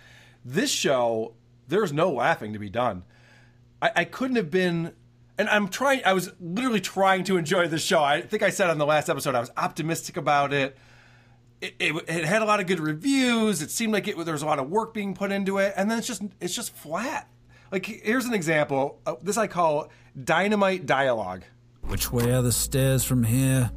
This 0.45 0.71
show, 0.71 1.35
there's 1.69 1.93
no 1.93 2.11
laughing 2.11 2.53
to 2.53 2.59
be 2.59 2.69
done. 2.69 3.05
I, 3.81 3.93
I 3.97 4.05
couldn't 4.05 4.37
have 4.37 4.51
been. 4.51 4.93
And 5.37 5.49
I'm 5.49 5.69
trying. 5.69 6.03
I 6.05 6.13
was 6.13 6.33
literally 6.41 6.81
trying 6.81 7.25
to 7.25 7.37
enjoy 7.37 7.67
the 7.67 7.79
show. 7.79 8.03
I 8.03 8.23
think 8.23 8.43
I 8.43 8.51
said 8.51 8.71
on 8.71 8.79
the 8.79 8.87
last 8.87 9.09
episode 9.09 9.35
I 9.35 9.41
was 9.41 9.51
optimistic 9.57 10.17
about 10.17 10.53
it. 10.53 10.77
It, 11.61 11.75
it, 11.79 11.95
it 12.09 12.25
had 12.25 12.43
a 12.43 12.45
lot 12.45 12.61
of 12.61 12.67
good 12.67 12.81
reviews. 12.81 13.63
It 13.63 13.71
seemed 13.71 13.93
like 13.93 14.07
it 14.07 14.17
there 14.25 14.33
was 14.33 14.43
a 14.43 14.47
lot 14.47 14.59
of 14.59 14.69
work 14.71 14.95
being 14.95 15.15
put 15.15 15.33
into 15.33 15.59
it, 15.59 15.75
and 15.77 15.91
then 15.91 15.99
it's 15.99 16.07
just 16.07 16.23
it's 16.41 16.55
just 16.55 16.75
flat. 16.75 17.29
Like 17.73 17.87
here's 17.87 18.27
an 18.27 18.35
example. 18.35 19.01
Uh, 19.07 19.15
this 19.23 19.37
I 19.37 19.47
call 19.47 19.91
dynamite 20.23 20.87
dialogue. 20.87 21.43
Which 21.83 22.13
way 22.13 22.33
are 22.33 22.43
the 22.43 22.53
stairs 22.53 23.05
from 23.05 23.25
here? 23.25 23.71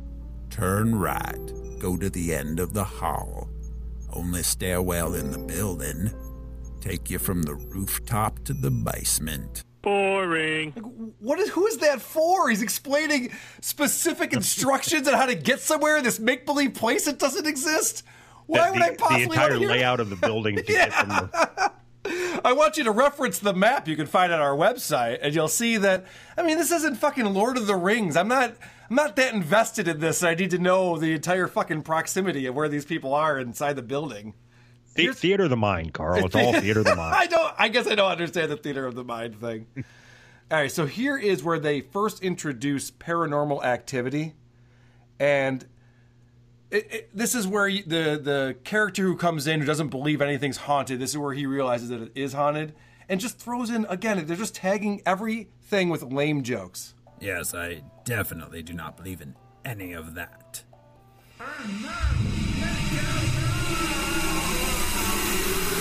Turn 0.49 0.95
right. 0.95 1.53
Go 1.79 1.97
to 1.97 2.09
the 2.09 2.33
end 2.33 2.59
of 2.59 2.73
the 2.73 2.83
hall. 2.83 3.49
Only 4.13 4.43
stairwell 4.43 5.15
in 5.15 5.31
the 5.31 5.37
building. 5.37 6.11
Take 6.79 7.09
you 7.09 7.19
from 7.19 7.43
the 7.43 7.55
rooftop 7.55 8.43
to 8.45 8.53
the 8.53 8.71
basement. 8.71 9.63
Boring. 9.87 10.71
What 11.19 11.39
is? 11.39 11.47
Who 11.51 11.65
is 11.65 11.77
that 11.77 12.01
for? 12.01 12.49
He's 12.49 12.61
explaining 12.61 13.31
specific 13.61 14.33
instructions 14.33 15.07
on 15.07 15.13
how 15.13 15.27
to 15.27 15.35
get 15.35 15.61
somewhere 15.61 15.95
in 15.95 16.03
this 16.03 16.19
make 16.19 16.45
believe 16.45 16.73
place 16.73 17.05
that 17.05 17.19
doesn't 17.19 17.47
exist. 17.47 18.03
Why 18.47 18.67
the, 18.67 18.73
would 18.73 18.81
I 18.81 18.95
possibly 18.95 19.37
the 19.37 19.43
entire 19.45 19.57
layout 19.57 20.01
of 20.01 20.09
the 20.09 20.17
building 20.17 20.57
to 20.57 20.61
get 20.63 20.91
from 20.91 21.07
the 21.07 21.71
I 22.43 22.51
want 22.51 22.75
you 22.75 22.83
to 22.83 22.91
reference 22.91 23.39
the 23.39 23.53
map 23.53 23.87
you 23.87 23.95
can 23.95 24.07
find 24.07 24.33
on 24.33 24.41
our 24.41 24.57
website, 24.57 25.19
and 25.21 25.33
you'll 25.33 25.47
see 25.47 25.77
that. 25.77 26.05
I 26.37 26.43
mean, 26.43 26.57
this 26.57 26.71
isn't 26.71 26.95
fucking 26.97 27.33
Lord 27.33 27.55
of 27.55 27.65
the 27.65 27.77
Rings. 27.77 28.17
I'm 28.17 28.27
not. 28.27 28.57
I'm 28.89 28.95
not 28.97 29.15
that 29.15 29.33
invested 29.33 29.87
in 29.87 30.01
this. 30.01 30.21
I 30.21 30.33
need 30.33 30.49
to 30.49 30.59
know 30.59 30.97
the 30.97 31.13
entire 31.13 31.47
fucking 31.47 31.83
proximity 31.83 32.45
of 32.45 32.55
where 32.55 32.67
these 32.67 32.83
people 32.83 33.13
are 33.13 33.39
inside 33.39 33.77
the 33.77 33.81
building. 33.83 34.33
The- 34.97 35.13
theater 35.13 35.43
of 35.45 35.49
the 35.49 35.57
mind, 35.57 35.93
Carl. 35.93 36.25
It's 36.25 36.35
all 36.35 36.53
theater 36.59 36.79
of 36.79 36.85
the 36.85 36.95
mind. 36.95 37.15
I 37.17 37.25
don't. 37.27 37.53
I 37.57 37.69
guess 37.69 37.87
I 37.87 37.95
don't 37.95 38.11
understand 38.11 38.51
the 38.51 38.57
theater 38.57 38.85
of 38.85 38.95
the 38.95 39.03
mind 39.03 39.39
thing. 39.39 39.67
all 39.77 39.83
right, 40.59 40.71
so 40.71 40.85
here 40.85 41.17
is 41.17 41.43
where 41.43 41.59
they 41.59 41.81
first 41.81 42.21
introduce 42.21 42.91
paranormal 42.91 43.63
activity, 43.63 44.35
and 45.19 45.65
it, 46.71 46.87
it, 46.91 47.09
this 47.13 47.33
is 47.35 47.47
where 47.47 47.67
you, 47.67 47.83
the 47.83 48.19
the 48.21 48.55
character 48.63 49.03
who 49.03 49.15
comes 49.15 49.47
in 49.47 49.59
who 49.59 49.65
doesn't 49.65 49.89
believe 49.89 50.21
anything's 50.21 50.57
haunted. 50.57 50.99
This 50.99 51.11
is 51.11 51.17
where 51.17 51.33
he 51.33 51.45
realizes 51.45 51.89
that 51.89 52.01
it 52.01 52.11
is 52.15 52.33
haunted, 52.33 52.73
and 53.07 53.19
just 53.19 53.39
throws 53.39 53.69
in 53.69 53.85
again. 53.89 54.25
They're 54.25 54.35
just 54.35 54.55
tagging 54.55 55.01
everything 55.05 55.89
with 55.89 56.03
lame 56.03 56.43
jokes. 56.43 56.93
Yes, 57.19 57.53
I 57.53 57.83
definitely 58.03 58.61
do 58.61 58.73
not 58.73 58.95
believe 58.95 59.21
in 59.21 59.35
any 59.65 59.93
of 59.93 60.13
that. 60.15 60.63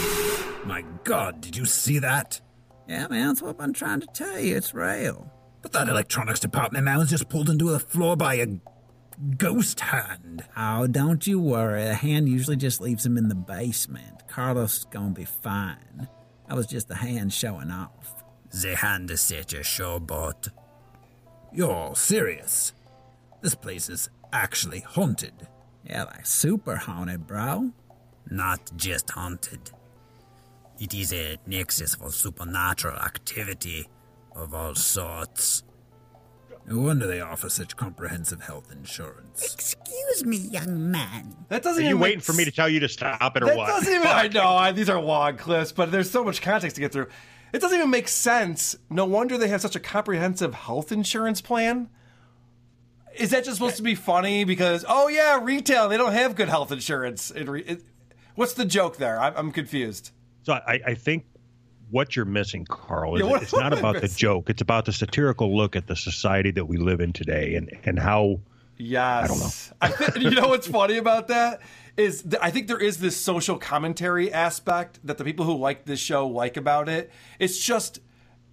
My 0.65 0.85
god, 1.05 1.41
did 1.41 1.57
you 1.57 1.65
see 1.65 1.99
that? 2.01 2.41
Yeah, 2.89 3.09
man, 3.09 3.29
that's 3.29 3.43
what 3.43 3.57
I'm 3.59 3.73
trying 3.73 4.01
to 4.01 4.07
tell 4.07 4.39
you. 4.39 4.57
It's 4.57 4.75
real. 4.75 5.31
But 5.63 5.73
that 5.73 5.89
electronics 5.89 6.41
department 6.41 6.85
man 6.85 6.99
was 6.99 7.11
just 7.11 7.29
pulled 7.29 7.51
into 7.51 7.71
the 7.71 7.81
floor 7.81 8.17
by 8.17 8.35
a 8.35 8.47
ghost 9.37 9.81
hand. 9.81 10.45
Oh, 10.57 10.87
don't 10.87 11.27
you 11.27 11.41
worry. 11.41 11.85
A 11.85 11.95
hand 11.95 12.29
usually 12.29 12.57
just 12.57 12.81
leaves 12.81 13.05
him 13.05 13.19
in 13.19 13.29
the 13.29 13.35
basement. 13.35 14.29
Carlos 14.29 14.79
is 14.79 14.85
gonna 14.85 15.11
be 15.11 15.25
fine. 15.25 16.09
That 16.49 16.57
was 16.57 16.67
just 16.67 16.89
the 16.89 16.95
hand 16.95 17.33
showing 17.33 17.71
off. 17.71 18.25
The 18.51 18.77
hand 18.77 19.11
is 19.11 19.21
such 19.21 19.53
a 19.55 19.61
showboat. 19.61 20.51
You're 21.53 21.97
serious? 21.97 22.73
This 23.41 23.55
place 23.55 23.89
is 23.89 24.09
actually 24.33 24.81
haunted. 24.81 25.49
Yeah, 25.85 26.05
like 26.05 26.27
super 26.27 26.77
haunted, 26.77 27.27
bro. 27.27 27.73
Not 28.31 28.77
just 28.77 29.11
haunted. 29.11 29.71
It 30.79 30.93
is 30.95 31.13
a 31.13 31.39
nexus 31.47 31.95
for 31.95 32.11
supernatural 32.11 32.97
activity 32.97 33.89
of 34.35 34.53
all 34.55 34.75
sorts. 34.75 35.63
No 36.69 36.81
wonder 36.81 37.07
they 37.07 37.21
offer 37.21 37.49
such 37.49 37.77
comprehensive 37.77 38.43
health 38.43 38.73
insurance. 38.73 39.55
Excuse 39.55 40.25
me, 40.25 40.37
young 40.37 40.91
man. 40.91 41.37
That 41.49 41.63
doesn't. 41.63 41.83
you 41.83 41.91
even 41.91 42.01
waiting 42.01 42.19
make 42.19 42.25
for 42.25 42.33
me 42.33 42.45
to 42.45 42.51
tell 42.51 42.69
you 42.69 42.81
to 42.81 42.89
stop 42.89 43.37
it 43.37 43.43
or 43.45 43.47
That 43.47 43.57
what? 43.57 43.69
doesn't 43.69 43.93
even. 43.93 44.07
I 44.07 44.29
know 44.29 44.49
I, 44.49 44.73
these 44.73 44.91
are 44.91 45.01
long 45.01 45.37
clips, 45.37 45.71
but 45.71 45.93
there's 45.93 46.11
so 46.11 46.25
much 46.25 46.43
context 46.43 46.75
to 46.75 46.81
get 46.81 46.93
through. 46.93 47.07
It 47.53 47.61
doesn't 47.61 47.79
even 47.79 47.91
make 47.91 48.09
sense. 48.09 48.77
No 48.91 49.05
wonder 49.05 49.39
they 49.39 49.49
have 49.49 49.61
such 49.61 49.77
a 49.77 49.81
comprehensive 49.81 50.55
health 50.55 50.91
insurance 50.91 51.41
plan. 51.41 51.89
Is 53.15 53.31
that 53.31 53.45
just 53.45 53.59
supposed 53.59 53.77
to 53.77 53.83
be 53.83 53.95
funny? 53.95 54.43
Because 54.45 54.85
oh 54.89 55.07
yeah, 55.09 55.41
retail 55.43 55.89
they 55.89 55.97
don't 55.97 56.13
have 56.13 56.35
good 56.35 56.49
health 56.49 56.73
insurance. 56.73 57.31
It, 57.31 57.49
it, 57.49 57.83
what's 58.35 58.55
the 58.55 58.65
joke 58.65 58.97
there? 58.97 59.19
I'm, 59.21 59.33
I'm 59.37 59.53
confused. 59.53 60.11
So 60.47 60.53
I, 60.53 60.81
I 60.87 60.95
think 60.95 61.25
what 61.91 62.15
you're 62.15 62.25
missing, 62.25 62.65
Carl, 62.69 63.17
is 63.17 63.23
Yeah, 63.23 63.27
what- 63.27 63.43
it's 63.43 63.53
not 63.53 63.75
I 63.75 63.79
about 63.79 64.01
the 64.01 64.07
joke. 64.07 64.49
It's 64.49 64.63
about 64.63 64.85
the 64.85 64.93
satirical 64.93 65.57
look 65.57 65.75
at 65.75 65.89
the 65.89 65.97
society 65.97 66.53
that 66.53 66.67
we 66.67 66.77
live 66.77 67.01
in 67.01 67.13
today 67.13 67.57
and, 67.57 67.69
and 67.85 67.99
how 67.99 68.41
Yes. 68.79 69.25
I 69.25 69.27
don't 69.27 69.39
know. 69.41 69.51
I 69.81 70.11
thi- 70.11 70.21
you 70.21 70.31
know 70.31 70.49
what's 70.49 70.69
funny 70.69 70.99
about 70.99 71.29
that 71.29 71.63
is 71.97 72.23
th- 72.23 72.37
I 72.41 72.51
think 72.53 72.69
there 72.69 72.79
is 72.79 72.99
this 72.99 73.17
social 73.17 73.59
commentary 73.59 74.33
aspect 74.33 75.01
that 75.05 75.19
the 75.19 75.25
people 75.25 75.47
who 75.47 75.57
like 75.57 75.85
this 75.87 75.99
show 75.99 76.29
like 76.29 76.57
about 76.57 76.89
it. 76.89 77.11
It's 77.41 77.59
just 77.59 77.99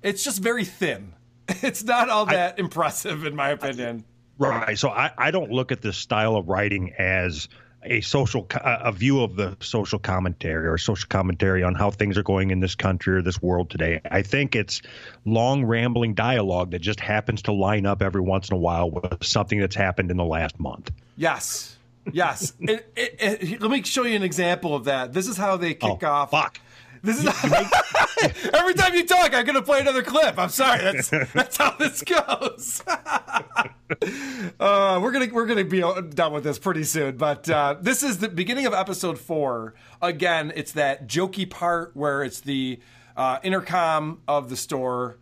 it's 0.01 0.23
just 0.23 0.41
very 0.41 0.65
thin. 0.65 1.13
It's 1.61 1.83
not 1.83 2.09
all 2.09 2.25
that 2.25 2.57
impressive 2.57 3.25
in 3.25 3.35
my 3.35 3.49
opinion. 3.49 4.05
Right. 4.39 4.79
So 4.79 4.89
I, 4.89 5.11
I 5.17 5.29
don't 5.29 5.51
look 5.51 5.71
at 5.71 5.81
this 5.81 5.97
style 5.97 6.35
of 6.37 6.47
writing 6.47 6.93
as 6.97 7.49
a 7.85 8.01
social 8.01 8.47
a 8.55 8.91
view 8.91 9.21
of 9.21 9.35
the 9.35 9.57
social 9.59 9.99
commentary 9.99 10.67
or 10.67 10.77
social 10.77 11.07
commentary 11.07 11.63
on 11.63 11.75
how 11.75 11.91
things 11.91 12.17
are 12.17 12.23
going 12.23 12.51
in 12.51 12.59
this 12.59 12.75
country 12.75 13.15
or 13.15 13.21
this 13.21 13.41
world 13.41 13.69
today. 13.69 14.01
I 14.09 14.21
think 14.21 14.55
it's 14.55 14.81
long 15.25 15.65
rambling 15.65 16.13
dialogue 16.13 16.71
that 16.71 16.79
just 16.79 16.99
happens 16.99 17.41
to 17.43 17.51
line 17.53 17.85
up 17.85 18.01
every 18.01 18.21
once 18.21 18.49
in 18.49 18.55
a 18.55 18.59
while 18.59 18.89
with 18.89 19.23
something 19.23 19.59
that's 19.59 19.75
happened 19.75 20.11
in 20.11 20.17
the 20.17 20.25
last 20.25 20.59
month. 20.59 20.91
Yes. 21.17 21.77
Yes. 22.11 22.53
It- 22.61 22.91
it- 22.95 23.15
it- 23.19 23.61
let 23.61 23.71
me 23.71 23.83
show 23.83 24.03
you 24.03 24.15
an 24.15 24.23
example 24.23 24.75
of 24.75 24.85
that. 24.85 25.13
This 25.13 25.27
is 25.27 25.37
how 25.37 25.57
they 25.57 25.73
kick 25.73 26.03
oh, 26.03 26.07
off. 26.07 26.31
Fuck. 26.31 26.59
This 27.03 27.19
is 27.19 27.25
every 28.53 28.73
time 28.75 28.93
you 28.93 29.05
talk, 29.05 29.33
I'm 29.33 29.45
going 29.45 29.55
to 29.55 29.61
play 29.61 29.81
another 29.81 30.01
clip. 30.01 30.39
I'm 30.39 30.47
sorry. 30.47 30.81
That's 30.81 31.09
that's 31.33 31.57
how 31.57 31.71
this 31.71 32.01
goes. 32.01 32.81
uh, 32.87 34.99
we're 35.01 35.11
gonna 35.11 35.27
we're 35.33 35.45
gonna 35.45 35.65
be 35.65 35.81
done 35.81 36.31
with 36.31 36.45
this 36.45 36.57
pretty 36.57 36.85
soon. 36.85 37.17
But 37.17 37.49
uh, 37.49 37.75
this 37.81 38.03
is 38.03 38.19
the 38.19 38.29
beginning 38.29 38.65
of 38.67 38.73
episode 38.73 39.19
four. 39.19 39.73
Again, 40.01 40.53
it's 40.55 40.71
that 40.73 41.09
jokey 41.09 41.49
part 41.49 41.91
where 41.93 42.23
it's 42.23 42.39
the 42.39 42.79
uh, 43.17 43.39
intercom 43.43 44.21
of 44.25 44.49
the 44.49 44.55
store. 44.55 45.17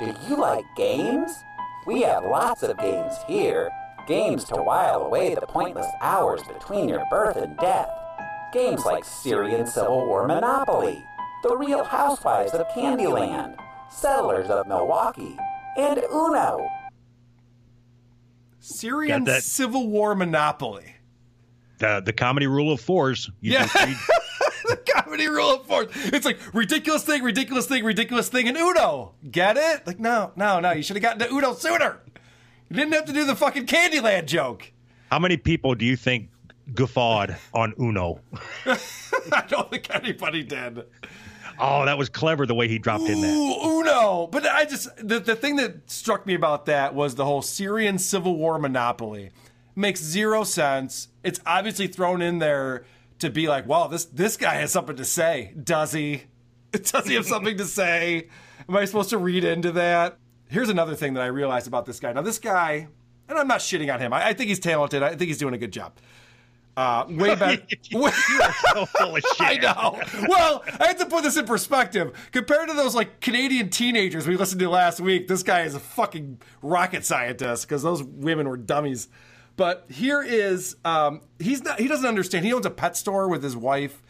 Do 0.00 0.12
you 0.28 0.36
like 0.36 0.64
games? 0.76 1.30
We 1.86 2.02
have 2.02 2.24
lots 2.24 2.64
of 2.64 2.76
games 2.78 3.14
here. 3.28 3.70
Games 4.08 4.42
to 4.46 4.56
while 4.56 5.02
away 5.02 5.36
the 5.36 5.42
pointless 5.42 5.86
hours 6.00 6.40
between 6.52 6.88
your 6.88 7.04
birth 7.10 7.36
and 7.36 7.56
death. 7.58 7.90
Games 8.56 8.86
like 8.86 9.04
Syrian 9.04 9.66
Civil 9.66 10.06
War 10.06 10.26
Monopoly, 10.26 11.04
The 11.42 11.54
Real 11.58 11.84
Housewives 11.84 12.54
of 12.54 12.66
Candyland, 12.68 13.54
Settlers 13.90 14.48
of 14.48 14.66
Milwaukee, 14.66 15.36
and 15.76 15.98
Uno. 16.10 16.66
Syrian 18.60 19.24
that. 19.24 19.42
Civil 19.42 19.88
War 19.88 20.14
Monopoly. 20.14 20.94
The 21.78 22.00
the 22.04 22.14
comedy 22.14 22.46
rule 22.46 22.72
of 22.72 22.80
fours. 22.80 23.30
You 23.42 23.52
Yeah. 23.52 23.64
do 23.64 23.68
three- 23.68 23.96
the 24.68 24.76
comedy 24.94 25.28
rule 25.28 25.56
of 25.56 25.66
fours. 25.66 25.88
It's 26.06 26.24
like 26.24 26.38
ridiculous 26.54 27.02
thing, 27.04 27.22
ridiculous 27.22 27.66
thing, 27.66 27.84
ridiculous 27.84 28.30
thing, 28.30 28.48
and 28.48 28.56
Uno. 28.56 29.12
Get 29.30 29.58
it? 29.58 29.86
Like, 29.86 30.00
no, 30.00 30.32
no, 30.34 30.60
no. 30.60 30.72
You 30.72 30.82
should 30.82 30.96
have 30.96 31.02
gotten 31.02 31.18
to 31.18 31.30
Uno 31.30 31.52
sooner. 31.52 32.00
You 32.70 32.76
didn't 32.76 32.94
have 32.94 33.04
to 33.04 33.12
do 33.12 33.24
the 33.26 33.36
fucking 33.36 33.66
Candyland 33.66 34.24
joke. 34.26 34.72
how 35.10 35.18
many 35.18 35.36
people 35.36 35.74
do 35.74 35.84
you 35.84 35.94
think 35.96 36.30
guffawed 36.74 37.36
on 37.52 37.74
Uno? 37.80 38.20
I 38.66 39.44
don't 39.48 39.70
think 39.70 39.94
anybody 39.94 40.42
did. 40.42 40.84
Oh, 41.58 41.84
that 41.84 41.96
was 41.96 42.08
clever 42.08 42.46
the 42.46 42.54
way 42.54 42.68
he 42.68 42.78
dropped 42.78 43.04
in 43.04 43.20
that. 43.22 43.34
Ooh, 43.34 43.80
Uno. 43.80 44.26
But 44.26 44.46
I 44.46 44.64
just 44.64 44.94
the, 44.96 45.20
the 45.20 45.36
thing 45.36 45.56
that 45.56 45.90
struck 45.90 46.26
me 46.26 46.34
about 46.34 46.66
that 46.66 46.94
was 46.94 47.14
the 47.14 47.24
whole 47.24 47.42
Syrian 47.42 47.98
Civil 47.98 48.36
War 48.36 48.58
monopoly. 48.58 49.30
Makes 49.74 50.02
zero 50.02 50.44
sense. 50.44 51.08
It's 51.22 51.40
obviously 51.46 51.86
thrown 51.86 52.22
in 52.22 52.38
there 52.38 52.84
to 53.18 53.30
be 53.30 53.48
like, 53.48 53.66
wow, 53.66 53.86
this 53.86 54.04
this 54.06 54.36
guy 54.36 54.54
has 54.54 54.72
something 54.72 54.96
to 54.96 55.04
say. 55.04 55.54
Does 55.62 55.92
he? 55.92 56.24
Does 56.72 57.06
he 57.06 57.14
have 57.14 57.26
something 57.26 57.56
to 57.56 57.64
say? 57.66 58.28
Am 58.68 58.76
I 58.76 58.84
supposed 58.84 59.10
to 59.10 59.18
read 59.18 59.44
into 59.44 59.72
that? 59.72 60.18
Here's 60.48 60.68
another 60.68 60.94
thing 60.94 61.14
that 61.14 61.22
I 61.22 61.26
realized 61.26 61.66
about 61.66 61.86
this 61.86 62.00
guy. 62.00 62.12
Now, 62.12 62.22
this 62.22 62.38
guy, 62.38 62.88
and 63.28 63.38
I'm 63.38 63.48
not 63.48 63.60
shitting 63.60 63.92
on 63.92 64.00
him. 64.00 64.12
I, 64.12 64.28
I 64.28 64.32
think 64.32 64.48
he's 64.48 64.60
talented. 64.60 65.02
I 65.02 65.10
think 65.10 65.22
he's 65.22 65.38
doing 65.38 65.54
a 65.54 65.58
good 65.58 65.72
job. 65.72 65.94
Uh, 66.76 67.06
way 67.08 67.34
better. 67.36 67.62
I 69.40 69.58
know. 69.60 70.00
Well, 70.28 70.62
I 70.78 70.88
have 70.88 70.98
to 70.98 71.06
put 71.06 71.22
this 71.22 71.36
in 71.36 71.46
perspective. 71.46 72.12
Compared 72.32 72.68
to 72.68 72.74
those 72.74 72.94
like 72.94 73.20
Canadian 73.20 73.70
teenagers 73.70 74.26
we 74.26 74.36
listened 74.36 74.60
to 74.60 74.68
last 74.68 75.00
week, 75.00 75.28
this 75.28 75.42
guy 75.42 75.62
is 75.62 75.74
a 75.74 75.80
fucking 75.80 76.40
rocket 76.62 77.04
scientist 77.04 77.66
because 77.66 77.82
those 77.82 78.02
women 78.02 78.48
were 78.48 78.58
dummies. 78.58 79.08
But 79.56 79.86
here 79.88 80.22
is 80.22 80.76
um, 80.84 81.22
he's 81.38 81.62
not. 81.62 81.80
He 81.80 81.88
doesn't 81.88 82.06
understand. 82.06 82.44
He 82.44 82.52
owns 82.52 82.66
a 82.66 82.70
pet 82.70 82.96
store 82.96 83.28
with 83.28 83.42
his 83.42 83.56
wife. 83.56 84.02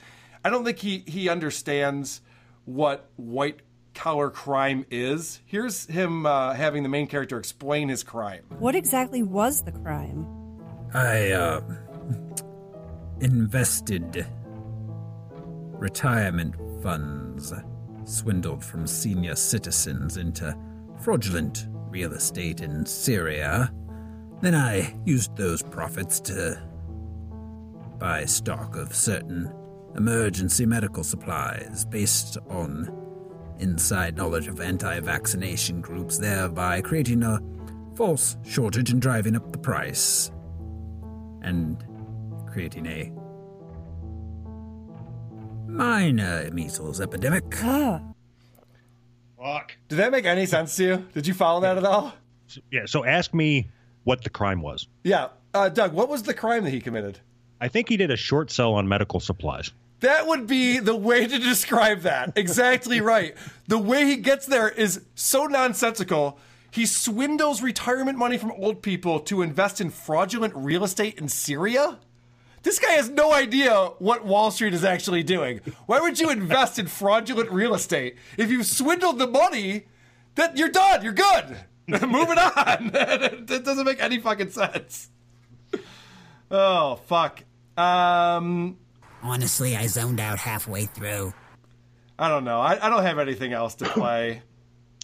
I 0.44 0.50
don't 0.50 0.64
think 0.64 0.78
he 0.78 1.04
he 1.06 1.28
understands 1.28 2.20
what 2.64 3.08
white 3.14 3.60
collar 3.94 4.28
crime 4.28 4.86
is. 4.90 5.40
Here's 5.46 5.86
him 5.86 6.26
uh, 6.26 6.54
having 6.54 6.82
the 6.82 6.88
main 6.88 7.06
character 7.06 7.38
explain 7.38 7.88
his 7.88 8.02
crime. 8.02 8.44
What 8.58 8.74
exactly 8.74 9.22
was 9.22 9.62
the 9.62 9.72
crime? 9.72 10.26
I, 10.92 11.30
uh, 11.30 11.60
invested 13.20 14.26
retirement 15.72 16.54
funds 16.82 17.52
swindled 18.04 18.64
from 18.64 18.86
senior 18.86 19.34
citizens 19.34 20.16
into 20.16 20.56
fraudulent 21.00 21.66
real 21.88 22.12
estate 22.12 22.60
in 22.60 22.84
Syria. 22.86 23.72
Then 24.42 24.54
I 24.54 24.94
used 25.04 25.36
those 25.36 25.62
profits 25.62 26.20
to 26.20 26.60
buy 27.98 28.24
stock 28.26 28.76
of 28.76 28.94
certain 28.94 29.52
emergency 29.96 30.66
medical 30.66 31.02
supplies 31.02 31.84
based 31.86 32.36
on 32.48 32.90
inside 33.58 34.16
knowledge 34.16 34.46
of 34.46 34.60
anti 34.60 35.00
vaccination 35.00 35.80
groups, 35.80 36.18
thereby 36.18 36.82
creating 36.82 37.22
a 37.22 37.40
false 37.94 38.36
shortage 38.44 38.90
and 38.90 39.00
driving 39.00 39.34
up 39.34 39.50
the 39.52 39.58
price. 39.58 40.30
And 41.42 41.82
creating 42.56 42.86
a 42.86 43.12
minor 45.70 46.50
measles 46.52 47.02
epidemic. 47.02 47.44
Fuck. 47.54 48.02
Did 49.88 49.96
that 49.96 50.10
make 50.10 50.24
any 50.24 50.46
sense 50.46 50.74
to 50.76 50.82
you? 50.82 51.06
Did 51.12 51.26
you 51.26 51.34
follow 51.34 51.60
that 51.60 51.76
at 51.76 51.84
all? 51.84 52.14
Yeah. 52.72 52.86
So 52.86 53.04
ask 53.04 53.34
me 53.34 53.68
what 54.04 54.24
the 54.24 54.30
crime 54.30 54.62
was. 54.62 54.88
Yeah. 55.04 55.28
Uh, 55.52 55.68
Doug, 55.68 55.92
what 55.92 56.08
was 56.08 56.22
the 56.22 56.32
crime 56.32 56.64
that 56.64 56.70
he 56.70 56.80
committed? 56.80 57.20
I 57.60 57.68
think 57.68 57.90
he 57.90 57.98
did 57.98 58.10
a 58.10 58.16
short 58.16 58.50
sell 58.50 58.72
on 58.72 58.88
medical 58.88 59.20
supplies. 59.20 59.70
That 60.00 60.26
would 60.26 60.46
be 60.46 60.78
the 60.78 60.96
way 60.96 61.26
to 61.26 61.38
describe 61.38 62.00
that. 62.02 62.32
Exactly 62.36 63.02
right. 63.02 63.36
The 63.68 63.76
way 63.76 64.06
he 64.06 64.16
gets 64.16 64.46
there 64.46 64.70
is 64.70 65.02
so 65.14 65.44
nonsensical. 65.44 66.38
He 66.70 66.86
swindles 66.86 67.60
retirement 67.60 68.16
money 68.16 68.38
from 68.38 68.52
old 68.52 68.80
people 68.80 69.20
to 69.20 69.42
invest 69.42 69.82
in 69.82 69.90
fraudulent 69.90 70.54
real 70.56 70.84
estate 70.84 71.18
in 71.18 71.28
Syria. 71.28 71.98
This 72.66 72.80
guy 72.80 72.94
has 72.94 73.08
no 73.08 73.32
idea 73.32 73.92
what 74.00 74.24
Wall 74.24 74.50
Street 74.50 74.74
is 74.74 74.82
actually 74.82 75.22
doing. 75.22 75.60
Why 75.86 76.00
would 76.00 76.18
you 76.18 76.30
invest 76.30 76.80
in 76.80 76.88
fraudulent 76.88 77.48
real 77.52 77.76
estate? 77.76 78.16
If 78.36 78.50
you've 78.50 78.66
swindled 78.66 79.20
the 79.20 79.28
money, 79.28 79.84
that 80.34 80.56
you're 80.56 80.70
done. 80.70 81.04
You're 81.04 81.12
good. 81.12 81.58
Moving 81.86 82.38
on. 82.38 82.88
that 82.92 83.62
doesn't 83.64 83.84
make 83.84 84.02
any 84.02 84.18
fucking 84.18 84.50
sense. 84.50 85.10
Oh 86.50 86.96
fuck. 87.06 87.44
Um, 87.76 88.78
Honestly, 89.22 89.76
I 89.76 89.86
zoned 89.86 90.18
out 90.18 90.40
halfway 90.40 90.86
through. 90.86 91.34
I 92.18 92.28
don't 92.28 92.42
know. 92.42 92.60
I, 92.60 92.84
I 92.84 92.90
don't 92.90 93.04
have 93.04 93.20
anything 93.20 93.52
else 93.52 93.76
to 93.76 93.84
play 93.84 94.42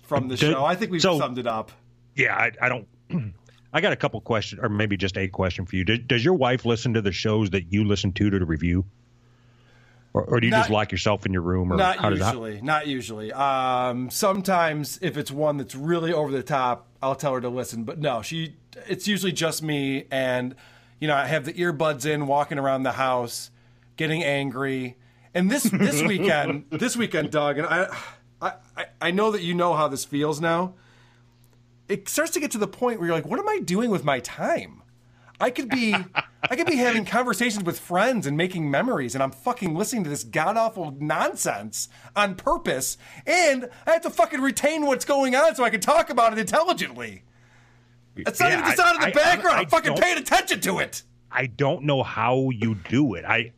from 0.02 0.26
the 0.26 0.36
show. 0.36 0.64
I 0.64 0.74
think 0.74 0.90
we've 0.90 1.00
so- 1.00 1.16
summed 1.16 1.38
it 1.38 1.46
up. 1.46 1.70
Yeah, 2.16 2.34
I, 2.34 2.50
I 2.60 2.68
don't. 2.68 2.88
I 3.72 3.80
got 3.80 3.92
a 3.92 3.96
couple 3.96 4.20
questions, 4.20 4.60
or 4.62 4.68
maybe 4.68 4.96
just 4.96 5.16
a 5.16 5.28
question 5.28 5.64
for 5.66 5.76
you. 5.76 5.84
Does, 5.84 5.98
does 6.06 6.24
your 6.24 6.34
wife 6.34 6.64
listen 6.66 6.94
to 6.94 7.02
the 7.02 7.12
shows 7.12 7.50
that 7.50 7.72
you 7.72 7.84
listen 7.84 8.12
to 8.12 8.30
to 8.30 8.44
review, 8.44 8.84
or, 10.14 10.24
or 10.24 10.40
do 10.40 10.46
you 10.46 10.52
just 10.52 10.68
lock 10.70 10.92
yourself 10.92 11.24
in 11.24 11.32
your 11.32 11.40
room? 11.42 11.72
Or 11.72 11.76
Not 11.76 11.96
how 11.96 12.10
does 12.10 12.18
that? 12.18 12.26
usually. 12.34 12.60
Not 12.60 12.86
usually. 12.86 13.32
Um, 13.32 14.10
sometimes 14.10 14.98
if 15.00 15.16
it's 15.16 15.30
one 15.30 15.56
that's 15.56 15.74
really 15.74 16.12
over 16.12 16.30
the 16.30 16.42
top, 16.42 16.86
I'll 17.00 17.14
tell 17.14 17.32
her 17.34 17.40
to 17.40 17.48
listen. 17.48 17.84
But 17.84 17.98
no, 17.98 18.20
she. 18.22 18.56
It's 18.88 19.08
usually 19.08 19.32
just 19.32 19.62
me, 19.62 20.06
and 20.10 20.54
you 21.00 21.08
know, 21.08 21.14
I 21.16 21.26
have 21.26 21.44
the 21.46 21.52
earbuds 21.54 22.04
in, 22.06 22.26
walking 22.26 22.58
around 22.58 22.82
the 22.82 22.92
house, 22.92 23.50
getting 23.96 24.22
angry. 24.22 24.96
And 25.34 25.50
this 25.50 25.62
this 25.64 26.02
weekend, 26.06 26.64
this 26.70 26.94
weekend, 26.96 27.30
Doug, 27.30 27.56
and 27.58 27.66
I, 27.66 27.86
I- 28.40 28.54
I 29.00 29.10
know 29.10 29.30
that 29.32 29.42
you 29.42 29.52
know 29.54 29.74
how 29.74 29.88
this 29.88 30.04
feels 30.04 30.40
now. 30.40 30.74
It 31.92 32.08
starts 32.08 32.30
to 32.32 32.40
get 32.40 32.50
to 32.52 32.58
the 32.58 32.66
point 32.68 32.98
where 32.98 33.06
you're 33.08 33.16
like, 33.16 33.26
what 33.26 33.38
am 33.38 33.48
I 33.48 33.58
doing 33.58 33.90
with 33.90 34.02
my 34.04 34.20
time? 34.20 34.82
I 35.40 35.50
could 35.50 35.68
be 35.68 35.94
I 36.50 36.56
could 36.56 36.66
be 36.66 36.76
having 36.76 37.04
conversations 37.04 37.64
with 37.64 37.78
friends 37.78 38.26
and 38.26 38.36
making 38.36 38.70
memories, 38.70 39.14
and 39.14 39.22
I'm 39.22 39.30
fucking 39.30 39.74
listening 39.74 40.04
to 40.04 40.10
this 40.10 40.24
god 40.24 40.56
awful 40.56 40.96
nonsense 40.98 41.88
on 42.16 42.34
purpose, 42.36 42.96
and 43.26 43.68
I 43.86 43.92
have 43.92 44.02
to 44.02 44.10
fucking 44.10 44.40
retain 44.40 44.86
what's 44.86 45.04
going 45.04 45.34
on 45.34 45.54
so 45.54 45.64
I 45.64 45.70
can 45.70 45.80
talk 45.80 46.10
about 46.10 46.32
it 46.32 46.38
intelligently. 46.38 47.24
It's 48.16 48.38
not 48.40 48.50
Yeah, 48.50 48.58
even 48.60 48.70
just 48.70 48.80
out 48.80 48.94
in 48.94 49.00
the 49.00 49.06
I- 49.08 49.10
background. 49.10 49.56
I- 49.56 49.60
I'm 49.62 49.68
fucking 49.68 49.94
paying 49.96 50.18
attention 50.18 50.60
to 50.60 50.78
it. 50.78 51.02
I 51.30 51.46
don't 51.46 51.84
know 51.84 52.02
how 52.02 52.50
you 52.50 52.74
do 52.74 53.14
it. 53.14 53.24
I. 53.24 53.52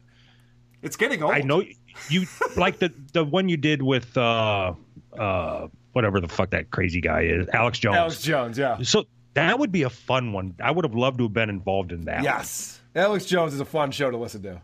It's 0.82 0.96
getting 0.96 1.22
old. 1.22 1.32
I 1.34 1.40
know 1.40 1.62
you 2.08 2.26
like 2.56 2.78
the 2.78 2.92
the 3.12 3.24
one 3.24 3.48
you 3.48 3.56
did 3.56 3.82
with 3.82 4.16
uh 4.16 4.74
uh 5.18 5.68
whatever 5.94 6.20
the 6.20 6.28
fuck 6.28 6.50
that 6.50 6.70
crazy 6.70 7.00
guy 7.00 7.22
is, 7.22 7.48
Alex 7.52 7.78
Jones. 7.78 7.96
Alex 7.96 8.22
Jones, 8.22 8.58
yeah. 8.58 8.82
So 8.82 9.04
that 9.34 9.58
would 9.58 9.72
be 9.72 9.82
a 9.82 9.90
fun 9.90 10.32
one. 10.32 10.54
I 10.60 10.70
would 10.70 10.84
have 10.84 10.94
loved 10.94 11.18
to 11.18 11.24
have 11.24 11.32
been 11.32 11.50
involved 11.50 11.92
in 11.92 12.02
that. 12.02 12.22
Yes. 12.22 12.80
Alex 12.94 13.24
Jones 13.24 13.54
is 13.54 13.60
a 13.60 13.64
fun 13.64 13.90
show 13.90 14.10
to 14.10 14.16
listen 14.16 14.42
to. 14.42 14.60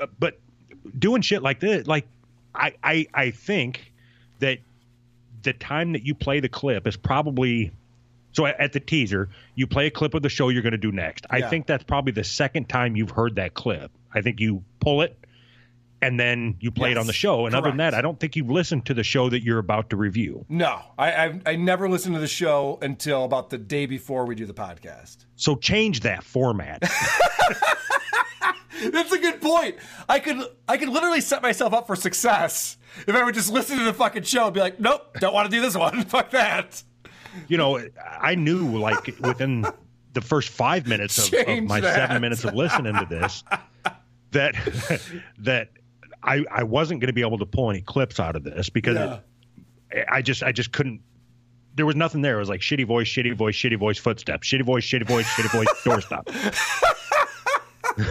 Uh, 0.00 0.06
but 0.18 0.38
doing 0.98 1.22
shit 1.22 1.42
like 1.42 1.60
this, 1.60 1.86
like 1.86 2.06
I, 2.54 2.74
I, 2.82 3.06
I 3.14 3.30
think 3.30 3.92
that 4.40 4.58
the 5.42 5.52
time 5.52 5.92
that 5.92 6.04
you 6.04 6.14
play 6.14 6.40
the 6.40 6.48
clip 6.48 6.86
is 6.86 6.96
probably 6.96 7.72
so 8.32 8.44
at 8.44 8.60
at 8.60 8.72
the 8.72 8.80
teaser 8.80 9.28
you 9.54 9.66
play 9.66 9.86
a 9.86 9.90
clip 9.90 10.12
of 10.12 10.22
the 10.22 10.28
show 10.28 10.48
you're 10.48 10.62
going 10.62 10.72
to 10.72 10.78
do 10.78 10.92
next. 10.92 11.26
I 11.30 11.42
think 11.42 11.66
that's 11.66 11.84
probably 11.84 12.12
the 12.12 12.24
second 12.24 12.68
time 12.68 12.96
you've 12.96 13.10
heard 13.10 13.36
that 13.36 13.54
clip. 13.54 13.90
I 14.12 14.22
think 14.22 14.40
you 14.40 14.64
pull 14.80 15.02
it 15.02 15.16
and 16.02 16.20
then 16.20 16.56
you 16.60 16.70
play 16.70 16.90
it 16.90 16.98
on 16.98 17.06
the 17.06 17.12
show. 17.12 17.46
And 17.46 17.54
other 17.54 17.68
than 17.70 17.78
that, 17.78 17.94
I 17.94 18.00
don't 18.02 18.20
think 18.20 18.36
you've 18.36 18.50
listened 18.50 18.86
to 18.86 18.94
the 18.94 19.02
show 19.02 19.28
that 19.30 19.42
you're 19.42 19.58
about 19.58 19.90
to 19.90 19.96
review. 19.96 20.44
No, 20.48 20.80
I, 20.98 21.12
I 21.12 21.40
I 21.46 21.56
never 21.56 21.88
listen 21.88 22.12
to 22.12 22.18
the 22.18 22.26
show 22.28 22.78
until 22.82 23.24
about 23.24 23.50
the 23.50 23.58
day 23.58 23.86
before 23.86 24.26
we 24.26 24.34
do 24.34 24.46
the 24.46 24.54
podcast. 24.54 25.24
So 25.36 25.56
change 25.56 26.00
that 26.00 26.22
format. 26.22 26.82
That's 28.90 29.10
a 29.10 29.18
good 29.18 29.40
point. 29.40 29.76
I 30.08 30.18
could 30.18 30.44
I 30.68 30.76
could 30.76 30.90
literally 30.90 31.22
set 31.22 31.42
myself 31.42 31.72
up 31.72 31.86
for 31.86 31.96
success 31.96 32.76
if 33.06 33.14
I 33.14 33.24
would 33.24 33.34
just 33.34 33.50
listen 33.50 33.78
to 33.78 33.84
the 33.84 33.94
fucking 33.94 34.24
show 34.24 34.46
and 34.46 34.54
be 34.54 34.60
like, 34.60 34.78
nope, 34.78 35.16
don't 35.18 35.32
want 35.32 35.50
to 35.50 35.56
do 35.56 35.62
this 35.62 35.76
one. 35.76 36.04
Fuck 36.06 36.30
that. 36.32 36.82
you 37.48 37.56
know, 37.56 37.80
I 38.20 38.34
knew 38.34 38.78
like 38.78 39.06
within 39.20 39.66
the 40.12 40.20
first 40.20 40.50
five 40.50 40.86
minutes 40.86 41.32
of, 41.32 41.48
of 41.48 41.64
my 41.64 41.80
that. 41.80 41.94
seven 41.94 42.20
minutes 42.20 42.44
of 42.44 42.54
listening 42.54 42.94
to 42.94 43.06
this 43.08 43.42
that 44.32 44.54
that 45.38 45.70
I 46.26 46.44
I 46.50 46.62
wasn't 46.64 47.00
going 47.00 47.08
to 47.08 47.12
be 47.14 47.22
able 47.22 47.38
to 47.38 47.46
pull 47.46 47.70
any 47.70 47.80
clips 47.80 48.18
out 48.20 48.36
of 48.36 48.44
this 48.44 48.68
because 48.68 48.96
Yeah. 48.96 49.18
it, 49.92 50.06
I 50.10 50.20
just 50.22 50.42
I 50.42 50.52
just 50.52 50.72
couldn't. 50.72 51.00
There 51.74 51.86
was 51.86 51.94
nothing 51.96 52.22
there. 52.22 52.36
It 52.36 52.40
was 52.40 52.48
like 52.48 52.60
shitty 52.60 52.86
voice, 52.86 53.06
shitty 53.08 53.34
voice, 53.36 53.54
shitty 53.54 53.78
voice, 53.78 53.98
footsteps, 53.98 54.48
shitty 54.48 54.64
voice, 54.64 54.84
shitty 54.84 55.06
voice, 55.06 55.26
shitty 55.26 55.50
voice, 55.52 55.68
doorstop. 55.84 56.26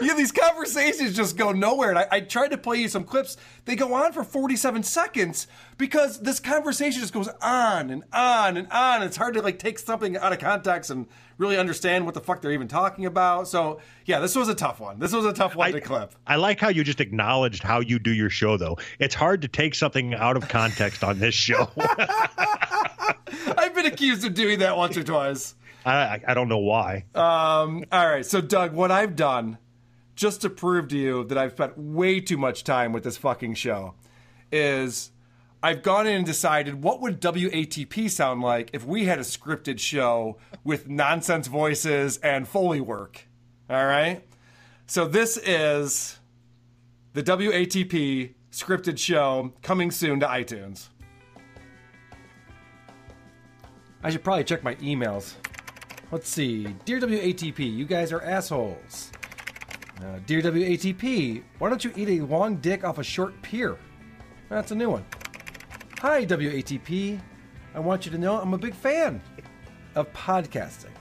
Yeah, 0.00 0.14
these 0.14 0.32
conversations 0.32 1.14
just 1.14 1.36
go 1.36 1.52
nowhere. 1.52 1.90
And 1.90 1.98
I, 1.98 2.06
I 2.10 2.20
tried 2.20 2.52
to 2.52 2.58
play 2.58 2.78
you 2.78 2.88
some 2.88 3.04
clips. 3.04 3.36
They 3.66 3.76
go 3.76 3.92
on 3.94 4.12
for 4.12 4.24
47 4.24 4.82
seconds 4.82 5.46
because 5.76 6.20
this 6.20 6.40
conversation 6.40 7.00
just 7.00 7.12
goes 7.12 7.28
on 7.42 7.90
and 7.90 8.02
on 8.12 8.56
and 8.56 8.70
on. 8.70 9.02
It's 9.02 9.16
hard 9.16 9.34
to 9.34 9.42
like 9.42 9.58
take 9.58 9.78
something 9.78 10.16
out 10.16 10.32
of 10.32 10.38
context 10.38 10.90
and 10.90 11.06
really 11.36 11.58
understand 11.58 12.04
what 12.06 12.14
the 12.14 12.20
fuck 12.20 12.40
they're 12.40 12.52
even 12.52 12.68
talking 12.68 13.04
about. 13.06 13.48
So 13.48 13.80
yeah, 14.06 14.20
this 14.20 14.34
was 14.34 14.48
a 14.48 14.54
tough 14.54 14.80
one. 14.80 14.98
This 14.98 15.12
was 15.12 15.26
a 15.26 15.32
tough 15.32 15.54
one 15.54 15.72
to 15.72 15.80
clip. 15.80 16.14
I 16.26 16.36
like 16.36 16.60
how 16.60 16.68
you 16.68 16.82
just 16.82 17.00
acknowledged 17.00 17.62
how 17.62 17.80
you 17.80 17.98
do 17.98 18.12
your 18.12 18.30
show, 18.30 18.56
though. 18.56 18.78
It's 18.98 19.14
hard 19.14 19.42
to 19.42 19.48
take 19.48 19.74
something 19.74 20.14
out 20.14 20.36
of 20.36 20.48
context 20.48 21.04
on 21.04 21.18
this 21.18 21.34
show. 21.34 21.70
I've 23.58 23.74
been 23.74 23.86
accused 23.86 24.24
of 24.24 24.34
doing 24.34 24.60
that 24.60 24.76
once 24.76 24.96
or 24.96 25.02
twice. 25.02 25.54
I, 25.84 26.20
I- 26.26 26.34
don't 26.34 26.48
know 26.48 26.58
why. 26.58 27.04
Um, 27.14 27.84
all 27.92 28.08
right, 28.08 28.24
so 28.24 28.40
Doug, 28.40 28.72
what 28.72 28.90
I've 28.90 29.16
done 29.16 29.58
just 30.14 30.42
to 30.42 30.50
prove 30.50 30.88
to 30.88 30.96
you 30.96 31.24
that 31.24 31.36
I've 31.38 31.52
spent 31.52 31.76
way 31.76 32.20
too 32.20 32.36
much 32.36 32.64
time 32.64 32.92
with 32.92 33.04
this 33.04 33.16
fucking 33.16 33.54
show 33.54 33.94
is 34.52 35.10
I've 35.62 35.82
gone 35.82 36.06
in 36.06 36.16
and 36.16 36.26
decided 36.26 36.82
what 36.82 37.00
would 37.00 37.20
WATP 37.20 38.10
sound 38.10 38.40
like 38.40 38.70
if 38.72 38.84
we 38.86 39.06
had 39.06 39.18
a 39.18 39.22
scripted 39.22 39.78
show 39.80 40.38
with 40.62 40.88
nonsense 40.88 41.48
voices 41.48 42.18
and 42.18 42.46
foley 42.46 42.80
work. 42.80 43.26
All 43.68 43.84
right? 43.86 44.22
So 44.86 45.08
this 45.08 45.36
is 45.38 46.18
the 47.14 47.22
WATP 47.22 48.34
scripted 48.52 48.98
show 48.98 49.52
coming 49.62 49.90
soon 49.90 50.20
to 50.20 50.26
iTunes. 50.26 50.88
I 54.02 54.10
should 54.10 54.22
probably 54.22 54.44
check 54.44 54.62
my 54.62 54.74
emails. 54.76 55.32
Let's 56.14 56.28
see. 56.28 56.62
Dear 56.84 57.00
WATP, 57.00 57.58
you 57.58 57.84
guys 57.84 58.12
are 58.12 58.22
assholes. 58.22 59.10
Uh, 59.98 60.20
Dear 60.26 60.42
WATP, 60.42 61.42
why 61.58 61.68
don't 61.68 61.82
you 61.82 61.92
eat 61.96 62.08
a 62.08 62.24
long 62.24 62.54
dick 62.58 62.84
off 62.84 62.98
a 62.98 63.02
short 63.02 63.42
pier? 63.42 63.76
That's 64.48 64.70
a 64.70 64.76
new 64.76 64.90
one. 64.90 65.04
Hi, 65.98 66.24
WATP. 66.24 67.20
I 67.74 67.80
want 67.80 68.06
you 68.06 68.12
to 68.12 68.18
know 68.18 68.40
I'm 68.40 68.54
a 68.54 68.58
big 68.58 68.76
fan 68.76 69.20
of 69.96 70.06
podcasting. 70.12 70.94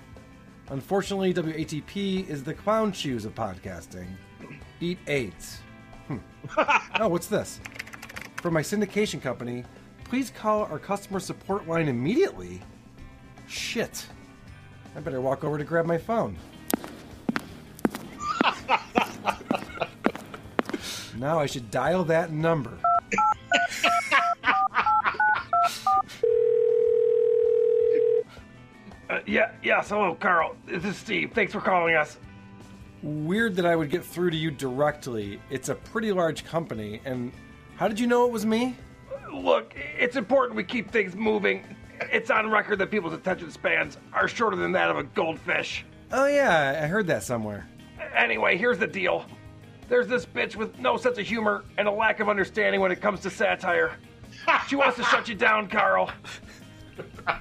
Unfortunately, 0.69 1.31
WATP 1.31 2.27
is 2.27 2.43
the 2.43 2.55
clown 2.55 2.91
shoes 2.91 3.23
of 3.23 3.35
podcasting. 3.35 4.07
Eat 4.79 4.97
AIDS. 5.05 5.59
Hmm. 6.07 6.17
oh, 6.99 7.09
what's 7.09 7.27
this? 7.27 7.59
For 8.37 8.49
my 8.49 8.61
syndication 8.61 9.21
company, 9.21 9.63
please 10.05 10.31
call 10.31 10.63
our 10.63 10.79
customer 10.79 11.19
support 11.19 11.67
line 11.67 11.87
immediately. 11.87 12.63
Shit. 13.45 14.07
I 14.95 14.99
better 14.99 15.21
walk 15.21 15.43
over 15.43 15.57
to 15.57 15.63
grab 15.63 15.85
my 15.85 15.97
phone. 15.97 16.37
now 21.17 21.39
I 21.39 21.47
should 21.47 21.71
dial 21.71 22.03
that 22.05 22.31
number. 22.31 22.77
Uh, 29.09 29.19
yeah, 29.27 29.51
yes, 29.61 29.89
hello, 29.89 30.15
Carl. 30.15 30.55
This 30.65 30.83
is 30.85 30.97
Steve. 30.97 31.33
Thanks 31.33 31.53
for 31.53 31.61
calling 31.61 31.95
us. 31.95 32.17
Weird 33.03 33.55
that 33.57 33.65
I 33.65 33.75
would 33.75 33.89
get 33.91 34.03
through 34.03 34.31
to 34.31 34.37
you 34.37 34.49
directly. 34.49 35.39
It's 35.49 35.69
a 35.69 35.75
pretty 35.75 36.11
large 36.11 36.45
company, 36.45 37.01
and 37.05 37.31
how 37.75 37.87
did 37.87 37.99
you 37.99 38.07
know 38.07 38.25
it 38.25 38.31
was 38.31 38.45
me? 38.45 38.75
Look, 39.31 39.75
it's 39.75 40.15
important 40.15 40.55
we 40.55 40.63
keep 40.63 40.89
things 40.89 41.15
moving. 41.15 41.63
It's 42.11 42.29
on 42.29 42.49
record 42.49 42.79
that 42.79 42.91
people's 42.91 43.13
attention 43.13 43.51
spans 43.51 43.97
are 44.13 44.27
shorter 44.27 44.55
than 44.55 44.71
that 44.73 44.89
of 44.89 44.97
a 44.97 45.03
goldfish. 45.03 45.85
Oh, 46.11 46.25
yeah, 46.25 46.81
I 46.83 46.87
heard 46.87 47.07
that 47.07 47.23
somewhere. 47.23 47.67
Anyway, 48.15 48.57
here's 48.57 48.77
the 48.77 48.87
deal. 48.87 49.25
There's 49.89 50.07
this 50.07 50.25
bitch 50.25 50.55
with 50.55 50.77
no 50.79 50.97
sense 50.97 51.17
of 51.17 51.25
humor 51.25 51.63
and 51.77 51.87
a 51.87 51.91
lack 51.91 52.19
of 52.19 52.29
understanding 52.29 52.81
when 52.81 52.91
it 52.91 53.01
comes 53.01 53.19
to 53.21 53.29
satire. 53.29 53.97
She 54.67 54.75
wants 54.75 54.97
to 54.97 55.03
shut 55.03 55.27
you 55.27 55.35
down, 55.35 55.67
Carl. 55.67 56.09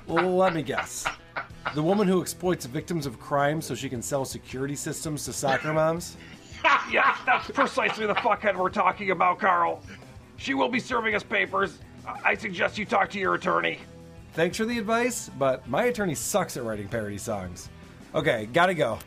Well, 0.07 0.37
let 0.37 0.55
me 0.55 0.63
guess. 0.63 1.07
The 1.75 1.83
woman 1.83 2.09
who 2.09 2.21
exploits 2.21 2.67
victims 2.67 3.07
of 3.07 3.19
crime 3.19 3.61
so 3.61 3.75
she 3.75 3.89
can 3.89 4.03
sell 4.03 4.25
security 4.25 4.75
systems 4.75 5.25
to 5.27 5.33
soccer 5.33 5.73
moms? 5.73 6.17
yeah, 6.91 7.17
that's 7.25 7.51
precisely 7.51 8.07
the 8.07 8.15
fuckhead 8.15 8.57
we're 8.57 8.69
talking 8.69 9.11
about, 9.11 9.39
Carl. 9.39 9.83
She 10.37 10.55
will 10.55 10.69
be 10.69 10.81
serving 10.81 11.15
us 11.15 11.23
papers. 11.23 11.79
I 12.25 12.35
suggest 12.35 12.79
you 12.79 12.85
talk 12.85 13.11
to 13.11 13.19
your 13.19 13.35
attorney. 13.35 13.79
Thanks 14.35 14.57
for 14.57 14.65
the 14.65 14.79
advice, 14.79 15.31
but 15.39 15.69
my 15.69 15.85
attorney 15.85 16.15
sucks 16.15 16.57
at 16.57 16.65
writing 16.65 16.89
parody 16.89 17.19
songs. 17.19 17.69
Okay, 18.15 18.49
gotta 18.53 18.75
go. 18.75 18.99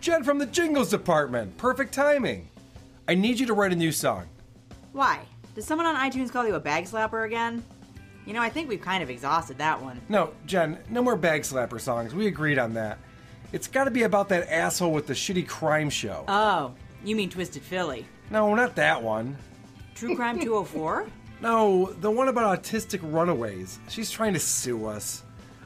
Jen 0.00 0.22
from 0.22 0.38
the 0.38 0.46
Jingles 0.46 0.90
Department. 0.90 1.56
Perfect 1.56 1.94
timing. 1.94 2.48
I 3.08 3.14
need 3.14 3.40
you 3.40 3.46
to 3.46 3.54
write 3.54 3.72
a 3.72 3.76
new 3.76 3.92
song. 3.92 4.26
Why? 4.92 5.20
Did 5.54 5.64
someone 5.64 5.86
on 5.86 5.96
iTunes 5.96 6.30
call 6.30 6.46
you 6.46 6.54
a 6.54 6.60
bag 6.60 6.84
slapper 6.84 7.24
again? 7.24 7.64
You 8.26 8.34
know, 8.34 8.42
I 8.42 8.50
think 8.50 8.68
we've 8.68 8.80
kind 8.80 9.02
of 9.02 9.08
exhausted 9.08 9.56
that 9.58 9.80
one. 9.80 10.00
No, 10.10 10.32
Jen, 10.46 10.78
no 10.90 11.02
more 11.02 11.16
bag 11.16 11.42
slapper 11.42 11.80
songs. 11.80 12.14
We 12.14 12.26
agreed 12.26 12.58
on 12.58 12.74
that. 12.74 12.98
It's 13.52 13.68
gotta 13.68 13.90
be 13.90 14.02
about 14.02 14.28
that 14.30 14.50
asshole 14.50 14.92
with 14.92 15.06
the 15.06 15.14
shitty 15.14 15.48
crime 15.48 15.88
show. 15.88 16.24
Oh, 16.28 16.74
you 17.04 17.16
mean 17.16 17.30
Twisted 17.30 17.62
Philly? 17.62 18.04
No, 18.30 18.54
not 18.54 18.74
that 18.76 19.02
one. 19.02 19.36
True 19.94 20.16
Crime 20.16 20.40
204? 20.40 21.06
No, 21.40 21.92
the 22.00 22.10
one 22.10 22.28
about 22.28 22.62
autistic 22.62 23.00
runaways. 23.02 23.78
She's 23.88 24.10
trying 24.10 24.32
to 24.34 24.40
sue 24.40 24.86
us. 24.86 25.22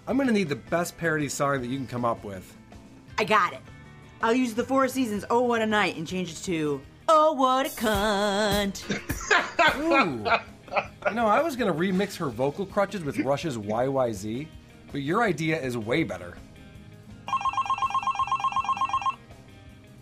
I'm 0.07 0.16
gonna 0.16 0.33
need 0.33 0.49
the 0.49 0.57
best 0.57 0.97
parody 0.97 1.29
song 1.29 1.61
that 1.61 1.69
you 1.69 1.77
can 1.77 1.87
come 1.87 2.05
up 2.05 2.25
with. 2.25 2.57
I 3.19 3.25
got 3.25 3.53
it. 3.53 3.61
I'll 4.23 4.35
use 4.35 4.55
the 4.55 4.64
Four 4.64 4.89
Seasons 4.89 5.25
Oh 5.31 5.43
What 5.43 5.62
a 5.62 5.66
Night 5.66 5.97
and 5.97 6.07
change 6.07 6.33
it 6.33 6.37
to 6.45 6.81
Oh 7.09 7.33
What 7.33 7.66
a 7.66 7.69
Cunt. 7.71 8.83
Ooh. 9.81 10.25
You 11.09 11.14
know, 11.14 11.27
I 11.27 11.41
was 11.43 11.57
gonna 11.57 11.73
remix 11.75 12.16
her 12.16 12.27
vocal 12.29 12.66
crutches 12.66 13.05
with 13.05 13.19
Rush's 13.19 13.57
YYZ, 13.57 14.49
but 14.91 15.03
your 15.03 15.23
idea 15.23 15.61
is 15.61 15.77
way 15.77 16.03
better. 16.05 16.37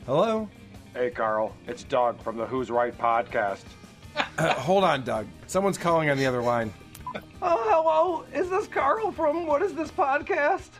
Hello? 0.07 0.49
Hey, 0.95 1.11
Carl. 1.11 1.55
It's 1.67 1.83
Doug 1.83 2.23
from 2.23 2.37
the 2.37 2.47
Who's 2.47 2.71
Right 2.71 2.97
podcast. 2.97 3.64
Uh, 4.39 4.55
hold 4.55 4.85
on, 4.85 5.05
Doug. 5.05 5.27
Someone's 5.47 5.79
calling 5.79 6.11
on 6.11 6.19
the 6.19 6.27
other 6.27 6.43
line. 6.43 6.73
Oh, 7.43 7.64
hello. 7.69 8.25
Is 8.39 8.51
this 8.51 8.67
Carl 8.67 9.11
from 9.12 9.47
What 9.47 9.62
Is 9.62 9.75
This 9.75 9.91
Podcast? 9.91 10.71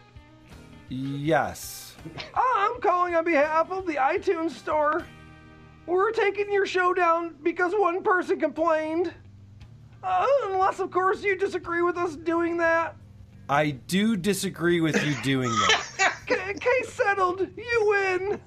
Yes. 0.89 1.95
Ah, 2.34 2.70
I'm 2.70 2.80
calling 2.80 3.14
on 3.14 3.24
behalf 3.24 3.70
of 3.70 3.87
the 3.87 3.95
iTunes 3.95 4.51
store. 4.51 5.05
We're 5.87 6.11
taking 6.12 6.53
your 6.53 6.66
show 6.66 6.93
down 6.95 7.34
because 7.43 7.72
one 7.74 8.03
person 8.03 8.39
complained. 8.39 9.12
Uh, 10.03 10.26
unless, 10.45 10.78
of 10.78 10.91
course, 10.91 11.22
you 11.22 11.37
disagree 11.37 11.82
with 11.82 11.97
us 11.97 12.16
doing 12.16 12.57
that. 12.59 12.97
I 13.49 13.70
do 13.70 14.16
disagree 14.16 14.80
with 14.80 15.03
you 15.05 15.14
doing 15.22 15.51
that. 15.51 15.82
C- 16.28 16.34
case 16.59 16.93
settled. 16.93 17.41
You 17.57 17.84
win. 17.87 18.41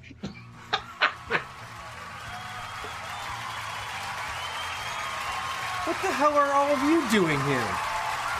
What 5.89 6.01
the 6.03 6.11
hell 6.11 6.33
are 6.33 6.53
all 6.53 6.71
of 6.71 6.83
you 6.83 7.01
doing 7.09 7.39
here? 7.45 7.67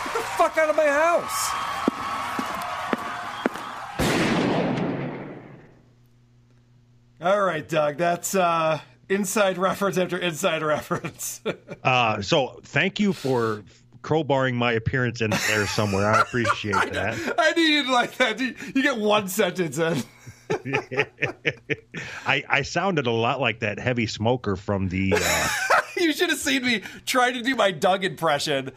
Get 0.05 0.13
the 0.13 0.21
fuck 0.37 0.55
out 0.59 0.69
of 0.69 0.75
my 0.75 0.85
house! 0.85 1.49
All 7.19 7.41
right, 7.41 7.67
Doug, 7.67 7.97
that's 7.97 8.35
uh, 8.35 8.79
inside 9.09 9.57
reference 9.57 9.97
after 9.97 10.19
inside 10.19 10.61
reference. 10.61 11.41
Uh, 11.83 12.21
so 12.21 12.59
thank 12.65 12.99
you 12.99 13.13
for 13.13 13.63
crowbarring 14.03 14.53
my 14.53 14.73
appearance 14.73 15.21
in 15.21 15.31
there 15.31 15.65
somewhere. 15.65 16.11
I 16.11 16.21
appreciate 16.21 16.73
that. 16.93 17.35
I 17.39 17.53
you'd 17.59 17.87
like 17.87 18.15
that. 18.17 18.39
You 18.39 18.53
you 18.75 18.83
get 18.83 18.97
one 18.97 19.27
sentence 19.27 19.79
in. 19.79 20.03
I, 22.27 22.43
I 22.47 22.61
sounded 22.61 23.07
a 23.07 23.11
lot 23.11 23.39
like 23.39 23.61
that 23.61 23.79
heavy 23.79 24.05
smoker 24.05 24.55
from 24.55 24.89
the. 24.89 25.15
Uh, 25.15 25.47
you 26.09 26.13
should 26.13 26.29
have 26.29 26.39
seen 26.39 26.63
me 26.63 26.81
trying 27.05 27.33
to 27.33 27.41
do 27.41 27.55
my 27.55 27.71
Doug 27.71 28.03
impression. 28.03 28.71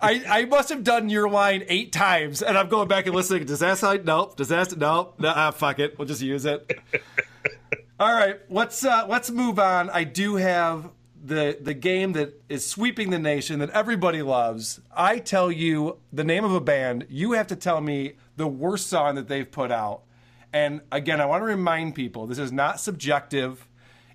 I, 0.00 0.22
I 0.28 0.44
must 0.44 0.68
have 0.68 0.84
done 0.84 1.08
your 1.08 1.28
line 1.28 1.64
eight 1.68 1.92
times, 1.92 2.42
and 2.42 2.56
I'm 2.58 2.68
going 2.68 2.88
back 2.88 3.06
and 3.06 3.14
listening. 3.14 3.46
Does 3.46 3.60
that 3.60 3.78
sound? 3.78 4.04
Nope. 4.04 4.36
Does 4.36 4.48
that? 4.48 4.76
Nope. 4.76 5.18
No, 5.18 5.32
ah, 5.34 5.50
fuck 5.50 5.78
it. 5.78 5.98
We'll 5.98 6.08
just 6.08 6.22
use 6.22 6.44
it. 6.44 6.78
All 8.00 8.12
right, 8.12 8.38
let's 8.50 8.84
uh, 8.84 9.06
let's 9.08 9.30
move 9.30 9.58
on. 9.58 9.88
I 9.88 10.04
do 10.04 10.36
have 10.36 10.90
the 11.24 11.56
the 11.58 11.72
game 11.72 12.12
that 12.12 12.42
is 12.48 12.68
sweeping 12.68 13.08
the 13.08 13.18
nation 13.18 13.58
that 13.60 13.70
everybody 13.70 14.20
loves. 14.20 14.80
I 14.94 15.18
tell 15.18 15.50
you 15.50 15.96
the 16.12 16.24
name 16.24 16.44
of 16.44 16.52
a 16.52 16.60
band. 16.60 17.06
You 17.08 17.32
have 17.32 17.46
to 17.46 17.56
tell 17.56 17.80
me 17.80 18.12
the 18.36 18.46
worst 18.46 18.88
song 18.88 19.14
that 19.14 19.28
they've 19.28 19.50
put 19.50 19.72
out. 19.72 20.02
And 20.52 20.82
again, 20.92 21.22
I 21.22 21.26
want 21.26 21.40
to 21.40 21.46
remind 21.46 21.94
people 21.94 22.26
this 22.26 22.38
is 22.38 22.52
not 22.52 22.80
subjective. 22.80 23.66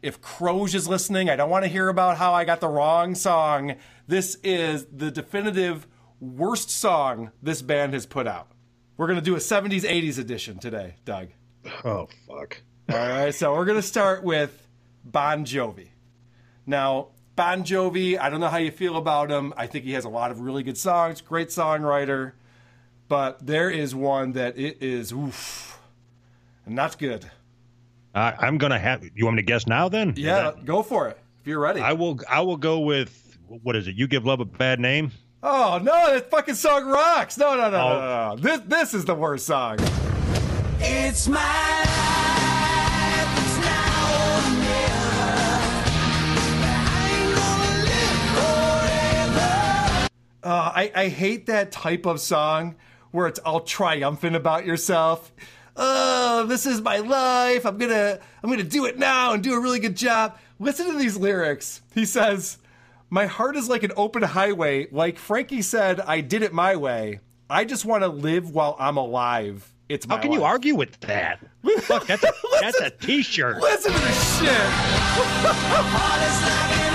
If 0.02 0.20
Croge 0.20 0.74
is 0.74 0.88
listening, 0.88 1.30
I 1.30 1.36
don't 1.36 1.50
want 1.50 1.64
to 1.64 1.70
hear 1.70 1.88
about 1.88 2.18
how 2.18 2.34
I 2.34 2.44
got 2.44 2.60
the 2.60 2.68
wrong 2.68 3.14
song. 3.14 3.76
This 4.08 4.36
is 4.44 4.86
the 4.86 5.12
definitive 5.12 5.88
worst 6.20 6.72
song 6.72 7.32
this 7.42 7.62
band 7.62 7.94
has 7.94 8.08
put 8.08 8.26
out. 8.28 8.52
We're 8.98 9.08
going 9.08 9.20
to 9.20 9.26
do 9.26 9.36
a 9.36 9.40
70s 9.40 9.82
80s 9.82 10.18
edition 10.18 10.58
today, 10.58 10.96
Doug. 11.06 11.30
oh 11.86 12.08
fuck. 12.28 12.62
All 12.92 12.98
right, 12.98 13.34
so 13.34 13.54
we're 13.54 13.66
going 13.66 13.78
to 13.78 13.88
start 13.88 14.24
with 14.24 14.68
Bon 15.06 15.46
Jovi. 15.46 15.90
Now, 16.66 17.10
Bon 17.36 17.64
Jovi, 17.64 18.20
I 18.20 18.30
don't 18.30 18.40
know 18.40 18.50
how 18.50 18.58
you 18.58 18.72
feel 18.72 18.98
about 18.98 19.30
him. 19.32 19.54
I 19.56 19.68
think 19.68 19.86
he 19.86 19.94
has 19.94 20.06
a 20.06 20.10
lot 20.10 20.32
of 20.32 20.42
really 20.42 20.64
good 20.64 20.78
songs, 20.78 21.22
great 21.22 21.50
songwriter, 21.50 22.34
but 23.08 23.46
there 23.46 23.70
is 23.70 23.94
one 23.94 24.34
that 24.34 24.58
it 24.58 24.82
is 24.82 25.12
oof, 25.12 25.80
not 26.66 26.98
good. 26.98 27.30
I, 28.14 28.34
I'm 28.40 28.58
gonna 28.58 28.80
have. 28.80 29.04
You 29.16 29.26
want 29.26 29.38
me 29.38 29.42
to 29.42 29.46
guess 29.46 29.68
now? 29.68 29.88
Then? 29.90 30.14
Yeah, 30.18 30.52
that- 30.52 30.66
go 30.66 30.84
for 30.84 31.08
it 31.08 31.18
if 31.42 31.48
you're 31.48 31.60
ready. 31.60 31.80
I 31.82 31.94
will. 31.94 32.20
I 32.30 32.42
will 32.42 32.58
go 32.58 32.80
with 32.80 33.38
what 33.48 33.76
is 33.76 33.88
it? 33.88 33.96
You 33.96 34.08
give 34.08 34.26
love 34.26 34.40
a 34.40 34.46
bad 34.46 34.80
name. 34.80 35.12
Oh 35.44 35.80
no, 35.82 36.14
that 36.14 36.30
fucking 36.30 36.56
song 36.56 36.86
rocks! 36.88 37.38
No, 37.38 37.56
no, 37.56 37.70
no, 37.70 37.78
Oh. 37.78 37.90
no, 37.90 38.00
no, 38.00 38.36
no. 38.36 38.42
This 38.42 38.60
this 38.68 38.94
is 38.94 39.06
the 39.06 39.16
worst 39.16 39.46
song. 39.48 39.78
It's 40.84 41.28
my 41.28 41.38
life, 41.38 41.48
it's 43.38 43.58
now 43.66 44.18
or 44.18 44.42
never. 44.62 45.82
I 46.64 46.66
ain't 47.18 47.36
gonna 47.36 47.88
live 47.88 48.22
forever. 49.36 50.10
Uh, 50.44 50.72
I 50.76 50.92
I 50.96 51.08
hate 51.08 51.46
that 51.48 51.72
type 51.72 52.06
of 52.06 52.20
song 52.20 52.76
where 53.12 53.28
it's 53.28 53.40
all 53.40 53.62
triumphant 53.62 54.36
about 54.36 54.66
yourself. 54.66 55.32
Oh, 55.84 56.46
this 56.46 56.68
is 56.68 56.80
my 56.80 56.98
life. 56.98 57.66
I'm 57.66 57.80
gonna 57.80 58.20
I'm 58.44 58.52
gonna 58.52 58.62
do 58.62 58.86
it 58.86 59.00
now 59.00 59.34
and 59.34 59.42
do 59.44 59.56
a 59.56 59.60
really 59.60 59.80
good 59.80 59.98
job. 59.98 60.38
Listen 60.60 60.86
to 60.92 60.98
these 60.98 61.18
lyrics. 61.18 61.82
He 61.96 62.06
says, 62.06 62.60
"My 63.10 63.26
heart 63.26 63.56
is 63.56 63.68
like 63.68 63.82
an 63.82 63.92
open 63.98 64.22
highway. 64.22 64.88
Like 64.92 65.18
Frankie 65.18 65.64
said, 65.64 66.00
I 66.00 66.22
did 66.22 66.44
it 66.44 66.54
my 66.54 66.76
way. 66.76 67.20
I 67.50 67.66
just 67.66 67.84
want 67.84 68.04
to 68.04 68.10
live 68.10 68.54
while 68.54 68.76
I'm 68.80 68.98
alive. 68.98 69.74
It's 69.90 70.08
my 70.08 70.18
How 70.18 70.22
can 70.22 70.32
you 70.32 70.44
argue 70.44 70.76
with 70.76 71.00
that? 71.02 71.40
Fuck, 71.80 72.06
that's 72.06 72.24
a, 72.24 72.32
that's 72.62 72.80
a 72.80 72.92
T-shirt. 72.92 73.60
Listen 73.60 73.92
to 73.92 74.00
this 74.00 74.40
shit. 74.40 74.62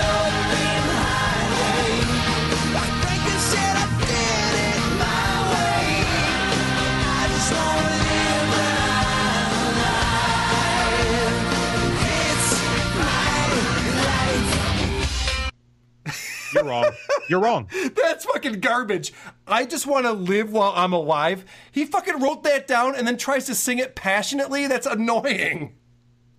You're 16.55 16.65
wrong. 16.65 16.91
You're 17.29 17.41
wrong. 17.41 17.69
That's 17.95 18.25
fucking 18.25 18.61
garbage. 18.61 19.13
I 19.47 19.65
just 19.65 19.87
want 19.87 20.07
to 20.07 20.13
live 20.13 20.53
while 20.53 20.73
I'm 20.75 20.93
alive. 20.93 21.45
He 21.73 21.85
fucking 21.85 22.21
wrote 22.21 22.43
that 22.45 22.67
down 22.67 22.95
and 22.95 23.07
then 23.07 23.17
tries 23.17 23.47
to 23.47 23.55
sing 23.55 23.79
it 23.79 23.95
passionately. 23.95 24.67
That's 24.67 24.87
annoying. 24.87 25.75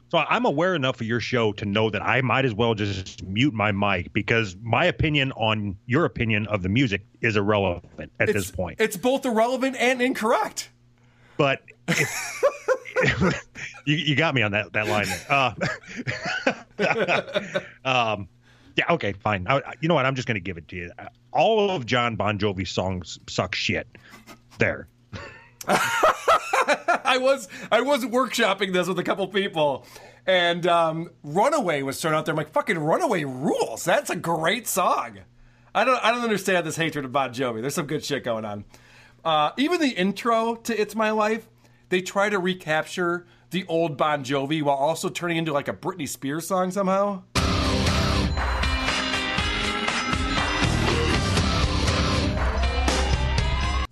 So 0.10 0.20
I'm 0.20 0.45
aware 0.45 0.74
enough 0.74 1.01
of 1.01 1.08
your 1.08 1.20
show 1.20 1.51
to 1.53 1.66
know 1.66 1.89
that 1.89 2.01
I 2.01 2.22
might 2.22 2.45
as 2.45 2.53
well 2.53 2.74
just 2.76 3.24
mute 3.24 3.53
my 3.53 3.74
mic 3.74 4.14
because 4.14 4.55
my 4.62 4.86
opinion 4.86 5.34
on 5.34 5.76
your 5.86 6.05
opinion 6.05 6.47
of 6.47 6.64
the 6.64 6.70
music 6.70 7.05
is 7.20 7.36
irrelevant 7.36 8.12
at 8.20 8.28
this 8.32 8.49
point. 8.49 8.80
It's 8.80 8.95
both 8.95 9.26
irrelevant 9.26 9.76
and 9.78 10.01
incorrect. 10.01 10.70
But 11.36 11.62
if- 11.89 12.34
you, 13.86 13.95
you 13.95 14.16
got 14.16 14.34
me 14.34 14.41
on 14.41 14.51
that 14.53 14.74
that 14.74 14.88
line. 14.88 15.08
there. 16.78 16.95
Uh, 16.95 17.60
um, 18.16 18.28
yeah, 18.78 18.86
okay, 18.91 19.13
fine. 19.13 19.47
I, 19.49 19.73
you 19.82 19.89
know 19.89 19.95
what? 19.95 20.05
I'm 20.05 20.15
just 20.15 20.28
going 20.28 20.36
to 20.36 20.41
give 20.41 20.57
it 20.57 20.67
to 20.69 20.75
you. 20.75 20.91
All 21.34 21.71
of 21.71 21.86
John 21.86 22.15
Bon 22.15 22.38
Jovi's 22.38 22.69
songs 22.69 23.19
suck 23.28 23.55
shit. 23.55 23.88
There. 24.59 24.88
I 25.67 27.17
was 27.19 27.47
I 27.71 27.82
was 27.82 28.05
workshopping 28.05 28.73
this 28.73 28.88
with 28.88 28.99
a 28.99 29.03
couple 29.03 29.28
people, 29.28 29.86
and 30.25 30.65
um, 30.67 31.09
"Runaway" 31.23 31.82
was 31.82 32.01
thrown 32.01 32.13
out 32.13 32.25
there. 32.25 32.34
I'm 32.34 32.38
like, 32.38 32.51
"Fucking 32.51 32.78
Runaway 32.78 33.23
rules! 33.23 33.84
That's 33.84 34.09
a 34.09 34.15
great 34.15 34.67
song." 34.67 35.19
I 35.73 35.84
don't 35.84 36.03
I 36.03 36.11
don't 36.11 36.21
understand 36.21 36.65
this 36.65 36.75
hatred 36.75 37.05
of 37.05 37.11
Bon 37.11 37.34
Jovi. 37.34 37.61
There's 37.61 37.75
some 37.75 37.88
good 37.88 38.05
shit 38.05 38.23
going 38.23 38.45
on. 38.45 38.65
Uh, 39.25 39.51
even 39.57 39.82
the 39.82 39.89
intro 39.89 40.55
to 40.55 40.80
"It's 40.80 40.95
My 40.95 41.11
Life," 41.11 41.47
they 41.89 42.01
try 42.01 42.30
to 42.30 42.39
recapture 42.39 43.25
the 43.49 43.65
old 43.67 43.97
Bon 43.97 44.23
Jovi 44.23 44.61
while 44.61 44.78
also 44.78 45.09
turning 45.09 45.38
into 45.38 45.53
like 45.53 45.67
a 45.67 45.73
Britney 45.73 46.07
Spears 46.07 46.47
song 46.47 46.71
somehow. 46.71 47.23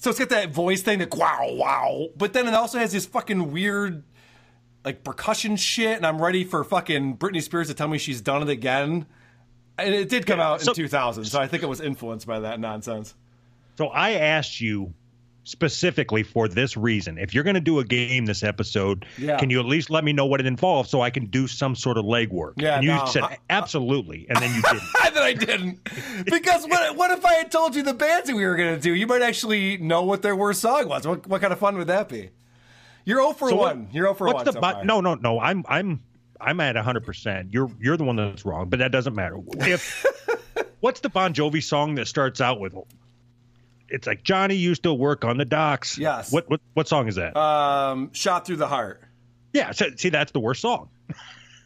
So 0.05 0.11
it's 0.11 0.19
got 0.19 0.29
that 0.29 0.51
voice 0.51 0.83
thing, 0.83 0.99
that 0.99 1.15
wow, 1.15 1.47
wow. 1.49 2.09
But 2.15 2.33
then 2.33 2.47
it 2.47 2.53
also 2.53 2.77
has 2.77 2.91
this 2.91 3.07
fucking 3.07 3.51
weird, 3.51 4.03
like 4.83 5.03
percussion 5.03 5.55
shit, 5.55 5.97
and 5.97 6.05
I'm 6.05 6.21
ready 6.21 6.43
for 6.43 6.63
fucking 6.63 7.17
Britney 7.17 7.41
Spears 7.41 7.69
to 7.69 7.73
tell 7.73 7.87
me 7.87 7.97
she's 7.97 8.21
done 8.21 8.43
it 8.43 8.49
again. 8.49 9.07
And 9.79 9.95
it 9.95 10.07
did 10.07 10.27
come 10.27 10.39
out 10.39 10.61
in 10.61 10.71
2000, 10.75 11.25
so 11.25 11.39
I 11.39 11.47
think 11.47 11.63
it 11.63 11.65
was 11.65 11.81
influenced 11.81 12.27
by 12.27 12.41
that 12.41 12.59
nonsense. 12.59 13.15
So 13.79 13.87
I 13.87 14.11
asked 14.11 14.61
you 14.61 14.93
specifically 15.45 16.23
for 16.23 16.47
this 16.49 16.75
reason. 16.75 17.17
If 17.17 17.33
you're 17.33 17.43
going 17.45 17.53
to 17.55 17.61
do 17.61 17.79
a 17.79 17.83
game 17.85 18.25
this 18.25 18.43
episode, 18.43 19.05
Yeah. 19.17 19.37
can 19.37 19.49
you 19.49 19.59
at 19.59 19.65
least 19.65 19.89
let 19.89 20.03
me 20.03 20.11
know 20.11 20.25
what 20.25 20.39
it 20.41 20.45
involves 20.45 20.89
so 20.89 21.01
I 21.01 21.09
can 21.11 21.27
do 21.27 21.47
some 21.47 21.75
sort 21.75 21.97
of 21.97 22.03
legwork? 22.05 22.53
Yeah, 22.57 22.75
and 22.75 22.83
you 22.83 22.89
no, 22.89 23.05
said 23.05 23.23
I- 23.23 23.37
absolutely, 23.49 24.25
and 24.27 24.37
then 24.39 24.53
you 24.53 24.61
didn't. 24.63 24.81
that 25.13 25.17
I 25.17 25.33
didn't. 25.33 25.83
Because 26.25 26.65
what, 26.67 26.97
what 26.97 27.11
if 27.11 27.23
I 27.23 27.35
had 27.35 27.51
told 27.51 27.75
you 27.75 27.83
the 27.83 27.93
bands 27.93 28.27
that 28.27 28.35
we 28.35 28.45
were 28.45 28.55
going 28.57 28.75
to 28.75 28.81
do? 28.81 28.93
You 28.93 29.07
might 29.07 29.21
actually 29.21 29.77
know 29.77 30.01
what 30.03 30.21
their 30.21 30.35
worst 30.35 30.61
song 30.61 30.89
was. 30.89 31.07
What, 31.07 31.25
what 31.27 31.39
kind 31.41 31.53
of 31.53 31.59
fun 31.59 31.77
would 31.77 31.87
that 31.87 32.09
be? 32.09 32.31
You're 33.05 33.21
0 33.21 33.33
for 33.33 33.49
So 33.49 33.55
what- 33.55 33.75
1. 33.77 33.89
You're 33.93 34.05
0 34.05 34.13
for 34.15 34.25
what's 34.27 34.37
1 34.37 34.45
the 34.45 34.51
so 34.53 34.59
far. 34.61 34.83
no 34.83 34.99
no 34.99 35.13
no 35.13 35.39
i'm 35.39 35.63
i'm 35.69 36.01
i'm 36.41 36.59
at 36.59 36.75
100% 36.75 37.53
you're 37.53 37.69
you're 37.79 37.97
the 37.97 38.03
one 38.03 38.15
that's 38.15 38.43
wrong 38.45 38.67
but 38.67 38.79
that 38.79 38.91
doesn't 38.91 39.13
matter 39.13 39.37
if 39.59 40.03
what's 40.79 41.01
the 41.01 41.09
bon 41.09 41.33
jovi 41.35 41.61
song 41.63 41.93
that 41.95 42.07
starts 42.07 42.41
out 42.41 42.59
with 42.59 42.73
it's 43.89 44.07
like 44.07 44.23
johnny 44.23 44.55
used 44.55 44.83
to 44.83 44.93
work 44.93 45.23
on 45.25 45.37
the 45.37 45.45
docks 45.45 45.97
Yes. 45.97 46.31
what 46.31 46.49
what, 46.49 46.59
what 46.73 46.87
song 46.87 47.07
is 47.07 47.15
that 47.15 47.35
Um, 47.37 48.11
Shot 48.13 48.45
Through 48.45 48.57
the 48.57 48.67
Heart. 48.67 49.01
yeah 49.53 49.71
so, 49.71 49.87
see 49.95 50.09
that's 50.09 50.31
the 50.31 50.39
worst 50.39 50.61
song 50.61 50.89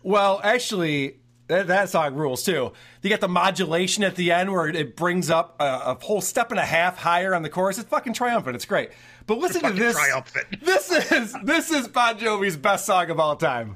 Well, 0.02 0.40
actually, 0.42 1.18
that, 1.48 1.68
that 1.68 1.90
song 1.90 2.16
rules 2.16 2.44
too. 2.44 2.72
You 3.02 3.10
get 3.10 3.20
the 3.20 3.28
modulation 3.28 4.06
at 4.06 4.16
the 4.16 4.32
end 4.32 4.50
where 4.50 4.66
it 4.70 4.96
brings 4.96 5.30
up 5.30 5.58
a, 5.60 5.64
a 5.88 5.98
whole 6.02 6.22
step 6.22 6.52
and 6.52 6.60
a 6.60 6.66
half 6.66 6.98
higher 6.98 7.36
on 7.36 7.42
the 7.44 7.50
chorus. 7.50 7.78
It's 7.78 7.90
fucking 7.90 8.14
triumphant. 8.14 8.56
It's 8.56 8.64
great. 8.64 8.92
But 9.28 9.40
listen 9.40 9.62
to 9.62 9.74
this. 9.74 9.94
triumphant. 9.98 10.46
This 10.62 10.90
is 11.12 11.36
this 11.44 11.70
is 11.70 11.90
Bon 11.90 12.18
Jovi's 12.18 12.56
best 12.56 12.86
song 12.86 13.10
of 13.10 13.20
all 13.20 13.36
time. 13.36 13.76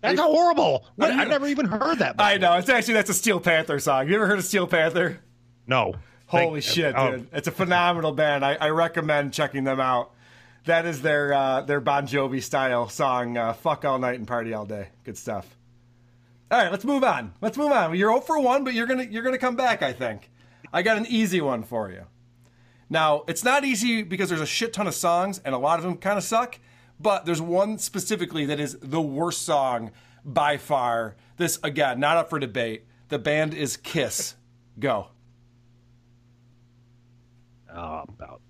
That's 0.00 0.18
horrible 0.20 0.86
what, 0.96 1.10
i've 1.10 1.28
never 1.28 1.46
even 1.46 1.66
heard 1.66 1.98
that 1.98 2.16
I 2.18 2.36
know. 2.38 2.54
It's 2.56 2.68
actually 2.68 2.94
that's 2.94 3.10
a 3.10 3.14
Steel 3.14 3.40
Panther 3.40 3.78
song. 3.78 4.08
You 4.08 4.14
ever 4.16 4.26
heard 4.26 4.38
of 4.38 4.44
Steel 4.44 4.66
Panther? 4.66 5.20
no 5.66 5.94
Holy 6.26 6.60
Thank- 6.60 6.74
shit, 6.74 6.94
oh, 6.96 7.10
dude! 7.16 7.28
It's 7.32 7.48
a 7.48 7.50
phenomenal 7.50 8.12
band. 8.12 8.44
I, 8.44 8.54
I 8.54 8.68
recommend 8.70 9.32
checking 9.32 9.64
them 9.64 9.80
out. 9.80 10.12
That 10.66 10.86
is 10.86 11.02
their 11.02 11.32
uh, 11.32 11.62
their 11.62 11.80
Bon 11.80 12.06
Jovi 12.06 12.40
style 12.40 12.88
song. 12.88 13.36
Uh, 13.36 13.52
Fuck 13.52 13.84
all 13.84 13.98
night 13.98 14.14
and 14.16 14.28
party 14.28 14.54
all 14.54 14.64
day. 14.64 14.90
Good 15.02 15.18
stuff. 15.18 15.56
All 16.50 16.58
right, 16.58 16.70
let's 16.70 16.84
move 16.84 17.02
on. 17.02 17.32
Let's 17.40 17.58
move 17.58 17.72
on. 17.72 17.96
You're 17.96 18.10
0 18.10 18.20
for 18.20 18.38
one, 18.38 18.62
but 18.62 18.74
you're 18.74 18.86
gonna 18.86 19.04
you're 19.10 19.24
gonna 19.24 19.38
come 19.38 19.56
back. 19.56 19.82
I 19.82 19.92
think. 19.92 20.30
I 20.72 20.82
got 20.82 20.98
an 20.98 21.06
easy 21.08 21.40
one 21.40 21.64
for 21.64 21.90
you. 21.90 22.02
Now 22.88 23.24
it's 23.26 23.42
not 23.42 23.64
easy 23.64 24.02
because 24.04 24.28
there's 24.28 24.40
a 24.40 24.46
shit 24.46 24.72
ton 24.72 24.86
of 24.86 24.94
songs 24.94 25.40
and 25.44 25.52
a 25.52 25.58
lot 25.58 25.78
of 25.80 25.84
them 25.84 25.96
kind 25.96 26.16
of 26.16 26.22
suck. 26.22 26.60
But 27.00 27.24
there's 27.24 27.40
one 27.40 27.78
specifically 27.78 28.44
that 28.46 28.60
is 28.60 28.76
the 28.80 29.00
worst 29.00 29.42
song 29.42 29.90
by 30.24 30.58
far. 30.58 31.16
This 31.38 31.58
again, 31.62 31.98
not 31.98 32.16
up 32.18 32.28
for 32.30 32.38
debate. 32.38 32.84
The 33.08 33.18
band 33.18 33.54
is 33.54 33.76
Kiss. 33.76 34.34
Go. 34.78 35.08
uh, 37.72 38.02
about 38.08 38.40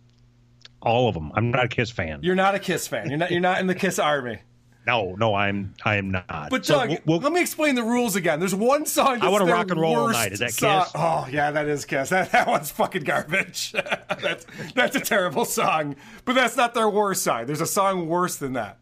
all 0.82 1.09
of 1.09 1.14
them 1.14 1.30
i'm 1.34 1.51
not 1.51 1.64
a 1.64 1.68
kiss 1.68 1.90
fan 1.90 2.20
You're 2.22 2.34
not 2.34 2.55
a 2.55 2.59
Kiss 2.59 2.86
fan. 2.88 3.11
You're 3.11 3.18
not. 3.18 3.30
You're 3.30 3.40
not 3.40 3.61
in 3.61 3.66
the 3.66 3.74
Kiss 3.74 3.98
army. 3.98 4.38
No 4.87 5.14
no 5.16 5.35
i'm 5.35 5.74
i 5.85 5.97
am 5.97 6.11
not 6.11 6.49
But 6.51 6.64
So 6.64 6.74
Doug, 6.74 6.89
we'll- 6.89 6.99
we'll- 7.07 7.20
let 7.20 7.33
me 7.33 7.41
explain 7.41 7.74
the 7.74 7.83
rules 7.83 8.16
again. 8.16 8.41
There's 8.41 8.55
one 8.55 8.87
song. 8.87 9.14
That's 9.14 9.24
I 9.24 9.28
Wanna 9.28 9.45
Rock 9.45 9.70
and 9.70 9.81
Roll 9.81 9.97
All 9.97 10.09
Night. 10.09 10.33
Is 10.33 10.39
that 10.39 10.53
song- 10.53 10.83
Kiss? 10.85 10.93
Oh 10.95 11.28
yeah, 11.31 11.51
that 11.51 11.66
is 11.68 11.85
Kiss. 11.85 12.09
That, 12.16 12.33
that 12.33 12.47
one's 12.49 12.70
fucking 12.70 13.05
garbage. 13.05 13.72
that's 14.22 14.47
that's 14.74 14.97
a 14.97 15.01
terrible 15.01 15.45
song. 15.45 15.97
But 16.24 16.35
that's 16.35 16.57
not 16.57 16.72
their 16.74 16.89
worst 16.89 17.22
song. 17.22 17.47
There's 17.47 17.61
a 17.61 17.66
song 17.66 18.09
worse 18.09 18.37
than 18.37 18.55
that. 18.55 18.78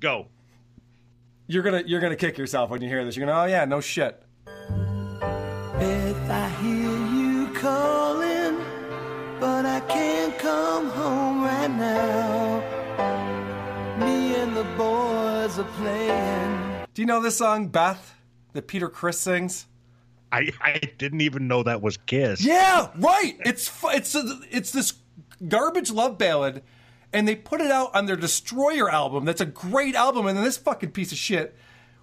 go 0.00 0.26
You're 1.48 1.62
gonna 1.64 1.82
you're 1.86 2.00
gonna 2.00 2.16
kick 2.16 2.38
yourself 2.38 2.70
when 2.70 2.80
you 2.82 2.88
hear 2.88 3.04
this. 3.04 3.16
You're 3.16 3.26
gonna 3.26 3.40
oh 3.42 3.46
yeah 3.46 3.64
no 3.64 3.80
shit. 3.80 4.22
Beth, 4.46 6.30
I 6.30 6.48
hear 6.62 6.96
you 7.14 7.48
calling, 7.54 8.58
but 9.40 9.66
I 9.66 9.80
can't 9.80 10.38
come 10.38 10.88
home 10.90 11.42
right 11.42 11.70
now. 11.70 12.25
Are 15.58 15.64
playing. 15.78 16.86
Do 16.92 17.00
you 17.00 17.06
know 17.06 17.22
this 17.22 17.38
song 17.38 17.68
Beth 17.68 18.14
that 18.52 18.66
Peter 18.66 18.90
Criss 18.90 19.18
sings? 19.18 19.64
I, 20.30 20.50
I 20.60 20.80
didn't 20.98 21.22
even 21.22 21.48
know 21.48 21.62
that 21.62 21.80
was 21.80 21.96
Kiss. 21.96 22.44
Yeah, 22.44 22.90
right. 22.96 23.38
It's 23.40 23.72
it's 23.84 24.14
a, 24.14 24.40
it's 24.50 24.70
this 24.70 24.94
garbage 25.48 25.90
love 25.90 26.18
ballad, 26.18 26.62
and 27.10 27.26
they 27.26 27.34
put 27.34 27.62
it 27.62 27.70
out 27.70 27.94
on 27.94 28.04
their 28.04 28.16
Destroyer 28.16 28.90
album. 28.90 29.24
That's 29.24 29.40
a 29.40 29.46
great 29.46 29.94
album, 29.94 30.26
and 30.26 30.36
then 30.36 30.44
this 30.44 30.58
fucking 30.58 30.90
piece 30.90 31.10
of 31.10 31.16
shit. 31.16 31.56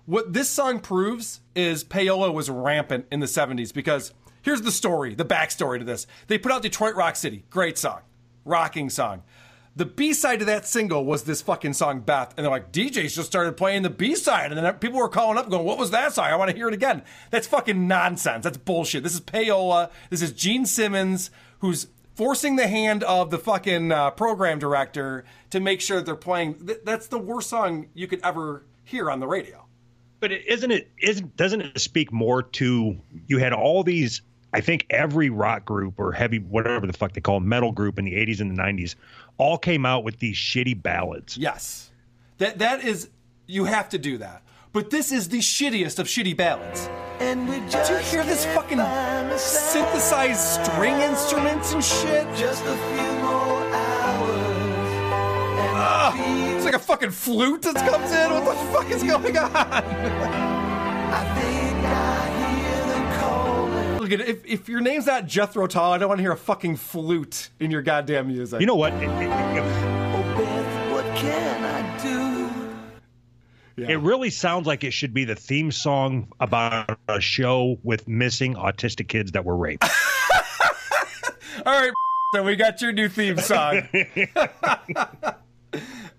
What 0.08 0.34
this 0.34 0.50
song 0.50 0.80
proves 0.80 1.42
is 1.54 1.84
payola 1.84 2.34
was 2.34 2.50
rampant 2.50 3.06
in 3.12 3.20
the 3.20 3.28
'70s 3.28 3.72
because 3.72 4.14
here's 4.42 4.64
the 4.64 4.72
story, 4.72 5.14
the 5.14 5.26
backstory 5.26 5.78
to 5.78 5.86
this. 5.86 6.08
They 6.26 6.40
put 6.40 6.52
out 6.52 6.64
Detroit 6.64 6.96
Rock 6.96 7.16
City, 7.16 7.44
great 7.52 7.78
song, 7.78 8.02
rocking 8.46 8.90
song. 8.90 9.22
The 9.76 9.86
B 9.86 10.14
side 10.14 10.40
to 10.40 10.46
that 10.46 10.68
single 10.68 11.04
was 11.04 11.24
this 11.24 11.42
fucking 11.42 11.74
song 11.74 12.02
Beth, 12.02 12.34
and 12.38 12.44
they're 12.44 12.52
like, 12.52 12.72
DJs 12.72 13.16
just 13.16 13.26
started 13.26 13.58
playing 13.58 13.82
the 13.82 13.90
B 13.90 14.14
side, 14.14 14.52
and 14.52 14.64
then 14.64 14.74
people 14.76 15.00
were 15.00 15.10
calling 15.10 15.38
up 15.38 15.50
going, 15.50 15.66
"What 15.66 15.80
was 15.80 15.90
that 15.92 16.14
song? 16.14 16.26
I 16.26 16.36
want 16.36 16.52
to 16.52 16.56
hear 16.56 16.68
it 16.68 16.76
again." 16.76 17.02
That's 17.32 17.48
fucking 17.48 17.88
nonsense. 17.88 18.44
That's 18.44 18.58
bullshit. 18.58 19.02
This 19.02 19.16
is 19.16 19.22
payola. 19.22 19.90
This 20.12 20.22
is 20.22 20.32
Gene 20.32 20.68
Simmons 20.68 21.32
who's 21.60 21.88
forcing 22.16 22.56
the 22.56 22.68
hand 22.68 23.04
of 23.04 23.32
the 23.32 23.40
fucking 23.40 23.92
uh, 23.92 24.12
program 24.12 24.60
director 24.60 25.26
to 25.50 25.60
make 25.60 25.82
sure 25.82 25.98
that 25.98 26.06
they're 26.06 26.16
playing. 26.16 26.54
Th- 26.66 26.80
that's 26.84 27.08
the 27.08 27.18
worst 27.18 27.50
song 27.50 27.88
you 27.94 28.08
could 28.08 28.22
ever 28.24 28.66
hear 28.84 29.10
on 29.10 29.20
the 29.20 29.28
radio. 29.28 29.66
But 30.20 30.32
isn't 30.32 30.72
it 30.72 30.90
isn't 31.02 31.36
doesn't 31.36 31.62
it 31.62 31.80
speak 31.80 32.14
more 32.14 32.44
to 32.44 32.98
you 33.28 33.38
had 33.40 33.54
all 33.54 33.84
these 33.84 34.22
I 34.54 34.62
think 34.62 34.86
every 34.90 35.30
rock 35.30 35.66
group 35.66 36.00
or 36.00 36.12
heavy 36.12 36.38
whatever 36.40 36.86
the 36.88 36.94
fuck 36.94 37.14
they 37.14 37.22
call 37.22 37.38
'em, 37.38 37.48
metal 37.50 37.72
group 37.72 37.98
in 37.98 38.06
the 38.06 38.16
80s 38.16 38.40
and 38.40 38.52
the 38.52 38.56
90s 38.62 38.96
all 39.38 39.58
came 39.58 39.86
out 39.86 40.04
with 40.04 40.20
these 40.20 40.36
shitty 40.38 40.82
ballads. 40.82 41.38
Yes. 41.38 41.92
That 42.38 42.60
that 42.60 42.84
is 42.84 43.10
you 43.48 43.66
have 43.66 43.90
to 43.90 43.98
do 43.98 44.18
that. 44.20 44.42
But 44.72 44.90
this 44.90 45.12
is 45.12 45.30
the 45.30 45.38
shittiest 45.40 46.00
of 46.00 46.08
shitty 46.08 46.36
ballads. 46.36 46.90
And 47.20 47.48
we 47.48 47.60
Did 47.60 47.72
just 47.72 47.92
you 47.92 47.98
hear 48.00 48.24
this 48.24 48.44
fucking 48.46 48.78
find 48.80 49.28
a 49.32 49.38
sound. 49.38 49.40
synthesized 49.40 50.40
string 50.66 50.96
instruments 51.02 51.74
and 51.74 51.84
shit? 51.84 52.26
Just 52.36 52.64
a 52.66 52.76
few 52.76 53.12
more 53.22 53.62
hours. 53.76 54.90
And 55.60 55.78
Ah, 55.78 56.56
it's 56.56 56.66
like 56.66 56.74
a 56.74 56.80
fucking 56.80 57.12
flute 57.12 57.62
that 57.64 57.76
comes 57.76 58.12
in. 58.12 58.32
What 58.32 58.46
the 58.46 58.56
fuck 58.74 58.90
is 58.90 59.04
going 59.04 59.38
on? 59.38 59.52
I 59.56 61.24
think 61.40 61.86
I 61.86 61.88
hear 61.88 62.02
them 62.02 62.14
calling. 62.14 62.23
Look 64.04 64.12
at. 64.12 64.20
If, 64.28 64.46
if 64.46 64.68
your 64.68 64.82
name's 64.82 65.06
not 65.06 65.28
Jethro 65.28 65.66
Tull, 65.66 65.94
I 65.94 65.98
don't 65.98 66.10
want 66.10 66.18
to 66.20 66.24
hear 66.24 66.34
a 66.34 66.38
fucking 66.38 66.76
flute 66.76 67.50
in 67.62 67.72
your 67.72 67.82
goddamn 67.82 68.28
music. 68.28 68.60
You 68.60 68.66
know 68.66 68.76
what? 68.76 68.92
It- 68.94 69.04
it- 69.04 69.08
it- 69.08 69.64
Oh, 70.16 70.36
Beth, 70.38 70.92
what 70.92 71.06
can 71.16 71.64
It 73.78 74.00
really 74.02 74.30
sounds 74.30 74.68
like 74.68 74.84
it 74.84 74.92
should 74.92 75.14
be 75.14 75.24
the 75.26 75.36
theme 75.36 75.72
song 75.72 76.28
about 76.40 77.00
a 77.08 77.20
show 77.22 77.80
with 77.84 78.08
missing 78.08 78.54
autistic 78.56 79.08
kids 79.08 79.32
that 79.32 79.46
were 79.46 79.56
raped. 79.56 79.84
All 81.66 81.80
right, 81.80 81.92
so 82.36 82.44
we 82.44 82.56
got 82.56 82.82
your 82.82 82.92
new 82.92 83.10
theme 83.10 83.38
song. 83.38 83.78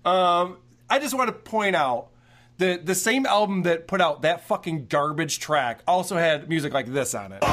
um, 0.05 0.57
I 0.89 0.99
just 0.99 1.13
want 1.13 1.27
to 1.27 1.33
point 1.33 1.75
out 1.75 2.07
the 2.57 2.79
the 2.83 2.95
same 2.95 3.25
album 3.25 3.63
that 3.63 3.87
put 3.87 4.01
out 4.01 4.21
that 4.21 4.47
fucking 4.47 4.87
garbage 4.87 5.39
track 5.39 5.81
also 5.87 6.17
had 6.17 6.47
music 6.49 6.73
like 6.73 6.87
this 6.87 7.13
on 7.15 7.31
it. 7.33 7.43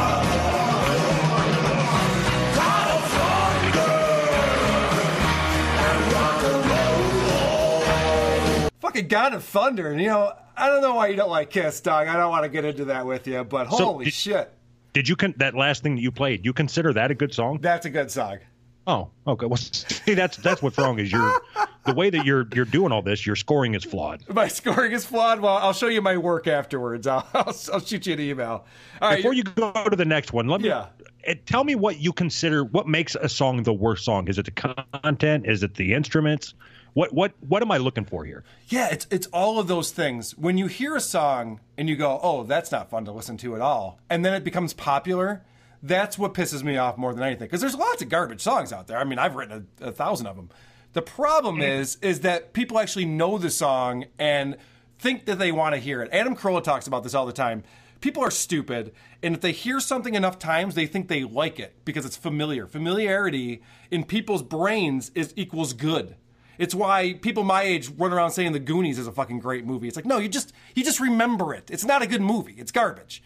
Fucking 8.81 9.07
God 9.09 9.33
of 9.33 9.45
Thunder, 9.45 9.91
and 9.93 10.01
you 10.01 10.09
know 10.09 10.33
I 10.57 10.67
don't 10.69 10.83
know 10.83 10.95
why 10.95 11.07
you 11.07 11.17
don't 11.17 11.31
like 11.31 11.51
Kiss, 11.51 11.81
dog. 11.81 12.09
I 12.09 12.17
don't 12.17 12.31
want 12.31 12.43
to 12.43 12.49
get 12.49 12.65
into 12.65 12.85
that 12.87 13.07
with 13.07 13.27
you, 13.27 13.43
but 13.45 13.71
So, 13.71 13.85
holy 13.85 14.07
did- 14.07 14.15
shit, 14.15 14.53
Did 14.93 15.09
you 15.09 15.17
con- 15.17 15.35
that 15.39 15.55
last 15.55 15.83
thing 15.83 15.95
that 15.95 16.03
you 16.03 16.11
played? 16.11 16.45
You 16.45 16.53
consider 16.53 16.93
that 16.93 17.11
a 17.11 17.15
good 17.15 17.33
song? 17.33 17.59
that's 17.63 17.87
a 17.87 17.91
good 17.91 18.11
song. 18.11 18.39
Oh, 18.87 19.11
okay. 19.27 19.47
Well, 19.47 19.57
see, 19.59 20.15
that's 20.15 20.37
that's 20.39 20.61
what's 20.63 20.77
wrong 20.79 20.99
is 20.99 21.13
you're 21.13 21.41
the 21.87 21.95
way 21.95 22.11
that 22.11 22.25
you're 22.27 22.47
you're 22.55 22.65
doing 22.65 22.91
all 22.93 23.03
this. 23.03 23.25
Your 23.27 23.37
scoring 23.37 23.75
is 23.75 23.85
flawed. 23.85 24.23
My 24.29 24.49
scoring 24.49 24.93
is 24.93 25.05
flawed. 25.05 25.41
Well, 25.41 25.57
I'll 25.57 25.73
show 25.73 25.87
you 25.89 26.03
my 26.03 26.17
work 26.17 26.47
afterwards. 26.49 27.07
I'll, 27.07 27.27
I'll, 27.35 27.55
I'll 27.73 27.81
shoot 27.81 28.07
you 28.07 28.15
an 28.15 28.21
email. 28.21 28.65
All 29.01 29.09
right, 29.11 29.17
Before 29.17 29.35
you 29.35 29.45
go 29.45 29.73
to 29.89 29.97
the 29.97 30.05
next 30.05 30.33
one, 30.33 30.49
let 30.49 30.61
me 30.61 30.69
Yeah. 30.69 30.87
eh, 31.25 31.35
tell 31.47 31.63
me 31.65 31.75
what 31.77 31.99
you 31.99 32.13
consider 32.13 32.65
what 32.65 32.89
makes 32.89 33.15
a 33.15 33.29
song 33.29 33.63
the 33.63 33.73
worst 33.73 34.05
song. 34.05 34.27
Is 34.29 34.39
it 34.39 34.47
the 34.47 34.51
content? 34.51 35.47
Is 35.47 35.63
it 35.63 35.75
the 35.75 35.95
instruments? 35.95 36.55
What 36.95 37.15
what 37.15 37.33
what 37.49 37.63
am 37.63 37.71
I 37.71 37.79
looking 37.79 38.05
for 38.05 38.25
here? 38.25 38.45
Yeah, 38.69 38.89
it's 38.91 39.07
it's 39.11 39.27
all 39.29 39.59
of 39.59 39.67
those 39.69 39.93
things. 39.93 40.37
When 40.37 40.59
you 40.59 40.67
hear 40.67 40.95
a 40.97 41.01
song 41.01 41.61
and 41.79 41.89
you 41.89 41.97
go, 41.97 42.21
"Oh, 42.23 42.43
that's 42.43 42.71
not 42.71 42.91
fun 42.91 43.05
to 43.07 43.13
listen 43.13 43.37
to 43.39 43.55
at 43.55 43.63
all," 43.63 43.99
and 44.11 44.25
then 44.25 44.35
it 44.35 44.45
becomes 44.45 44.75
popular, 44.75 45.43
that's 45.83 46.17
what 46.17 46.35
pisses 46.35 46.63
me 46.63 46.77
off 46.77 46.97
more 46.97 47.13
than 47.13 47.25
anything. 47.25 47.47
Because 47.47 47.61
there's 47.61 47.75
lots 47.75 48.03
of 48.03 48.09
garbage 48.09 48.41
songs 48.41 48.73
out 48.73 48.87
there. 48.87 48.99
I 48.99 49.05
mean, 49.05 49.19
I've 49.19 49.35
written 49.35 49.69
a, 49.81 49.89
a 49.89 49.93
thousand 49.93 50.27
of 50.27 50.37
them. 50.37 50.51
The 50.93 51.03
problem 51.03 51.63
is, 51.63 51.97
is 52.03 52.21
that 52.21 52.53
people 52.53 52.79
actually 52.79 53.07
know 53.07 53.39
the 53.39 53.51
song 53.51 54.05
and 54.19 54.57
think 54.99 55.25
that 55.25 55.39
they 55.39 55.51
want 55.51 55.75
to 55.75 55.81
hear 55.81 56.03
it. 56.03 56.11
Adam 56.13 56.37
Carolla 56.37 56.63
talks 56.63 56.87
about 56.87 57.03
this 57.03 57.15
all 57.15 57.27
the 57.27 57.33
time. 57.33 57.65
People 58.01 58.23
are 58.23 58.31
stupid, 58.31 58.93
and 59.23 59.35
if 59.35 59.41
they 59.41 59.53
hear 59.53 59.79
something 59.79 60.15
enough 60.15 60.39
times, 60.39 60.75
they 60.75 60.87
think 60.87 61.09
they 61.09 61.23
like 61.23 61.61
it 61.61 61.77
because 61.85 62.05
it's 62.05 62.17
familiar. 62.17 62.67
Familiarity 62.67 63.63
in 63.91 64.05
people's 64.05 64.43
brains 64.43 65.11
is 65.15 65.33
equals 65.37 65.73
good. 65.73 66.17
It's 66.59 66.75
why 66.75 67.15
people 67.15 67.45
my 67.45 67.63
age 67.63 67.89
run 67.97 68.13
around 68.13 68.33
saying 68.33 68.53
The 68.53 68.59
Goonies 68.59 68.99
is 68.99 69.07
a 69.07 69.13
fucking 69.13 69.39
great 69.39 69.65
movie. 69.65 69.89
It's 69.89 69.97
like, 69.97 70.05
no, 70.05 70.19
you 70.19 70.29
just 70.29 70.53
you 70.75 70.85
just 70.85 71.01
remember 71.01 71.55
it. 71.55 71.71
It's 71.71 71.85
not 71.85 72.03
a 72.03 72.07
good 72.07 72.21
movie. 72.21 72.55
It's 72.59 72.73
garbage. 72.73 73.23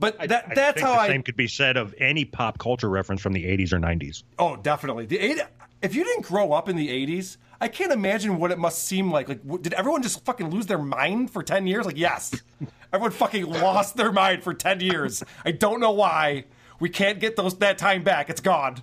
But 0.00 0.18
that 0.18 0.28
that's 0.28 0.40
how 0.42 0.50
I 0.50 0.54
that's 0.54 0.74
think 0.74 0.86
how 0.86 0.94
the 0.94 1.00
I 1.00 1.08
same 1.08 1.22
could 1.22 1.36
be 1.36 1.46
said 1.46 1.76
of 1.76 1.94
any 1.98 2.24
pop 2.24 2.58
culture 2.58 2.88
reference 2.88 3.20
from 3.20 3.34
the 3.34 3.44
80s 3.44 3.72
or 3.72 3.78
90s. 3.78 4.22
Oh, 4.38 4.56
definitely. 4.56 5.06
The 5.06 5.18
eight, 5.18 5.38
if 5.82 5.94
you 5.94 6.02
didn't 6.04 6.24
grow 6.24 6.52
up 6.52 6.68
in 6.68 6.76
the 6.76 6.88
80s, 6.88 7.36
I 7.60 7.68
can't 7.68 7.92
imagine 7.92 8.38
what 8.38 8.50
it 8.50 8.58
must 8.58 8.84
seem 8.84 9.12
like. 9.12 9.28
Like, 9.28 9.42
w- 9.42 9.62
did 9.62 9.74
everyone 9.74 10.02
just 10.02 10.24
fucking 10.24 10.50
lose 10.50 10.66
their 10.66 10.78
mind 10.78 11.30
for 11.30 11.42
10 11.42 11.66
years? 11.66 11.84
Like, 11.84 11.98
yes. 11.98 12.34
everyone 12.92 13.12
fucking 13.12 13.44
lost 13.44 13.96
their 13.96 14.10
mind 14.10 14.42
for 14.42 14.54
10 14.54 14.80
years. 14.80 15.22
I 15.44 15.52
don't 15.52 15.80
know 15.80 15.92
why. 15.92 16.46
We 16.80 16.88
can't 16.88 17.20
get 17.20 17.36
those 17.36 17.58
that 17.58 17.76
time 17.76 18.02
back. 18.02 18.30
It's 18.30 18.40
gone. 18.40 18.82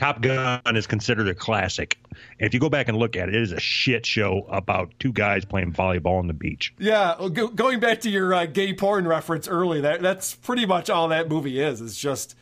Top 0.00 0.22
Gun 0.22 0.76
is 0.76 0.86
considered 0.86 1.28
a 1.28 1.34
classic. 1.34 1.98
And 2.38 2.46
if 2.46 2.54
you 2.54 2.58
go 2.58 2.70
back 2.70 2.88
and 2.88 2.96
look 2.96 3.16
at 3.16 3.28
it, 3.28 3.34
it 3.34 3.42
is 3.42 3.52
a 3.52 3.60
shit 3.60 4.06
show 4.06 4.46
about 4.48 4.94
two 4.98 5.12
guys 5.12 5.44
playing 5.44 5.74
volleyball 5.74 6.18
on 6.18 6.26
the 6.26 6.32
beach. 6.32 6.72
Yeah, 6.78 7.16
well, 7.20 7.28
go, 7.28 7.48
going 7.48 7.80
back 7.80 8.00
to 8.00 8.10
your 8.10 8.32
uh, 8.32 8.46
gay 8.46 8.72
porn 8.72 9.06
reference 9.06 9.46
early, 9.46 9.82
that 9.82 10.00
that's 10.00 10.34
pretty 10.34 10.64
much 10.64 10.88
all 10.88 11.08
that 11.08 11.28
movie 11.28 11.60
is. 11.60 11.82
It's 11.82 12.00
just 12.00 12.34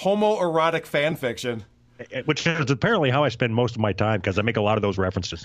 homoerotic 0.00 0.84
fan 0.84 1.16
fiction. 1.16 1.64
Eh, 2.12 2.20
Which 2.26 2.46
is 2.46 2.70
apparently 2.70 3.08
how 3.08 3.24
I 3.24 3.30
spend 3.30 3.54
most 3.54 3.76
of 3.76 3.80
my 3.80 3.94
time 3.94 4.20
because 4.20 4.38
I 4.38 4.42
make 4.42 4.58
a 4.58 4.62
lot 4.62 4.76
of 4.76 4.82
those 4.82 4.98
references. 4.98 5.42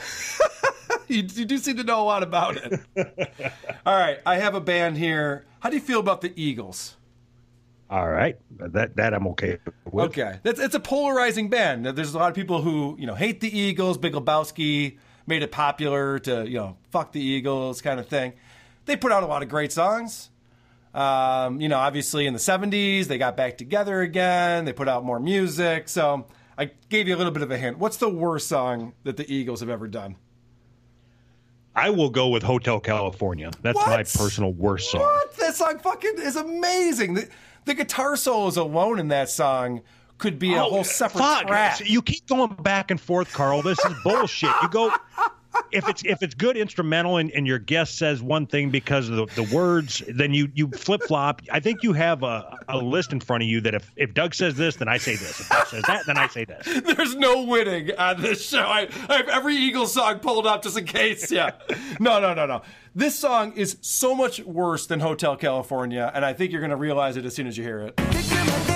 you, 1.08 1.24
you 1.24 1.46
do 1.46 1.58
seem 1.58 1.78
to 1.78 1.86
know 1.86 2.02
a 2.02 2.04
lot 2.04 2.22
about 2.22 2.58
it. 2.58 2.82
all 3.86 3.98
right, 3.98 4.20
I 4.26 4.40
have 4.40 4.56
a 4.56 4.62
band 4.62 4.98
here. 4.98 5.46
How 5.62 5.70
do 5.70 5.78
you 5.78 5.82
feel 5.82 6.02
about 6.02 6.20
the 6.20 6.34
Eagles? 6.36 6.98
All 7.92 8.08
right, 8.08 8.38
that 8.58 8.96
that 8.96 9.14
I'm 9.14 9.28
okay 9.28 9.58
with. 9.92 10.06
Okay, 10.12 10.40
that's 10.44 10.62
it's 10.62 10.76
a 10.76 10.80
polarizing 10.80 11.50
band. 11.50 11.86
There's 11.86 12.14
a 12.14 12.18
lot 12.18 12.30
of 12.30 12.36
people 12.36 12.62
who 12.62 12.96
you 12.98 13.06
know 13.06 13.16
hate 13.16 13.42
the 13.42 13.56
Eagles. 13.56 13.98
Big 13.98 14.14
Lebowski 14.14 14.98
made 15.28 15.44
it 15.44 15.52
popular 15.52 16.18
to 16.20 16.48
you 16.48 16.58
know 16.58 16.78
fuck 16.92 17.12
the 17.12 17.20
Eagles 17.20 17.82
kind 17.82 18.00
of 18.00 18.08
thing. 18.08 18.32
They 18.86 18.96
put 18.96 19.12
out 19.12 19.24
a 19.24 19.26
lot 19.26 19.44
of 19.44 19.50
great 19.50 19.74
songs. 19.74 20.30
Um, 20.94 21.60
you 21.60 21.68
know, 21.68 21.78
obviously 21.78 22.26
in 22.28 22.34
the 22.34 22.40
'70s 22.40 23.08
they 23.08 23.18
got 23.18 23.36
back 23.36 23.58
together 23.58 24.00
again. 24.00 24.64
They 24.64 24.72
put 24.72 24.88
out 24.88 25.04
more 25.04 25.20
music. 25.20 25.90
So 25.90 26.28
I 26.58 26.72
gave 26.88 27.10
you 27.10 27.16
a 27.16 27.18
little 27.18 27.34
bit 27.34 27.44
of 27.44 27.52
a 27.52 27.58
hint. 27.58 27.78
What's 27.78 27.98
the 27.98 28.10
worst 28.10 28.48
song 28.48 28.94
that 29.04 29.18
the 29.18 29.30
Eagles 29.30 29.60
have 29.60 29.70
ever 29.70 29.90
done? 29.90 30.16
I 31.76 31.90
will 31.90 32.10
go 32.10 32.28
with 32.28 32.44
Hotel 32.44 32.80
California. 32.80 33.52
That's 33.62 33.78
my 33.78 34.04
personal 34.04 34.52
worst 34.54 34.92
song. 34.92 35.02
What? 35.02 35.38
That 35.38 35.56
song 35.56 35.80
fucking 35.80 36.16
is 36.18 36.36
amazing. 36.36 37.14
The, 37.14 37.30
the 37.66 37.74
guitar 37.74 38.16
solos 38.18 38.58
alone 38.58 39.00
in 39.00 39.08
that 39.10 39.30
song 39.30 39.82
could 40.18 40.38
be 40.38 40.54
a 40.54 40.64
Oh, 40.64 40.70
whole 40.70 40.84
separate 40.84 41.22
fuck. 41.22 41.48
track. 41.48 41.82
You 41.86 42.02
keep 42.02 42.28
going 42.28 42.54
back 42.62 42.92
and 42.92 43.00
forth, 43.00 43.32
Carl. 43.34 43.62
This 43.62 43.80
is 43.86 43.94
bullshit. 44.04 44.52
You 44.62 44.70
go 44.70 44.94
if 45.72 45.88
it's 45.88 46.04
if 46.06 46.24
it's 46.24 46.34
good 46.34 46.58
instrumental 46.58 47.18
and, 47.18 47.32
and 47.32 47.46
your 47.46 47.60
guest 47.60 47.98
says 47.98 48.22
one 48.22 48.48
thing 48.48 48.70
because 48.70 49.10
of 49.10 49.16
the, 49.16 49.44
the 49.44 49.56
words, 49.56 50.02
then 50.08 50.34
you 50.34 50.50
you 50.54 50.68
flip 50.70 51.02
flop. 51.04 51.42
I 51.52 51.60
think 51.60 51.84
you 51.84 51.94
have 51.94 52.24
a, 52.24 52.58
a 52.68 52.78
list 52.78 53.12
in 53.12 53.20
front 53.20 53.44
of 53.44 53.50
you 53.50 53.62
that 53.62 53.76
if, 53.76 53.92
if 53.96 54.14
Doug 54.14 54.34
says 54.34 54.56
this, 54.56 54.78
then 54.78 54.88
I 54.88 54.98
say 54.98 55.16
this. 55.16 55.40
If 55.40 55.50
Doug 55.50 55.68
says 55.68 55.84
that, 55.88 56.06
then 56.06 56.18
I 56.18 56.28
say 56.28 56.46
this. 56.46 56.66
There's 56.96 57.16
no 57.16 57.44
winning 57.44 57.92
on 57.98 58.22
this 58.22 58.48
show. 58.48 58.62
I, 58.62 58.90
I 59.10 59.18
have 59.18 59.30
every 59.30 59.56
Eagles 59.56 59.94
song 59.94 60.20
pulled 60.20 60.48
up 60.48 60.64
just 60.64 60.78
in 60.78 60.86
case. 60.86 61.32
Yeah. 61.32 61.52
No, 62.00 62.20
no, 62.20 62.34
no, 62.34 62.46
no. 62.46 62.62
This 62.96 63.18
song 63.18 63.54
is 63.54 63.78
so 63.82 64.16
much 64.16 64.42
worse 64.42 64.86
than 64.86 65.00
Hotel 65.00 65.36
California, 65.38 66.12
and 66.14 66.26
I 66.26 66.34
think 66.34 66.52
you're 66.52 66.62
to 66.72 66.76
realize 66.76 67.18
it 67.18 67.26
as 67.26 67.36
soon 67.36 67.48
as 67.48 67.58
you 67.58 67.64
hear 67.64 67.80
it. 67.82 68.71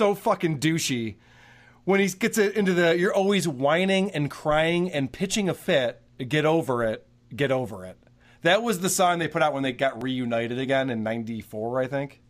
So 0.00 0.14
fucking 0.14 0.58
douchey. 0.60 1.16
When 1.84 2.00
he 2.00 2.08
gets 2.08 2.38
it 2.38 2.56
into 2.56 2.72
the, 2.72 2.96
you're 2.98 3.12
always 3.12 3.46
whining 3.46 4.10
and 4.12 4.30
crying 4.30 4.90
and 4.90 5.12
pitching 5.12 5.50
a 5.50 5.54
fit. 5.54 6.00
Get 6.26 6.46
over 6.46 6.82
it. 6.82 7.06
Get 7.36 7.52
over 7.52 7.84
it. 7.84 7.98
That 8.40 8.62
was 8.62 8.80
the 8.80 8.88
song 8.88 9.18
they 9.18 9.28
put 9.28 9.42
out 9.42 9.52
when 9.52 9.62
they 9.62 9.72
got 9.72 10.02
reunited 10.02 10.58
again 10.58 10.88
in 10.88 11.02
'94, 11.02 11.82
I 11.82 11.86
think. 11.86 12.22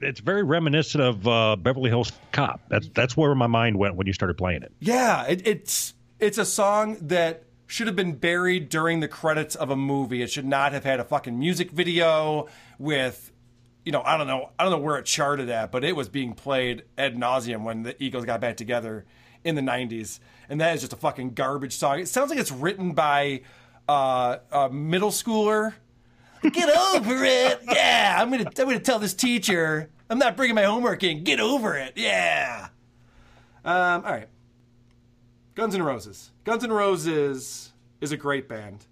It's 0.00 0.18
very 0.18 0.42
reminiscent 0.42 1.04
of 1.04 1.28
uh, 1.28 1.54
Beverly 1.54 1.88
Hills 1.88 2.10
Cop. 2.32 2.60
That's 2.68 2.88
that's 2.92 3.16
where 3.16 3.32
my 3.36 3.46
mind 3.46 3.78
went 3.78 3.94
when 3.94 4.08
you 4.08 4.12
started 4.12 4.36
playing 4.36 4.64
it. 4.64 4.72
Yeah, 4.80 5.24
it, 5.26 5.46
it's 5.46 5.94
it's 6.18 6.38
a 6.38 6.44
song 6.44 6.96
that 7.02 7.44
should 7.68 7.86
have 7.86 7.96
been 7.96 8.14
buried 8.16 8.68
during 8.68 8.98
the 8.98 9.08
credits 9.08 9.54
of 9.54 9.70
a 9.70 9.76
movie. 9.76 10.20
It 10.22 10.30
should 10.32 10.44
not 10.44 10.72
have 10.72 10.82
had 10.82 10.98
a 10.98 11.04
fucking 11.04 11.38
music 11.38 11.70
video 11.70 12.48
with, 12.78 13.31
you 13.84 13.92
know, 13.92 14.02
I 14.02 14.16
don't 14.16 14.26
know, 14.26 14.50
I 14.58 14.64
don't 14.64 14.72
know 14.72 14.78
where 14.78 14.96
it 14.98 15.06
charted 15.06 15.48
at, 15.48 15.72
but 15.72 15.84
it 15.84 15.96
was 15.96 16.08
being 16.08 16.34
played 16.34 16.84
ad 16.96 17.16
nauseum 17.16 17.64
when 17.64 17.82
the 17.82 18.00
Eagles 18.02 18.24
got 18.24 18.40
back 18.40 18.56
together 18.56 19.04
in 19.44 19.54
the 19.54 19.62
'90s, 19.62 20.20
and 20.48 20.60
that 20.60 20.74
is 20.74 20.80
just 20.82 20.92
a 20.92 20.96
fucking 20.96 21.34
garbage 21.34 21.76
song. 21.76 21.98
It 22.00 22.08
sounds 22.08 22.30
like 22.30 22.38
it's 22.38 22.52
written 22.52 22.92
by 22.92 23.42
uh, 23.88 24.38
a 24.50 24.70
middle 24.70 25.10
schooler. 25.10 25.74
Get 26.42 26.68
over 26.68 27.24
it, 27.24 27.60
yeah. 27.72 28.16
I'm 28.18 28.30
gonna 28.30 28.44
I'm 28.46 28.66
gonna 28.66 28.80
tell 28.80 28.98
this 28.98 29.14
teacher 29.14 29.90
I'm 30.12 30.18
not 30.18 30.36
bringing 30.36 30.54
my 30.54 30.64
homework 30.64 31.02
in. 31.04 31.24
Get 31.24 31.40
over 31.40 31.74
it, 31.76 31.94
yeah. 31.96 32.68
Um, 33.64 34.04
all 34.04 34.12
right. 34.12 34.28
Guns 35.54 35.74
N' 35.74 35.82
Roses. 35.82 36.30
Guns 36.44 36.64
N' 36.64 36.72
Roses 36.72 37.72
is 38.00 38.12
a 38.12 38.16
great 38.16 38.48
band. 38.48 38.84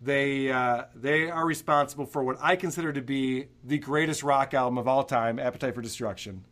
They 0.00 0.50
uh, 0.50 0.84
they 0.94 1.28
are 1.30 1.44
responsible 1.44 2.06
for 2.06 2.22
what 2.22 2.38
I 2.40 2.54
consider 2.56 2.92
to 2.92 3.00
be 3.02 3.46
the 3.64 3.78
greatest 3.78 4.22
rock 4.22 4.54
album 4.54 4.78
of 4.78 4.86
all 4.86 5.02
time, 5.04 5.38
Appetite 5.38 5.74
for 5.74 5.82
Destruction. 5.82 6.44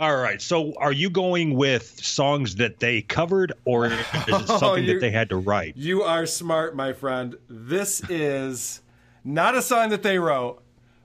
All 0.00 0.16
right. 0.16 0.40
So, 0.40 0.72
are 0.78 0.92
you 0.92 1.10
going 1.10 1.56
with 1.56 1.82
songs 2.04 2.54
that 2.56 2.78
they 2.78 3.02
covered, 3.02 3.52
or 3.64 3.86
is 3.86 3.92
it 4.14 4.28
Oh, 4.28 4.58
something 4.58 4.84
you're- 4.84 4.94
that 4.94 5.00
they 5.00 5.10
had 5.10 5.28
to 5.30 5.36
write? 5.36 5.76
You 5.76 6.02
are 6.04 6.24
smart, 6.24 6.74
my 6.76 6.92
friend. 6.92 7.36
This 7.50 8.00
is 8.08 8.80
not 9.24 9.54
a 9.56 9.60
song 9.62 9.90
that 9.90 10.02
they 10.04 10.18
wrote, 10.18 10.62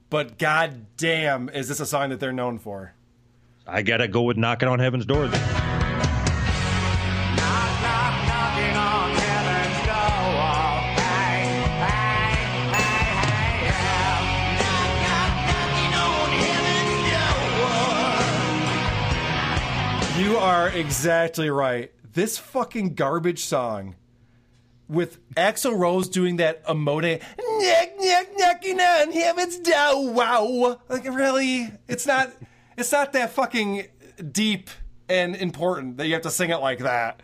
but 0.10 0.38
god 0.38 0.86
damn, 0.96 1.50
is 1.50 1.68
this 1.68 1.80
a 1.80 1.86
song 1.86 2.10
that 2.12 2.20
they're 2.20 2.32
known 2.32 2.58
for? 2.60 2.94
I 3.68 3.82
gotta 3.82 4.08
go 4.08 4.22
with 4.22 4.38
"Knocking 4.38 4.70
on 4.70 4.80
Heaven's 4.80 5.06
Door." 5.06 5.28
Then. 5.30 5.63
Exactly 20.68 21.50
right. 21.50 21.92
This 22.14 22.38
fucking 22.38 22.96
garbage 22.96 23.44
song 23.44 23.96
with 24.88 25.18
Axl 25.36 25.78
Rose 25.78 26.10
doing 26.10 26.38
that 26.38 26.64
emote, 26.66 27.02
neck, 27.02 27.94
neck, 28.00 28.28
knocking 28.38 28.80
on 28.80 29.12
heaven's 29.12 29.58
door, 29.58 30.12
wow. 30.12 30.80
Like, 30.90 31.06
really? 31.06 31.72
It's 31.88 32.06
not, 32.06 32.32
it's 32.78 32.92
not 32.92 33.14
that 33.14 33.32
fucking 33.32 33.88
deep 34.32 34.70
and 35.10 35.36
important 35.36 35.98
that 35.98 36.08
you 36.08 36.14
have 36.14 36.24
to 36.24 36.32
sing 36.32 36.50
it 36.50 36.58
like 36.58 36.80
that. 36.80 37.22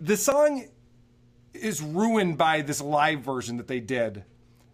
The 0.00 0.16
song 0.16 0.66
is 1.54 1.80
ruined 1.80 2.36
by 2.36 2.60
this 2.62 2.80
live 2.80 3.20
version 3.20 3.56
that 3.56 3.66
they 3.66 3.80
did 3.80 4.24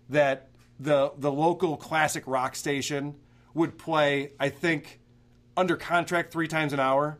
that 0.08 0.48
the 0.80 1.12
the 1.16 1.30
local 1.30 1.76
classic 1.76 2.24
rock 2.26 2.56
station 2.56 3.14
would 3.54 3.78
play 3.78 4.32
I 4.40 4.48
think 4.48 5.00
under 5.56 5.76
contract 5.76 6.32
3 6.32 6.48
times 6.48 6.72
an 6.72 6.80
hour. 6.80 7.18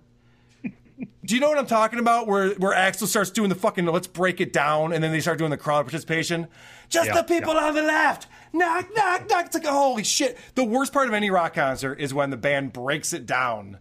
Do 1.24 1.34
you 1.34 1.40
know 1.40 1.49
what 1.49 1.59
I'm 1.59 1.66
talking 1.66 1.99
about? 1.99 2.26
Where 2.26 2.51
where 2.55 2.76
Axl 2.76 3.07
starts 3.07 3.30
doing 3.30 3.49
the 3.49 3.55
fucking 3.55 3.86
let's 3.86 4.07
break 4.07 4.40
it 4.40 4.53
down, 4.53 4.93
and 4.93 5.03
then 5.03 5.12
they 5.12 5.20
start 5.20 5.38
doing 5.38 5.51
the 5.51 5.57
crowd 5.57 5.84
participation. 5.84 6.49
Just 6.88 7.09
Yeah, 7.09 7.14
the 7.14 7.22
people 7.22 7.53
on 7.53 7.74
the 7.74 7.82
left. 7.82 8.26
Knock, 8.53 8.88
knock, 8.95 9.28
knock. 9.30 9.47
It's 9.47 9.55
like 9.55 9.66
holy 9.66 10.05
shit. 10.05 10.36
The 10.55 10.64
worst 10.64 10.93
part 10.93 11.09
of 11.09 11.14
any 11.14 11.30
rock 11.30 11.55
concert 11.55 12.01
is 12.01 12.12
when 12.12 12.30
the 12.30 12.36
band 12.36 12.72
breaks 12.72 13.12
it 13.12 13.24
down, 13.24 13.78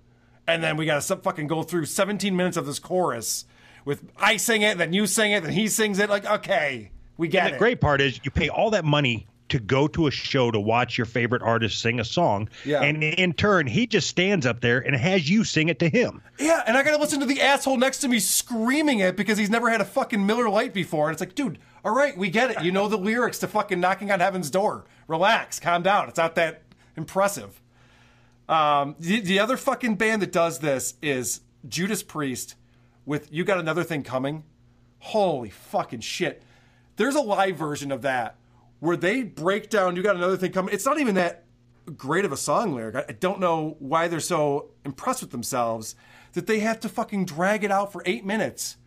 and 0.47 0.63
then 0.63 0.77
we 0.77 0.85
gotta 0.85 1.15
fucking 1.17 1.47
go 1.47 1.63
through 1.63 1.85
17 1.85 2.35
minutes 2.35 2.57
of 2.57 2.65
this 2.65 2.79
chorus 2.79 3.45
with 3.85 4.03
I 4.17 4.37
sing 4.37 4.61
it, 4.61 4.77
then 4.77 4.93
you 4.93 5.07
sing 5.07 5.31
it, 5.31 5.43
then 5.43 5.53
he 5.53 5.67
sings 5.67 5.99
it. 5.99 6.09
Like 6.09 6.25
okay, 6.25 6.91
we 7.17 7.27
get 7.27 7.45
And 7.45 7.49
it. 7.49 7.53
the 7.53 7.59
great 7.59 7.81
part 7.81 8.01
is 8.01 8.19
you 8.23 8.31
pay 8.31 8.49
all 8.49 8.69
that 8.71 8.85
money 8.85 9.27
to 9.51 9.59
go 9.59 9.87
to 9.87 10.07
a 10.07 10.11
show 10.11 10.49
to 10.49 10.59
watch 10.59 10.97
your 10.97 11.05
favorite 11.05 11.41
artist 11.41 11.79
sing 11.81 11.99
a 11.99 12.05
song. 12.05 12.49
Yeah. 12.65 12.81
And 12.81 13.03
in 13.03 13.33
turn, 13.33 13.67
he 13.67 13.85
just 13.85 14.07
stands 14.07 14.45
up 14.45 14.61
there 14.61 14.79
and 14.79 14.95
has 14.95 15.29
you 15.29 15.43
sing 15.43 15.69
it 15.69 15.79
to 15.79 15.89
him. 15.89 16.21
Yeah, 16.39 16.63
and 16.65 16.77
I 16.77 16.83
gotta 16.83 16.97
listen 16.97 17.19
to 17.19 17.25
the 17.25 17.41
asshole 17.41 17.77
next 17.77 17.99
to 17.99 18.07
me 18.07 18.19
screaming 18.19 18.99
it 18.99 19.15
because 19.15 19.37
he's 19.37 19.49
never 19.49 19.69
had 19.69 19.81
a 19.81 19.85
fucking 19.85 20.25
Miller 20.25 20.49
Lite 20.49 20.73
before. 20.73 21.07
And 21.07 21.13
it's 21.13 21.21
like, 21.21 21.35
dude, 21.35 21.59
all 21.83 21.93
right, 21.93 22.17
we 22.17 22.29
get 22.29 22.51
it. 22.51 22.63
You 22.63 22.71
know 22.71 22.87
the 22.87 22.97
lyrics 22.97 23.39
to 23.39 23.47
fucking 23.47 23.79
knocking 23.79 24.11
on 24.11 24.19
heaven's 24.19 24.49
door. 24.49 24.85
Relax, 25.07 25.59
calm 25.59 25.83
down. 25.83 26.07
It's 26.07 26.17
not 26.17 26.35
that 26.35 26.63
impressive. 26.95 27.61
Um, 28.47 28.95
the, 28.99 29.19
the 29.19 29.39
other 29.39 29.57
fucking 29.57 29.95
band 29.95 30.21
that 30.21 30.31
does 30.31 30.59
this 30.59 30.95
is 31.01 31.41
Judas 31.67 32.03
Priest 32.03 32.55
with 33.05 33.31
You 33.31 33.43
Got 33.43 33.59
Another 33.59 33.83
Thing 33.83 34.03
Coming. 34.03 34.43
Holy 34.99 35.49
fucking 35.49 36.01
shit. 36.01 36.43
There's 36.95 37.15
a 37.15 37.21
live 37.21 37.57
version 37.57 37.91
of 37.91 38.01
that 38.03 38.35
where 38.81 38.97
they 38.97 39.23
break 39.23 39.69
down 39.69 39.95
You 39.95 40.03
Got 40.03 40.17
Another 40.17 40.35
Thing 40.35 40.51
Coming. 40.51 40.73
It's 40.73 40.85
not 40.85 40.99
even 40.99 41.15
that 41.15 41.45
great 41.95 42.25
of 42.25 42.31
a 42.31 42.37
song 42.37 42.75
lyric. 42.75 42.95
I 42.95 43.05
I 43.07 43.13
don't 43.13 43.39
know 43.39 43.77
why 43.79 44.07
they're 44.09 44.19
so 44.19 44.71
impressed 44.83 45.21
with 45.21 45.31
themselves 45.31 45.95
that 46.33 46.47
they 46.47 46.59
have 46.59 46.79
to 46.81 46.89
fucking 46.89 47.25
drag 47.25 47.63
it 47.63 47.71
out 47.71 47.93
for 47.93 48.01
eight 48.05 48.25
minutes 48.25 48.77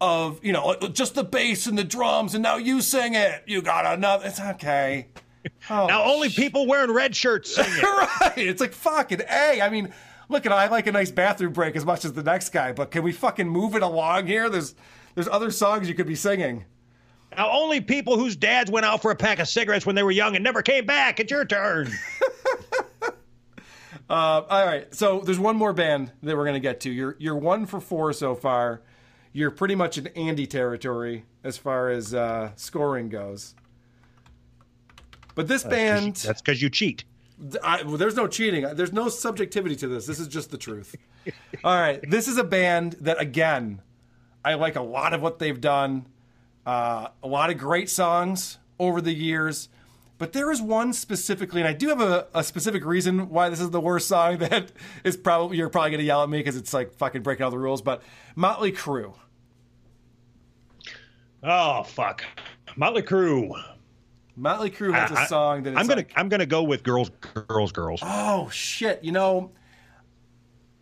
of, 0.00 0.42
you 0.44 0.52
know, 0.52 0.72
uh, 0.72 0.88
just 0.88 1.14
the 1.14 1.24
bass 1.24 1.66
and 1.66 1.76
the 1.76 1.84
drums, 1.84 2.34
and 2.34 2.42
now 2.42 2.56
you 2.56 2.80
sing 2.80 3.14
it. 3.14 3.42
You 3.46 3.62
got 3.62 3.86
another. 3.86 4.26
It's 4.26 4.40
okay. 4.40 5.08
Oh, 5.68 5.86
now 5.86 6.04
only 6.04 6.30
people 6.30 6.66
wearing 6.66 6.90
red 6.90 7.14
shirts 7.14 7.54
sing 7.54 7.66
it. 7.68 7.82
right. 8.22 8.32
It's 8.38 8.62
like 8.62 8.72
fucking 8.72 9.20
A. 9.28 9.60
I 9.60 9.68
mean, 9.68 9.92
look 10.30 10.46
at 10.46 10.52
I 10.52 10.68
like 10.68 10.86
a 10.86 10.92
nice 10.92 11.10
bathroom 11.10 11.52
break 11.52 11.76
as 11.76 11.84
much 11.84 12.06
as 12.06 12.14
the 12.14 12.22
next 12.22 12.48
guy, 12.48 12.72
but 12.72 12.90
can 12.90 13.02
we 13.02 13.12
fucking 13.12 13.46
move 13.46 13.74
it 13.74 13.82
along 13.82 14.26
here? 14.26 14.48
There's 14.48 14.74
there's 15.14 15.28
other 15.28 15.50
songs 15.50 15.86
you 15.86 15.94
could 15.94 16.06
be 16.06 16.14
singing. 16.14 16.64
Now 17.36 17.50
only 17.50 17.80
people 17.80 18.16
whose 18.18 18.36
dads 18.36 18.70
went 18.70 18.86
out 18.86 19.02
for 19.02 19.10
a 19.10 19.16
pack 19.16 19.38
of 19.38 19.48
cigarettes 19.48 19.84
when 19.86 19.94
they 19.96 20.02
were 20.02 20.10
young 20.10 20.34
and 20.36 20.44
never 20.44 20.62
came 20.62 20.86
back. 20.86 21.20
It's 21.20 21.30
your 21.30 21.44
turn. 21.44 21.90
Uh, 24.10 24.42
all 24.50 24.66
right, 24.66 24.94
so 24.94 25.20
there's 25.20 25.38
one 25.38 25.56
more 25.56 25.72
band 25.72 26.12
that 26.22 26.36
we're 26.36 26.44
gonna 26.44 26.60
get 26.60 26.78
to. 26.80 26.90
You're 26.90 27.16
you're 27.18 27.36
one 27.36 27.64
for 27.64 27.80
four 27.80 28.12
so 28.12 28.34
far. 28.34 28.82
You're 29.32 29.50
pretty 29.50 29.74
much 29.74 29.96
in 29.96 30.08
Andy 30.08 30.46
territory 30.46 31.24
as 31.42 31.56
far 31.56 31.88
as 31.88 32.12
uh, 32.12 32.50
scoring 32.54 33.08
goes. 33.08 33.54
But 35.34 35.48
this 35.48 35.62
That's 35.62 35.72
'cause 35.72 35.72
you- 35.72 36.00
band, 36.02 36.16
that's 36.16 36.42
because 36.42 36.60
you 36.60 36.68
cheat. 36.68 37.04
I, 37.62 37.82
well, 37.82 37.96
there's 37.96 38.14
no 38.14 38.26
cheating. 38.28 38.66
There's 38.74 38.92
no 38.92 39.08
subjectivity 39.08 39.74
to 39.76 39.88
this. 39.88 40.06
This 40.06 40.20
is 40.20 40.28
just 40.28 40.50
the 40.50 40.58
truth. 40.58 40.94
All 41.64 41.74
right, 41.80 41.98
this 42.08 42.28
is 42.28 42.36
a 42.36 42.44
band 42.44 42.96
that 43.00 43.18
again, 43.18 43.80
I 44.44 44.54
like 44.54 44.76
a 44.76 44.82
lot 44.82 45.14
of 45.14 45.22
what 45.22 45.38
they've 45.38 45.60
done. 45.60 46.04
Uh, 46.66 47.08
a 47.22 47.28
lot 47.28 47.50
of 47.50 47.58
great 47.58 47.90
songs 47.90 48.58
over 48.78 49.00
the 49.00 49.12
years. 49.12 49.68
But 50.16 50.32
there 50.32 50.50
is 50.50 50.62
one 50.62 50.92
specifically, 50.92 51.60
and 51.60 51.68
I 51.68 51.72
do 51.72 51.88
have 51.88 52.00
a, 52.00 52.26
a 52.34 52.42
specific 52.44 52.84
reason 52.84 53.28
why 53.28 53.48
this 53.48 53.60
is 53.60 53.70
the 53.70 53.80
worst 53.80 54.06
song 54.08 54.38
that 54.38 54.70
is 55.02 55.16
probably 55.16 55.58
you're 55.58 55.68
probably 55.68 55.90
gonna 55.90 56.02
yell 56.04 56.22
at 56.22 56.28
me 56.28 56.38
because 56.38 56.56
it's 56.56 56.72
like 56.72 56.94
fucking 56.94 57.22
breaking 57.22 57.44
all 57.44 57.50
the 57.50 57.58
rules. 57.58 57.82
But 57.82 58.02
Motley 58.36 58.72
Crue. 58.72 59.14
Oh 61.42 61.82
fuck, 61.82 62.24
Motley 62.76 63.02
Crue. 63.02 63.50
Motley 64.36 64.70
Crue 64.70 64.94
has 64.94 65.10
a 65.10 65.18
I- 65.18 65.22
I- 65.22 65.26
song 65.26 65.62
that 65.64 65.76
I'm 65.76 65.86
gonna 65.86 66.00
like- 66.00 66.12
I'm 66.16 66.28
gonna 66.28 66.46
go 66.46 66.62
with 66.62 66.82
girls, 66.82 67.10
girls, 67.48 67.72
girls. 67.72 68.00
Oh 68.02 68.48
shit! 68.50 69.02
You 69.04 69.12
know, 69.12 69.52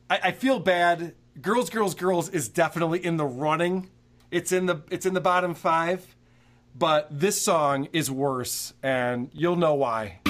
I, 0.08 0.20
I 0.24 0.32
feel 0.32 0.58
bad. 0.58 1.14
Girls, 1.40 1.70
girls, 1.70 1.94
girls 1.94 2.28
is 2.28 2.48
definitely 2.48 3.04
in 3.04 3.16
the 3.16 3.24
running. 3.24 3.88
It's 4.32 4.50
in 4.50 4.64
the 4.64 4.80
it's 4.90 5.04
in 5.04 5.12
the 5.12 5.20
bottom 5.20 5.52
five, 5.52 6.16
but 6.74 7.06
this 7.10 7.40
song 7.42 7.86
is 7.92 8.10
worse, 8.10 8.72
and 8.82 9.28
you'll 9.34 9.56
know 9.56 9.74
why. 9.74 10.20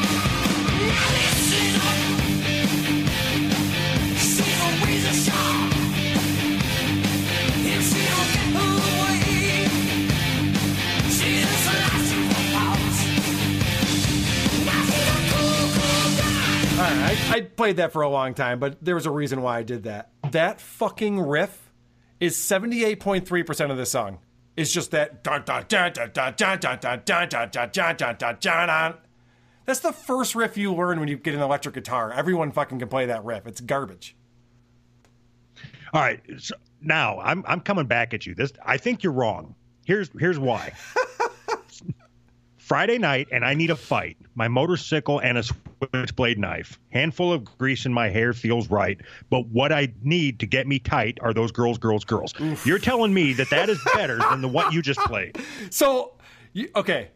I 17.32 17.40
played 17.40 17.76
that 17.76 17.92
for 17.92 18.02
a 18.02 18.08
long 18.08 18.34
time, 18.34 18.58
but 18.58 18.84
there 18.84 18.94
was 18.96 19.06
a 19.06 19.10
reason 19.10 19.42
why 19.42 19.58
I 19.58 19.62
did 19.62 19.84
that. 19.84 20.10
That 20.32 20.60
fucking 20.60 21.20
riff 21.20 21.61
is 22.22 22.36
78.3% 22.36 23.70
of 23.72 23.76
this 23.76 23.90
song. 23.90 24.20
It's 24.56 24.72
just 24.72 24.92
that 24.92 25.24
That's 29.64 29.80
the 29.80 29.92
first 29.92 30.36
riff 30.36 30.56
you 30.56 30.72
learn 30.72 31.00
when 31.00 31.08
you 31.08 31.16
get 31.16 31.34
an 31.34 31.40
electric 31.40 31.74
guitar. 31.74 32.12
Everyone 32.12 32.52
fucking 32.52 32.78
can 32.78 32.86
play 32.86 33.06
that 33.06 33.24
riff. 33.24 33.44
It's 33.48 33.60
garbage. 33.60 34.14
All 35.92 36.00
right. 36.00 36.20
So 36.38 36.54
now 36.80 37.18
I'm 37.18 37.44
I'm 37.48 37.58
coming 37.58 37.86
back 37.86 38.14
at 38.14 38.24
you. 38.24 38.36
This 38.36 38.52
I 38.64 38.76
think 38.76 39.02
you're 39.02 39.12
wrong. 39.12 39.56
Here's 39.84 40.08
here's 40.16 40.38
why. 40.38 40.74
Friday 42.72 42.96
night, 42.96 43.28
and 43.30 43.44
I 43.44 43.52
need 43.52 43.68
a 43.68 43.76
fight. 43.76 44.16
My 44.34 44.48
motorcycle 44.48 45.18
and 45.18 45.36
a 45.36 45.42
switchblade 45.42 46.38
knife. 46.38 46.78
Handful 46.88 47.30
of 47.30 47.44
grease 47.44 47.84
in 47.84 47.92
my 47.92 48.08
hair 48.08 48.32
feels 48.32 48.70
right, 48.70 48.98
but 49.28 49.46
what 49.48 49.72
I 49.72 49.92
need 50.02 50.40
to 50.40 50.46
get 50.46 50.66
me 50.66 50.78
tight 50.78 51.18
are 51.20 51.34
those 51.34 51.52
girls, 51.52 51.76
girls, 51.76 52.02
girls. 52.02 52.32
You're 52.64 52.78
telling 52.78 53.12
me 53.12 53.34
that 53.34 53.50
that 53.50 53.68
is 53.68 53.78
better 53.92 54.16
than 54.16 54.40
the 54.40 54.48
what 54.48 54.72
you 54.72 54.80
just 54.80 55.00
played. 55.00 55.36
So, 55.70 56.14
okay, 56.74 57.10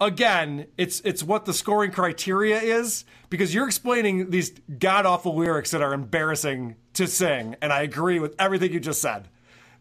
again, 0.00 0.68
it's 0.78 1.00
it's 1.00 1.24
what 1.24 1.44
the 1.44 1.54
scoring 1.54 1.90
criteria 1.90 2.60
is 2.60 3.04
because 3.30 3.52
you're 3.52 3.66
explaining 3.66 4.30
these 4.30 4.52
god 4.78 5.06
awful 5.06 5.34
lyrics 5.34 5.72
that 5.72 5.82
are 5.82 5.92
embarrassing 5.92 6.76
to 6.92 7.08
sing, 7.08 7.56
and 7.60 7.72
I 7.72 7.82
agree 7.82 8.20
with 8.20 8.36
everything 8.38 8.72
you 8.72 8.78
just 8.78 9.02
said. 9.02 9.26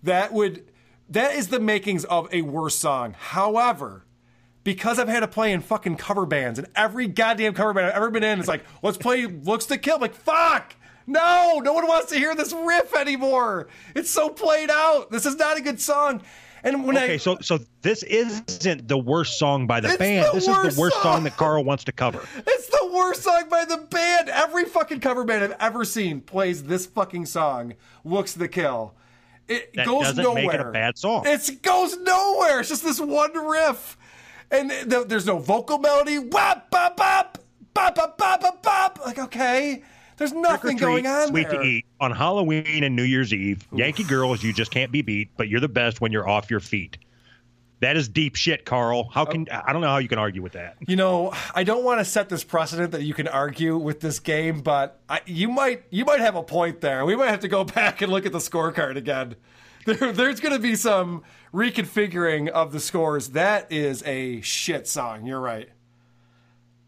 That 0.02 0.34
would 0.34 0.66
that 1.08 1.36
is 1.36 1.50
the 1.50 1.60
makings 1.60 2.04
of 2.06 2.28
a 2.34 2.42
worse 2.42 2.76
song. 2.76 3.14
However, 3.14 4.06
because 4.64 5.00
I've 5.00 5.08
had 5.08 5.22
to 5.22 5.28
play 5.28 5.52
in 5.52 5.62
fucking 5.62 5.98
cover 5.98 6.26
bands, 6.26 6.60
and 6.60 6.68
every 6.76 7.08
goddamn 7.08 7.54
cover 7.54 7.74
band 7.74 7.88
I've 7.88 7.94
ever 7.96 8.12
been 8.12 8.24
in 8.24 8.40
is 8.40 8.48
like, 8.48 8.64
let's 8.84 8.98
play 8.98 9.26
Looks 9.26 9.66
That 9.68 9.80
Kill. 9.80 9.96
I'm 9.96 10.02
like, 10.02 10.16
fuck! 10.16 10.76
No, 11.08 11.60
no 11.64 11.74
one 11.74 11.88
wants 11.88 12.12
to 12.12 12.18
hear 12.18 12.36
this 12.36 12.54
riff 12.54 12.96
anymore. 12.96 13.68
It's 13.96 14.12
so 14.12 14.30
played 14.30 14.70
out. 14.70 15.10
This 15.10 15.26
is 15.26 15.36
not 15.38 15.58
a 15.58 15.62
good 15.62 15.82
song. 15.82 16.22
And 16.64 16.86
when 16.86 16.98
okay, 16.98 17.14
I 17.14 17.18
so 17.18 17.38
so 17.42 17.60
this 17.82 18.04
isn't 18.04 18.88
the 18.88 18.98
worst 18.98 19.40
song 19.40 19.66
by 19.66 19.80
the 19.80 19.98
band. 19.98 20.28
the 20.28 20.32
this 20.34 20.48
is 20.48 20.76
the 20.76 20.80
worst 20.80 20.98
song. 20.98 21.04
song 21.04 21.24
that 21.24 21.38
Carl 21.38 21.64
wants 21.64 21.86
to 21.86 21.92
cover. 21.94 22.22
It's 22.46 22.68
the 22.68 22.92
worst 22.94 23.24
song 23.24 23.46
by 23.50 23.66
the 23.66 23.78
band. 23.78 24.30
Every 24.30 24.66
fucking 24.66 25.00
cover 25.00 25.24
band 25.24 25.44
I've 25.46 25.56
ever 25.60 25.86
seen 25.86 26.20
plays 26.22 26.64
this 26.66 26.86
fucking 26.86 27.26
song, 27.28 27.74
Looks 28.04 28.34
That 28.34 28.50
Kill. 28.50 28.94
It 29.48 29.74
That 29.74 29.88
goes 29.88 30.04
doesn't 30.04 30.24
nowhere. 30.24 30.44
make 30.44 30.54
it 30.54 30.60
a 30.62 30.72
bad 30.72 30.98
song. 30.98 31.24
It 31.26 31.62
goes 31.64 31.98
nowhere. 31.98 32.60
It's 32.60 32.70
just 32.70 32.84
this 32.84 33.00
one 33.00 33.34
riff. 33.34 33.98
And 34.52 34.70
th- 34.70 35.08
there's 35.08 35.26
no 35.26 35.38
vocal 35.40 35.78
melody. 35.78 36.20
Wop, 36.20 36.70
bop, 36.72 36.98
bop, 36.98 37.38
bop, 37.74 37.96
bop, 37.96 38.18
bop, 38.18 38.42
bop, 38.42 38.64
bop. 38.64 39.00
Like, 39.06 39.20
okay. 39.20 39.84
There's 40.18 40.34
nothing 40.34 40.78
treat, 40.78 40.80
going 40.80 41.08
on 41.08 41.30
sweet 41.30 41.50
there. 41.50 41.62
to 41.62 41.66
eat 41.66 41.86
on 42.02 42.12
Halloween 42.12 42.84
and 42.84 42.94
New 42.96 43.04
Year's 43.04 43.34
Eve. 43.34 43.66
Yankee 43.72 44.04
girls, 44.04 44.44
you 44.44 44.52
just 44.52 44.70
can't 44.70 44.92
be 44.92 45.02
beat, 45.02 45.30
but 45.38 45.48
you're 45.48 45.62
the 45.62 45.70
best 45.70 46.02
when 46.02 46.12
you're 46.12 46.28
off 46.28 46.50
your 46.52 46.60
feet. 46.60 46.98
That 47.82 47.96
is 47.96 48.10
deep 48.10 48.36
shit, 48.36 48.66
Carl. 48.66 49.08
How 49.08 49.24
can 49.24 49.48
oh. 49.50 49.62
I 49.66 49.72
don't 49.72 49.82
know 49.82 49.88
how 49.88 50.00
you 50.00 50.10
can 50.10 50.20
argue 50.20 50.42
with 50.42 50.54
that. 50.54 50.76
You 50.86 50.98
know, 50.98 51.34
I 51.56 51.64
don't 51.64 51.86
want 51.86 52.00
to 52.00 52.06
set 52.06 52.28
this 52.28 52.44
precedent 52.44 52.92
that 52.92 53.04
you 53.04 53.14
can 53.14 53.28
argue 53.28 53.78
with 53.78 54.02
this 54.02 54.20
game, 54.20 54.60
but 54.60 55.00
I, 55.08 55.22
you 55.26 55.48
might 55.48 55.84
you 55.90 56.04
might 56.04 56.20
have 56.20 56.36
a 56.36 56.44
point 56.44 56.82
there. 56.82 57.06
We 57.06 57.16
might 57.16 57.30
have 57.30 57.40
to 57.42 57.48
go 57.48 57.64
back 57.76 58.02
and 58.02 58.12
look 58.12 58.26
at 58.26 58.34
the 58.34 58.40
scorecard 58.40 58.98
again. 58.98 59.36
There, 59.86 60.12
there's 60.12 60.40
going 60.40 60.54
to 60.54 60.60
be 60.60 60.76
some 60.76 61.24
reconfiguring 61.54 62.50
of 62.50 62.74
the 62.74 62.80
scores. 62.80 63.30
That 63.30 63.72
is 63.72 64.04
a 64.06 64.42
shit 64.42 64.88
song. 64.88 65.26
You're 65.26 65.40
right. 65.40 65.70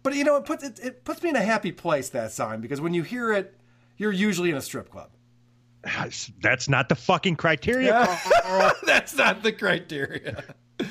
But 0.04 0.16
you 0.16 0.24
know, 0.24 0.36
it 0.36 0.46
puts 0.46 0.64
it, 0.64 0.80
it 0.84 1.04
puts 1.04 1.24
me 1.24 1.30
in 1.30 1.36
a 1.36 1.42
happy 1.42 1.72
place 1.72 2.10
that 2.10 2.32
song 2.32 2.60
because 2.62 2.82
when 2.82 2.94
you 2.94 3.04
hear 3.04 3.32
it, 3.32 3.56
you're 3.98 4.12
usually 4.12 4.50
in 4.50 4.58
a 4.58 4.62
strip 4.62 4.90
club. 4.90 5.10
That's 6.42 6.70
not 6.70 6.90
the 6.90 6.96
fucking 6.96 7.36
criteria. 7.36 8.08
That's 8.86 9.16
not 9.16 9.44
the 9.44 9.52
criteria. 9.52 10.44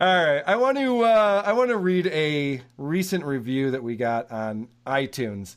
All 0.00 0.26
right, 0.26 0.42
I 0.44 0.56
want 0.56 0.76
to 0.78 1.02
uh, 1.02 1.42
I 1.46 1.52
want 1.52 1.70
to 1.70 1.76
read 1.76 2.08
a 2.08 2.62
recent 2.78 3.24
review 3.24 3.70
that 3.70 3.82
we 3.82 3.96
got 3.96 4.30
on 4.30 4.68
iTunes. 4.86 5.56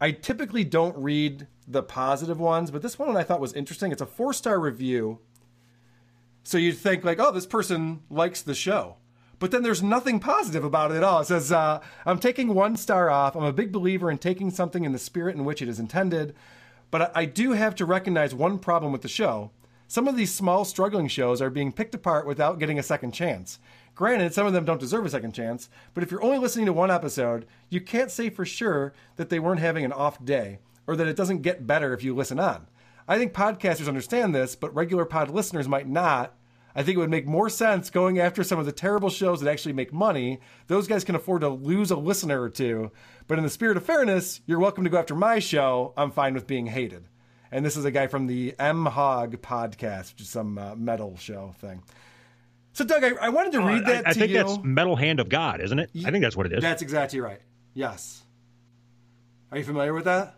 I 0.00 0.12
typically 0.12 0.64
don't 0.64 0.96
read 0.96 1.46
the 1.66 1.82
positive 1.82 2.38
ones, 2.38 2.70
but 2.70 2.82
this 2.82 2.98
one 2.98 3.16
I 3.16 3.22
thought 3.22 3.40
was 3.40 3.52
interesting. 3.54 3.92
It's 3.92 4.02
a 4.02 4.06
four 4.06 4.32
star 4.32 4.60
review. 4.60 5.18
So 6.42 6.58
you'd 6.58 6.78
think 6.78 7.04
like, 7.04 7.20
oh, 7.20 7.30
this 7.30 7.46
person 7.46 8.02
likes 8.10 8.42
the 8.42 8.54
show, 8.54 8.96
but 9.38 9.50
then 9.50 9.62
there's 9.62 9.82
nothing 9.82 10.18
positive 10.18 10.64
about 10.64 10.90
it 10.90 10.96
at 10.96 11.04
all. 11.04 11.20
It 11.20 11.26
says, 11.26 11.52
uh, 11.52 11.80
"I'm 12.04 12.18
taking 12.18 12.54
one 12.54 12.76
star 12.76 13.10
off. 13.10 13.36
I'm 13.36 13.44
a 13.44 13.52
big 13.52 13.72
believer 13.72 14.10
in 14.10 14.18
taking 14.18 14.50
something 14.50 14.84
in 14.84 14.92
the 14.92 14.98
spirit 14.98 15.36
in 15.36 15.44
which 15.44 15.62
it 15.62 15.68
is 15.68 15.78
intended, 15.78 16.34
but 16.90 17.16
I 17.16 17.24
do 17.24 17.52
have 17.52 17.74
to 17.76 17.84
recognize 17.84 18.34
one 18.34 18.58
problem 18.58 18.92
with 18.92 19.02
the 19.02 19.08
show." 19.08 19.50
Some 19.88 20.08
of 20.08 20.16
these 20.16 20.32
small, 20.32 20.64
struggling 20.64 21.06
shows 21.06 21.42
are 21.42 21.50
being 21.50 21.70
picked 21.70 21.94
apart 21.94 22.26
without 22.26 22.58
getting 22.58 22.78
a 22.78 22.82
second 22.82 23.12
chance. 23.12 23.58
Granted, 23.94 24.32
some 24.32 24.46
of 24.46 24.54
them 24.54 24.64
don't 24.64 24.80
deserve 24.80 25.04
a 25.04 25.10
second 25.10 25.32
chance, 25.32 25.68
but 25.92 26.02
if 26.02 26.10
you're 26.10 26.24
only 26.24 26.38
listening 26.38 26.64
to 26.64 26.72
one 26.72 26.90
episode, 26.90 27.46
you 27.68 27.78
can't 27.78 28.10
say 28.10 28.30
for 28.30 28.46
sure 28.46 28.94
that 29.16 29.28
they 29.28 29.38
weren't 29.38 29.60
having 29.60 29.84
an 29.84 29.92
off 29.92 30.24
day 30.24 30.60
or 30.86 30.96
that 30.96 31.06
it 31.06 31.14
doesn't 31.14 31.42
get 31.42 31.66
better 31.66 31.92
if 31.92 32.02
you 32.02 32.14
listen 32.14 32.40
on. 32.40 32.68
I 33.08 33.18
think 33.18 33.32
podcasters 33.32 33.88
understand 33.88 34.34
this, 34.34 34.54
but 34.54 34.74
regular 34.74 35.04
pod 35.04 35.30
listeners 35.30 35.68
might 35.68 35.88
not. 35.88 36.34
I 36.74 36.82
think 36.82 36.96
it 36.96 37.00
would 37.00 37.10
make 37.10 37.26
more 37.26 37.50
sense 37.50 37.90
going 37.90 38.18
after 38.18 38.42
some 38.42 38.58
of 38.58 38.64
the 38.64 38.72
terrible 38.72 39.10
shows 39.10 39.40
that 39.40 39.50
actually 39.50 39.74
make 39.74 39.92
money. 39.92 40.40
Those 40.68 40.86
guys 40.88 41.04
can 41.04 41.14
afford 41.14 41.42
to 41.42 41.48
lose 41.50 41.90
a 41.90 41.96
listener 41.96 42.40
or 42.40 42.48
two. 42.48 42.90
But 43.28 43.36
in 43.36 43.44
the 43.44 43.50
spirit 43.50 43.76
of 43.76 43.84
fairness, 43.84 44.40
you're 44.46 44.58
welcome 44.58 44.84
to 44.84 44.90
go 44.90 44.98
after 44.98 45.14
my 45.14 45.38
show. 45.38 45.92
I'm 45.96 46.10
fine 46.10 46.32
with 46.32 46.46
being 46.46 46.66
hated. 46.66 47.04
And 47.50 47.62
this 47.66 47.76
is 47.76 47.84
a 47.84 47.90
guy 47.90 48.06
from 48.06 48.26
the 48.26 48.54
M 48.58 48.86
Hog 48.86 49.42
podcast, 49.42 50.12
which 50.14 50.22
is 50.22 50.30
some 50.30 50.56
uh, 50.56 50.74
metal 50.74 51.16
show 51.18 51.54
thing. 51.58 51.82
So, 52.72 52.86
Doug, 52.86 53.04
I, 53.04 53.10
I 53.20 53.28
wanted 53.28 53.52
to 53.52 53.58
Oh, 53.60 53.66
read 53.66 53.84
that 53.84 54.06
I, 54.06 54.10
I 54.10 54.12
think 54.14 54.30
you. 54.30 54.38
that's 54.38 54.56
Metal 54.62 54.96
Hand 54.96 55.20
of 55.20 55.28
God, 55.28 55.60
isn't 55.60 55.78
it? 55.78 55.90
I 56.06 56.10
think 56.10 56.22
that's 56.22 56.36
what 56.38 56.46
it 56.46 56.54
is. 56.54 56.62
That's 56.62 56.80
exactly 56.80 57.20
right. 57.20 57.40
Yes. 57.74 58.22
Are 59.50 59.58
you 59.58 59.64
familiar 59.64 59.92
with 59.92 60.04
that? 60.06 60.36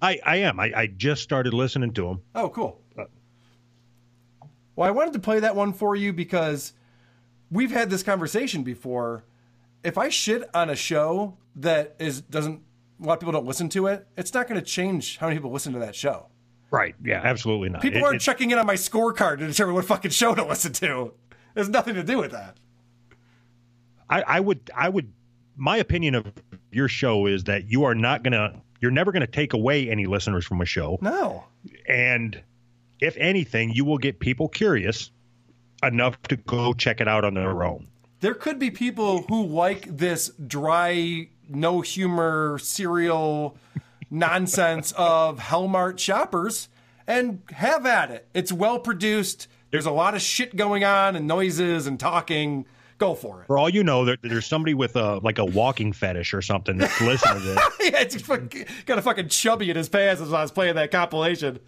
I, 0.00 0.18
I 0.24 0.36
am. 0.36 0.60
I, 0.60 0.72
I 0.76 0.86
just 0.86 1.22
started 1.22 1.52
listening 1.54 1.92
to 1.94 2.06
him. 2.06 2.20
Oh, 2.34 2.48
cool. 2.48 2.80
Uh, 2.96 3.04
well, 4.76 4.88
I 4.88 4.90
wanted 4.92 5.12
to 5.14 5.18
play 5.18 5.40
that 5.40 5.56
one 5.56 5.72
for 5.72 5.96
you 5.96 6.12
because 6.12 6.72
we've 7.50 7.70
had 7.72 7.90
this 7.90 8.02
conversation 8.02 8.62
before. 8.62 9.24
If 9.82 9.98
I 9.98 10.08
shit 10.08 10.48
on 10.54 10.70
a 10.70 10.76
show 10.76 11.36
that 11.56 11.96
is 11.98 12.20
doesn't 12.20 12.62
a 13.00 13.04
lot 13.06 13.14
of 13.14 13.20
people 13.20 13.32
don't 13.32 13.46
listen 13.46 13.68
to 13.70 13.86
it, 13.86 14.06
it's 14.16 14.34
not 14.34 14.48
going 14.48 14.60
to 14.60 14.66
change 14.66 15.18
how 15.18 15.26
many 15.28 15.38
people 15.38 15.52
listen 15.52 15.72
to 15.72 15.78
that 15.80 15.94
show. 15.94 16.26
Right. 16.70 16.94
Yeah, 17.02 17.20
absolutely 17.24 17.70
not. 17.70 17.80
People 17.80 18.00
It- 18.00 18.04
aren't 18.04 18.16
it- 18.16 18.20
checking 18.20 18.50
in 18.50 18.58
on 18.58 18.66
my 18.66 18.74
scorecard 18.74 19.38
to 19.38 19.46
determine 19.46 19.74
what 19.74 19.84
fucking 19.84 20.10
show 20.10 20.34
to 20.34 20.44
listen 20.44 20.72
to. 20.74 21.14
Has 21.56 21.68
nothing 21.68 21.94
to 21.94 22.02
do 22.04 22.18
with 22.18 22.30
that. 22.32 22.56
I, 24.10 24.22
I 24.22 24.40
would 24.40 24.70
I 24.76 24.88
would 24.88 25.12
my 25.56 25.76
opinion 25.78 26.14
of 26.14 26.32
your 26.70 26.88
show 26.88 27.26
is 27.26 27.44
that 27.44 27.68
you 27.70 27.84
are 27.84 27.94
not 27.94 28.22
gonna 28.22 28.60
you're 28.80 28.90
never 28.90 29.12
gonna 29.12 29.26
take 29.26 29.52
away 29.52 29.90
any 29.90 30.06
listeners 30.06 30.44
from 30.44 30.60
a 30.60 30.64
show. 30.64 30.98
No. 31.00 31.44
And 31.88 32.40
if 33.00 33.16
anything, 33.16 33.70
you 33.70 33.84
will 33.84 33.98
get 33.98 34.20
people 34.20 34.48
curious 34.48 35.10
enough 35.82 36.20
to 36.22 36.36
go 36.36 36.72
check 36.72 37.00
it 37.00 37.08
out 37.08 37.24
on 37.24 37.34
their 37.34 37.62
own. 37.62 37.88
There 38.20 38.34
could 38.34 38.58
be 38.58 38.70
people 38.70 39.22
who 39.22 39.46
like 39.46 39.96
this 39.96 40.30
dry, 40.46 41.28
no 41.48 41.80
humor, 41.80 42.58
serial 42.58 43.56
nonsense 44.10 44.92
of 44.96 45.38
Hellmart 45.38 45.98
shoppers 45.98 46.68
and 47.06 47.42
have 47.52 47.86
at 47.86 48.10
it. 48.10 48.28
It's 48.34 48.52
well 48.52 48.80
produced. 48.80 49.46
There's 49.70 49.86
a 49.86 49.90
lot 49.90 50.14
of 50.14 50.22
shit 50.22 50.56
going 50.56 50.84
on 50.84 51.14
and 51.14 51.26
noises 51.26 51.86
and 51.86 51.98
talking. 52.00 52.66
Go 52.98 53.14
for 53.14 53.42
it. 53.42 53.46
For 53.46 53.56
all 53.58 53.68
you 53.68 53.84
know, 53.84 54.04
there, 54.04 54.18
there's 54.22 54.46
somebody 54.46 54.74
with 54.74 54.96
a 54.96 55.18
like 55.18 55.38
a 55.38 55.44
walking 55.44 55.92
fetish 55.92 56.34
or 56.34 56.42
something 56.42 56.78
that's 56.78 57.00
listening 57.00 57.40
to 57.40 57.40
this. 57.40 57.58
yeah, 57.80 58.00
it's 58.00 58.20
fucking, 58.20 58.66
got 58.86 58.98
a 58.98 59.02
fucking 59.02 59.28
chubby 59.28 59.70
in 59.70 59.76
his 59.76 59.88
pants 59.88 60.20
as 60.20 60.32
I 60.32 60.42
was 60.42 60.50
playing 60.50 60.74
that 60.74 60.90
compilation. 60.90 61.60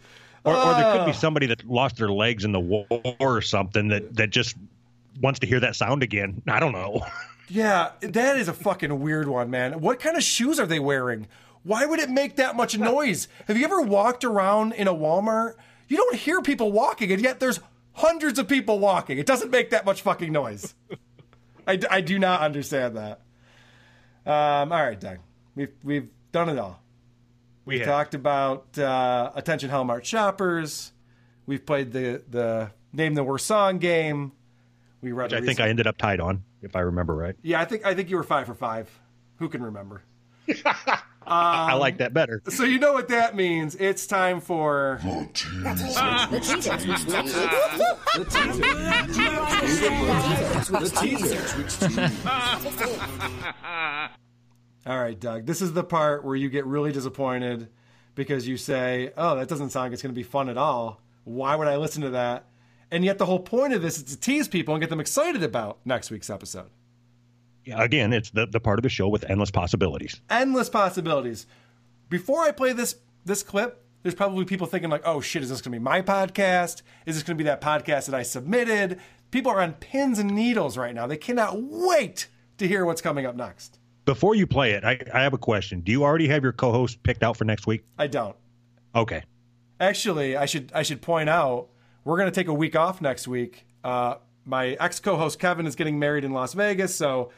Or, 0.44 0.54
or 0.54 0.74
there 0.74 0.96
could 0.96 1.06
be 1.06 1.12
somebody 1.12 1.46
that 1.46 1.64
lost 1.64 1.96
their 1.96 2.10
legs 2.10 2.44
in 2.44 2.52
the 2.52 2.60
war 2.60 2.86
or 3.20 3.42
something 3.42 3.88
that, 3.88 4.16
that 4.16 4.30
just 4.30 4.56
wants 5.20 5.40
to 5.40 5.46
hear 5.46 5.60
that 5.60 5.76
sound 5.76 6.02
again. 6.02 6.42
I 6.48 6.60
don't 6.60 6.72
know. 6.72 7.06
Yeah, 7.52 7.90
that 8.00 8.36
is 8.36 8.46
a 8.46 8.52
fucking 8.52 9.00
weird 9.00 9.26
one, 9.26 9.50
man. 9.50 9.80
What 9.80 9.98
kind 9.98 10.16
of 10.16 10.22
shoes 10.22 10.60
are 10.60 10.66
they 10.66 10.78
wearing? 10.78 11.26
Why 11.64 11.84
would 11.84 11.98
it 11.98 12.08
make 12.08 12.36
that 12.36 12.54
much 12.54 12.78
noise? 12.78 13.26
Have 13.48 13.58
you 13.58 13.64
ever 13.64 13.80
walked 13.80 14.22
around 14.22 14.72
in 14.74 14.86
a 14.86 14.94
Walmart? 14.94 15.54
You 15.88 15.96
don't 15.96 16.14
hear 16.14 16.42
people 16.42 16.70
walking, 16.70 17.10
and 17.10 17.20
yet 17.20 17.40
there's 17.40 17.58
hundreds 17.94 18.38
of 18.38 18.46
people 18.46 18.78
walking. 18.78 19.18
It 19.18 19.26
doesn't 19.26 19.50
make 19.50 19.70
that 19.70 19.84
much 19.84 20.02
fucking 20.02 20.30
noise. 20.30 20.76
I, 21.70 21.78
I 21.90 22.00
do 22.00 22.18
not 22.18 22.40
understand 22.40 22.96
that. 22.96 23.20
Um, 24.26 24.72
all 24.72 24.82
right, 24.82 24.98
Doug. 24.98 25.18
We've, 25.54 25.72
we've 25.82 26.08
done 26.32 26.48
it 26.48 26.58
all. 26.58 26.82
We 27.64 27.76
We've 27.78 27.86
talked 27.86 28.14
about 28.14 28.78
uh, 28.78 29.30
Attention 29.34 29.70
Hellmart 29.70 30.04
Shoppers. 30.04 30.92
We've 31.46 31.64
played 31.64 31.92
the, 31.92 32.22
the 32.28 32.72
Name 32.92 33.14
the 33.14 33.24
Worst 33.24 33.46
Song 33.46 33.78
game. 33.78 34.32
We 35.02 35.12
read 35.12 35.32
I 35.32 35.40
think 35.40 35.60
I 35.60 35.68
ended 35.68 35.86
up 35.86 35.96
tied 35.96 36.20
on, 36.20 36.42
if 36.60 36.76
I 36.76 36.80
remember 36.80 37.14
right. 37.14 37.34
yeah, 37.42 37.60
I 37.60 37.64
think 37.64 37.86
I 37.86 37.94
think 37.94 38.10
you 38.10 38.16
were 38.16 38.22
five 38.22 38.46
for 38.46 38.54
five. 38.54 38.90
Who 39.38 39.48
can 39.48 39.62
remember? 39.62 40.02
I 41.30 41.74
like 41.74 41.94
um, 41.94 41.98
that 41.98 42.12
better. 42.12 42.42
So 42.48 42.64
you 42.64 42.78
know 42.78 42.92
what 42.92 43.08
that 43.08 43.36
means. 43.36 43.76
It's 43.76 44.06
time 44.06 44.40
for 44.40 45.00
All 54.86 54.98
right, 54.98 55.18
Doug. 55.18 55.46
This 55.46 55.62
is 55.62 55.72
the 55.72 55.84
part 55.84 56.24
where 56.24 56.34
you 56.36 56.48
get 56.48 56.66
really 56.66 56.90
disappointed 56.90 57.68
because 58.14 58.48
you 58.48 58.56
say, 58.56 59.12
"Oh, 59.16 59.36
that 59.36 59.48
doesn't 59.48 59.70
sound 59.70 59.86
like 59.86 59.92
it's 59.92 60.02
going 60.02 60.14
to 60.14 60.18
be 60.18 60.24
fun 60.24 60.48
at 60.48 60.58
all. 60.58 61.00
Why 61.24 61.54
would 61.54 61.68
I 61.68 61.76
listen 61.76 62.02
to 62.02 62.10
that?" 62.10 62.46
And 62.90 63.04
yet 63.04 63.18
the 63.18 63.26
whole 63.26 63.38
point 63.38 63.72
of 63.72 63.82
this 63.82 63.98
is 63.98 64.04
to 64.04 64.18
tease 64.18 64.48
people 64.48 64.74
and 64.74 64.80
get 64.80 64.90
them 64.90 65.00
excited 65.00 65.44
about 65.44 65.78
next 65.84 66.10
week's 66.10 66.30
episode. 66.30 66.70
Yeah, 67.64 67.82
again, 67.82 68.12
it's 68.12 68.30
the, 68.30 68.46
the 68.46 68.60
part 68.60 68.78
of 68.78 68.82
the 68.82 68.88
show 68.88 69.08
with 69.08 69.28
endless 69.28 69.50
possibilities. 69.50 70.20
endless 70.30 70.68
possibilities. 70.68 71.46
Before 72.08 72.40
I 72.40 72.52
play 72.52 72.72
this 72.72 72.96
this 73.24 73.42
clip, 73.42 73.84
there's 74.02 74.14
probably 74.14 74.44
people 74.44 74.66
thinking 74.66 74.90
like, 74.90 75.02
"Oh 75.04 75.20
shit, 75.20 75.42
is 75.42 75.50
this 75.50 75.60
going 75.60 75.72
to 75.72 75.78
be 75.78 75.82
my 75.82 76.02
podcast? 76.02 76.82
Is 77.06 77.16
this 77.16 77.22
going 77.22 77.36
to 77.36 77.42
be 77.42 77.48
that 77.48 77.60
podcast 77.60 78.06
that 78.06 78.14
I 78.14 78.22
submitted?" 78.22 78.98
People 79.30 79.52
are 79.52 79.60
on 79.60 79.74
pins 79.74 80.18
and 80.18 80.30
needles 80.30 80.76
right 80.76 80.94
now. 80.94 81.06
They 81.06 81.16
cannot 81.16 81.62
wait 81.62 82.26
to 82.58 82.66
hear 82.66 82.84
what's 82.84 83.00
coming 83.00 83.26
up 83.26 83.36
next. 83.36 83.78
Before 84.06 84.34
you 84.34 84.46
play 84.46 84.72
it, 84.72 84.84
I, 84.84 84.98
I 85.14 85.22
have 85.22 85.34
a 85.34 85.38
question. 85.38 85.82
Do 85.82 85.92
you 85.92 86.02
already 86.02 86.26
have 86.28 86.42
your 86.42 86.52
co-host 86.52 87.02
picked 87.04 87.22
out 87.22 87.36
for 87.36 87.44
next 87.44 87.66
week? 87.66 87.84
I 87.96 88.08
don't. 88.08 88.34
Okay. 88.94 89.22
Actually, 89.78 90.36
I 90.36 90.46
should 90.46 90.72
I 90.74 90.82
should 90.82 91.00
point 91.00 91.28
out 91.28 91.68
we're 92.04 92.16
going 92.16 92.30
to 92.30 92.34
take 92.34 92.48
a 92.48 92.54
week 92.54 92.74
off 92.74 93.00
next 93.00 93.28
week. 93.28 93.66
Uh, 93.84 94.16
my 94.44 94.70
ex 94.80 94.98
co-host 94.98 95.38
Kevin 95.38 95.66
is 95.66 95.76
getting 95.76 95.98
married 95.98 96.24
in 96.24 96.32
Las 96.32 96.54
Vegas, 96.54 96.94
so 96.94 97.30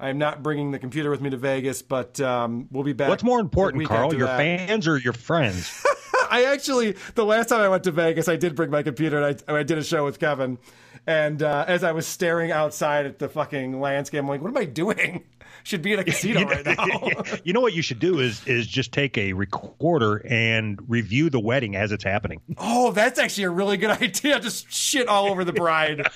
I'm 0.00 0.18
not 0.18 0.42
bringing 0.42 0.70
the 0.70 0.78
computer 0.78 1.10
with 1.10 1.20
me 1.20 1.30
to 1.30 1.36
Vegas. 1.36 1.82
But 1.82 2.20
um, 2.20 2.68
we'll 2.70 2.84
be 2.84 2.92
back. 2.92 3.08
What's 3.08 3.22
more 3.22 3.40
important, 3.40 3.84
Carl? 3.86 4.14
Your 4.14 4.26
that. 4.26 4.38
fans 4.38 4.88
or 4.88 4.98
your 4.98 5.12
friends? 5.12 5.84
I 6.30 6.44
actually, 6.44 6.96
the 7.14 7.24
last 7.24 7.48
time 7.48 7.60
I 7.60 7.68
went 7.68 7.84
to 7.84 7.90
Vegas, 7.90 8.28
I 8.28 8.36
did 8.36 8.54
bring 8.54 8.70
my 8.70 8.82
computer 8.82 9.20
and 9.20 9.42
I, 9.48 9.54
I 9.54 9.62
did 9.62 9.78
a 9.78 9.84
show 9.84 10.04
with 10.04 10.18
Kevin. 10.18 10.58
And 11.06 11.42
uh, 11.42 11.64
as 11.66 11.82
I 11.82 11.92
was 11.92 12.06
staring 12.06 12.52
outside 12.52 13.06
at 13.06 13.18
the 13.18 13.28
fucking 13.28 13.80
landscape, 13.80 14.20
I'm 14.20 14.28
like, 14.28 14.42
what 14.42 14.48
am 14.50 14.56
I 14.56 14.64
doing? 14.64 15.24
Should 15.62 15.82
be 15.82 15.92
in 15.92 15.98
a 15.98 16.04
casino 16.10 16.44
right 16.46 16.64
now. 16.64 17.08
you 17.44 17.52
know 17.52 17.60
what 17.60 17.74
you 17.74 17.82
should 17.82 17.98
do 17.98 18.18
is 18.18 18.46
is 18.46 18.66
just 18.66 18.92
take 18.92 19.18
a 19.18 19.34
recorder 19.34 20.24
and 20.26 20.80
review 20.88 21.28
the 21.28 21.40
wedding 21.40 21.76
as 21.76 21.92
it's 21.92 22.04
happening. 22.04 22.40
oh, 22.56 22.92
that's 22.92 23.18
actually 23.18 23.44
a 23.44 23.50
really 23.50 23.76
good 23.76 23.90
idea. 23.90 24.40
Just 24.40 24.72
shit 24.72 25.06
all 25.06 25.26
over 25.28 25.44
the 25.44 25.52
bride. 25.52 26.08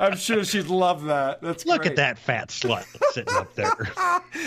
I'm 0.00 0.16
sure 0.16 0.44
she'd 0.44 0.68
love 0.68 1.04
that. 1.04 1.42
That's 1.42 1.66
Look 1.66 1.82
great. 1.82 1.90
at 1.90 1.96
that 1.96 2.18
fat 2.18 2.48
slut 2.48 2.86
sitting 3.12 3.34
up 3.34 3.54
there. 3.54 3.74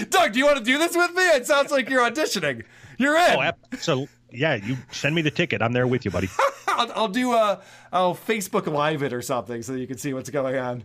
Doug, 0.09 0.33
do 0.33 0.39
you 0.39 0.45
want 0.45 0.57
to 0.57 0.63
do 0.63 0.79
this 0.79 0.95
with 0.95 1.13
me? 1.13 1.23
It 1.23 1.45
sounds 1.45 1.69
like 1.71 1.87
you're 1.87 2.01
auditioning. 2.09 2.63
You're 2.97 3.17
in. 3.17 3.37
Oh, 3.39 3.51
so 3.77 4.07
yeah, 4.31 4.55
you 4.55 4.77
send 4.91 5.15
me 5.15 5.21
the 5.21 5.31
ticket. 5.31 5.61
I'm 5.61 5.73
there 5.73 5.87
with 5.87 6.05
you, 6.05 6.11
buddy. 6.11 6.29
I'll, 6.67 6.91
I'll 6.93 7.07
do 7.07 7.33
a 7.33 7.61
I'll 7.91 8.15
Facebook 8.15 8.71
Live 8.71 9.03
it 9.03 9.13
or 9.13 9.21
something 9.21 9.61
so 9.61 9.73
you 9.73 9.87
can 9.87 9.97
see 9.97 10.13
what's 10.13 10.29
going 10.29 10.57
on. 10.57 10.83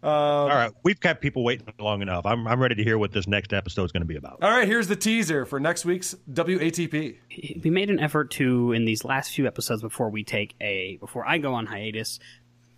Um, 0.00 0.10
All 0.10 0.48
right, 0.48 0.72
we've 0.84 1.00
kept 1.00 1.20
people 1.20 1.42
waiting 1.42 1.66
long 1.80 2.02
enough. 2.02 2.24
I'm 2.24 2.46
I'm 2.46 2.60
ready 2.60 2.76
to 2.76 2.84
hear 2.84 2.98
what 2.98 3.10
this 3.10 3.26
next 3.26 3.52
episode 3.52 3.84
is 3.84 3.90
going 3.92 4.02
to 4.02 4.06
be 4.06 4.16
about. 4.16 4.38
All 4.42 4.50
right, 4.50 4.68
here's 4.68 4.86
the 4.86 4.94
teaser 4.94 5.44
for 5.44 5.58
next 5.58 5.84
week's 5.84 6.14
WATP. 6.30 7.16
we 7.64 7.70
made 7.70 7.90
an 7.90 7.98
effort 7.98 8.30
to 8.32 8.72
in 8.72 8.84
these 8.84 9.04
last 9.04 9.32
few 9.32 9.48
episodes 9.48 9.82
before 9.82 10.08
we 10.10 10.22
take 10.22 10.54
a 10.60 10.98
before 10.98 11.26
I 11.26 11.38
go 11.38 11.54
on 11.54 11.66
hiatus 11.66 12.20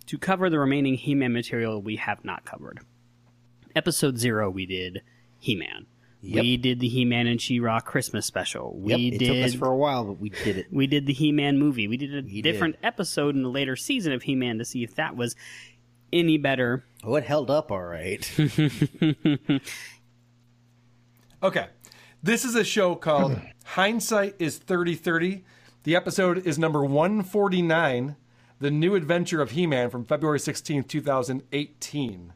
to 0.07 0.17
cover 0.17 0.49
the 0.49 0.57
remaining 0.57 0.95
He-Man 0.95 1.31
material 1.31 1.79
we 1.79 1.97
have 1.97 2.25
not 2.25 2.43
covered. 2.43 2.79
Episode 3.75 4.17
zero, 4.17 4.49
we 4.49 4.65
did 4.65 5.03
He-Man. 5.37 5.85
Yep. 6.23 6.41
We 6.43 6.57
did 6.57 6.79
the 6.79 6.87
He-Man 6.87 7.25
and 7.25 7.41
She-Ra 7.41 7.79
Christmas 7.79 8.27
special. 8.27 8.77
We 8.77 8.91
Yep, 8.91 8.99
it 8.99 9.17
did 9.19 9.27
took 9.27 9.45
us 9.45 9.53
for 9.55 9.67
a 9.69 9.75
while, 9.77 10.03
but 10.03 10.19
we 10.19 10.29
did 10.29 10.57
it. 10.57 10.67
we 10.71 10.85
did 10.85 11.07
the 11.07 11.13
He-Man 11.13 11.57
movie. 11.57 11.87
We 11.87 11.97
did 11.97 12.13
a 12.13 12.21
did. 12.21 12.43
different 12.43 12.75
episode 12.83 13.35
in 13.35 13.41
the 13.41 13.49
later 13.49 13.75
season 13.75 14.13
of 14.13 14.21
He-Man 14.23 14.59
to 14.59 14.65
see 14.65 14.83
if 14.83 14.93
that 14.95 15.15
was 15.15 15.35
any 16.13 16.37
better. 16.37 16.85
Oh, 17.03 17.15
it 17.15 17.23
held 17.23 17.49
up 17.49 17.71
all 17.71 17.83
right. 17.83 18.29
Okay. 21.43 21.67
This 22.21 22.45
is 22.45 22.53
a 22.55 22.63
show 22.63 22.93
called 22.95 23.39
Hindsight 23.65 24.35
is 24.37 24.57
3030. 24.59 25.43
The 25.83 25.95
episode 25.95 26.45
is 26.45 26.59
number 26.59 26.83
149, 26.85 28.15
The 28.59 28.69
New 28.69 28.93
Adventure 28.93 29.41
of 29.41 29.51
He-Man 29.51 29.89
from 29.89 30.05
February 30.05 30.37
16th, 30.37 30.87
2018. 30.87 32.33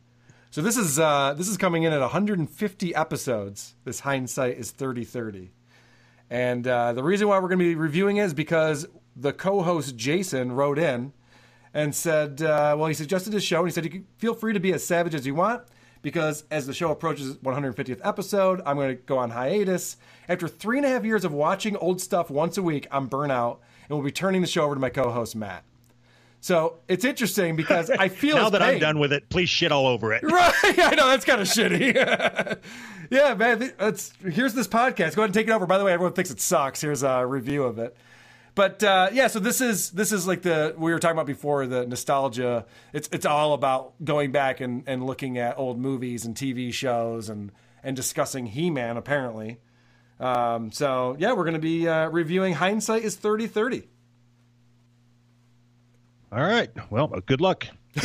So 0.56 0.61
this 0.61 0.77
is 0.77 0.98
uh, 0.98 1.34
this 1.34 1.49
is 1.49 1.57
coming 1.57 1.84
in 1.84 1.91
at 1.91 1.99
150 1.99 2.95
episodes. 2.95 3.76
This 3.84 3.99
Hindsight 3.99 4.57
is 4.57 4.72
30-30. 4.72 5.49
And 6.30 6.65
uh, 6.65 6.94
the 6.94 7.03
reason 7.03 7.27
why 7.27 7.40
we're 7.40 7.49
going 7.49 7.60
to 7.60 7.65
be 7.65 7.76
reviewing 7.76 8.15
it 8.15 8.23
is 8.23 8.34
because 8.34 8.88
the 9.18 9.34
co-host 9.34 9.98
Jason 9.98 10.53
wrote 10.53 10.80
in 10.80 11.11
and 11.73 11.94
said, 11.94 12.41
uh, 12.41 12.73
well, 12.80 12.88
he 12.88 12.94
suggested 12.94 13.34
his 13.34 13.44
show, 13.44 13.60
and 13.60 13.68
he 13.68 13.73
said 13.73 13.84
you 13.84 13.90
can 13.90 14.07
feel 14.18 14.34
free 14.34 14.53
to 14.53 14.61
be 14.61 14.72
as 14.72 14.82
savage 14.82 15.14
as 15.14 15.27
you 15.27 15.36
want 15.36 15.64
because 16.02 16.45
as 16.49 16.65
the 16.65 16.73
show 16.73 16.90
approaches 16.90 17.36
150th 17.36 17.99
episode, 18.02 18.61
I'm 18.65 18.77
going 18.77 18.95
to 18.95 19.03
go 19.03 19.18
on 19.18 19.32
hiatus. 19.32 19.98
After 20.30 20.48
three 20.48 20.77
and 20.77 20.86
a 20.86 20.90
half 20.90 21.03
years 21.03 21.26
of 21.26 21.34
watching 21.34 21.76
old 21.76 21.99
stuff 21.99 22.30
once 22.30 22.57
a 22.57 22.64
week, 22.64 22.88
I'm 22.91 23.10
burnout, 23.10 23.57
and 23.90 23.98
we'll 23.98 24.06
be 24.06 24.11
turning 24.14 24.40
the 24.40 24.48
show 24.48 24.64
over 24.64 24.76
to 24.76 24.80
my 24.80 24.90
co-host 24.90 25.36
Matt. 25.36 25.65
So 26.45 26.76
it's 26.88 27.03
interesting 27.03 27.55
because 27.55 27.89
I 27.89 28.07
feel 28.22 28.35
now 28.35 28.51
that 28.51 28.61
I'm 28.61 28.77
done 28.77 28.99
with 28.99 29.11
it, 29.11 29.30
please 29.30 29.49
shit 29.49 29.72
all 29.72 29.88
over 29.88 30.13
it. 30.13 30.22
Right, 30.22 30.53
I 30.63 30.93
know 30.93 31.07
that's 31.07 31.26
kind 31.26 31.41
of 31.41 31.47
shitty. 31.47 31.95
yeah, 33.09 33.34
man. 33.34 33.61
th- 33.61 33.73
It's 33.80 34.13
here's 34.22 34.53
this 34.53 34.67
podcast. 34.67 35.15
Go 35.15 35.23
ahead 35.23 35.30
and 35.30 35.34
take 35.34 35.47
it 35.47 35.51
over. 35.51 35.65
By 35.65 35.80
the 35.80 35.84
way, 35.84 35.91
everyone 35.91 36.13
thinks 36.13 36.30
it 36.30 36.39
sucks. 36.39 36.81
Here's 36.81 37.01
a 37.01 37.26
review 37.26 37.63
of 37.63 37.80
it. 37.80 37.97
But 38.53 38.84
uh, 38.84 39.09
yeah, 39.11 39.26
so 39.26 39.39
this 39.39 39.59
is 39.59 39.89
this 39.89 40.11
is 40.11 40.27
like 40.27 40.43
the 40.43 40.76
we 40.77 40.93
were 40.93 40.99
talking 40.99 41.15
about 41.17 41.26
before 41.26 41.65
the 41.65 41.88
nostalgia. 41.88 42.67
It's 42.93 43.09
it's 43.11 43.26
all 43.26 43.53
about 43.53 43.93
going 44.03 44.31
back 44.31 44.61
and, 44.61 44.84
and 44.85 45.03
looking 45.03 45.39
at 45.39 45.57
old 45.57 45.80
movies 45.80 46.26
and 46.26 46.35
TV 46.35 46.72
shows 46.72 47.27
and 47.27 47.51
and 47.84 47.95
discussing 47.95 48.45
He 48.45 48.69
Man 48.69 48.97
apparently. 48.97 49.57
Um, 50.19 50.72
so 50.72 51.15
yeah, 51.17 51.34
we're 51.34 51.43
going 51.43 51.55
to 51.55 51.59
be 51.59 51.88
uh, 51.88 52.07
reviewing 52.09 52.53
Hindsight 52.53 53.01
is 53.03 53.15
thirty 53.15 53.47
thirty. 53.47 53.88
All 56.35 56.43
right. 56.43 56.69
Well, 56.91 57.07
good 57.25 57.39
luck. 57.39 57.65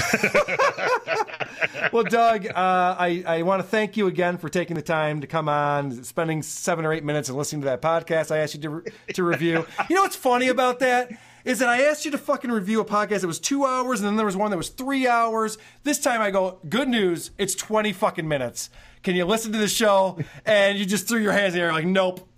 well, 1.93 2.05
Doug, 2.05 2.47
uh, 2.47 2.52
I, 2.55 3.24
I 3.27 3.43
want 3.43 3.61
to 3.61 3.66
thank 3.66 3.97
you 3.97 4.07
again 4.07 4.39
for 4.39 4.48
taking 4.48 4.77
the 4.77 4.82
time 4.82 5.20
to 5.23 5.27
come 5.27 5.48
on, 5.48 6.05
spending 6.05 6.40
seven 6.43 6.86
or 6.86 6.93
eight 6.93 7.02
minutes 7.02 7.28
and 7.28 7.36
listening 7.36 7.62
to 7.62 7.65
that 7.65 7.82
podcast 7.82 8.31
I 8.31 8.39
asked 8.39 8.55
you 8.55 8.61
to, 8.61 8.70
re- 8.70 8.93
to 9.15 9.24
review. 9.24 9.66
You 9.89 9.97
know 9.97 10.02
what's 10.02 10.15
funny 10.15 10.47
about 10.47 10.78
that? 10.78 11.11
Is 11.44 11.59
that 11.59 11.69
I 11.69 11.82
asked 11.82 12.05
you 12.05 12.12
to 12.12 12.19
fucking 12.19 12.52
review 12.52 12.81
a 12.81 12.85
podcast 12.85 13.23
that 13.23 13.27
was 13.27 13.40
two 13.40 13.66
hours, 13.66 13.98
and 13.98 14.07
then 14.07 14.15
there 14.15 14.27
was 14.27 14.36
one 14.36 14.52
that 14.52 14.57
was 14.57 14.69
three 14.69 15.09
hours. 15.09 15.59
This 15.82 15.98
time 15.98 16.20
I 16.20 16.31
go, 16.31 16.61
good 16.69 16.89
news, 16.89 17.32
it's 17.36 17.57
20 17.57 17.93
fucking 17.93 18.28
minutes. 18.28 18.70
Can 19.02 19.16
you 19.16 19.24
listen 19.24 19.51
to 19.51 19.59
the 19.59 19.66
show? 19.66 20.20
And 20.47 20.78
you 20.78 20.86
just 20.86 21.09
threw 21.09 21.19
your 21.19 21.32
hands 21.32 21.55
in 21.55 21.59
the 21.59 21.66
air 21.66 21.73
like, 21.73 21.85
nope, 21.85 22.28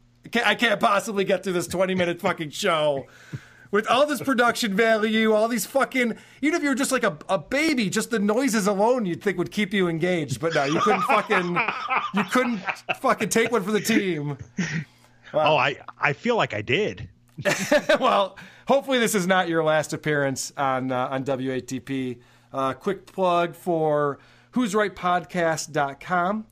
I 0.43 0.55
can't 0.55 0.81
possibly 0.81 1.25
get 1.25 1.45
through 1.45 1.53
this 1.53 1.67
20 1.67 1.95
minute 1.95 2.23
fucking 2.23 2.49
show 2.49 3.09
with 3.73 3.89
all 3.89 4.07
this 4.07 4.21
production 4.21 4.77
value, 4.77 5.33
all 5.33 5.49
these 5.49 5.67
fucking. 5.67 6.17
Even 6.43 6.57
if 6.57 6.63
you 6.63 6.69
were 6.69 6.77
just 6.77 6.93
like 6.93 7.03
a, 7.03 7.19
a 7.29 7.39
baby, 7.39 7.91
just 7.91 8.11
the 8.11 8.21
noises 8.21 8.69
alone 8.69 9.05
you'd 9.05 9.21
think 9.21 9.39
would 9.39 9.51
keep 9.51 9.75
you 9.75 9.89
engaged. 9.89 10.41
But 10.41 10.55
no, 10.55 10.65
you 10.65 10.79
couldn't 10.81 11.03
fucking. 11.03 11.59
You 12.15 12.25
couldn't 12.25 12.61
fucking 13.01 13.31
take 13.31 13.51
one 13.51 13.65
for 13.65 13.73
the 13.73 13.81
team. 13.81 14.39
Oh, 15.35 15.57
I 15.57 15.79
I 15.99 16.13
feel 16.13 16.37
like 16.37 16.55
I 16.55 16.63
did. 16.63 17.09
well, 17.99 18.39
hopefully 18.69 18.99
this 18.99 19.15
is 19.15 19.27
not 19.27 19.49
your 19.49 19.65
last 19.65 19.93
appearance 19.93 20.53
on 20.57 20.93
uh, 20.93 21.09
on 21.09 21.25
WATP. 21.25 22.19
Uh, 22.53 22.75
quick 22.75 23.07
plug 23.07 23.57
for 23.57 24.19
Who's 24.53 24.75
Right 24.75 24.95
Podcast.com. 24.95 26.47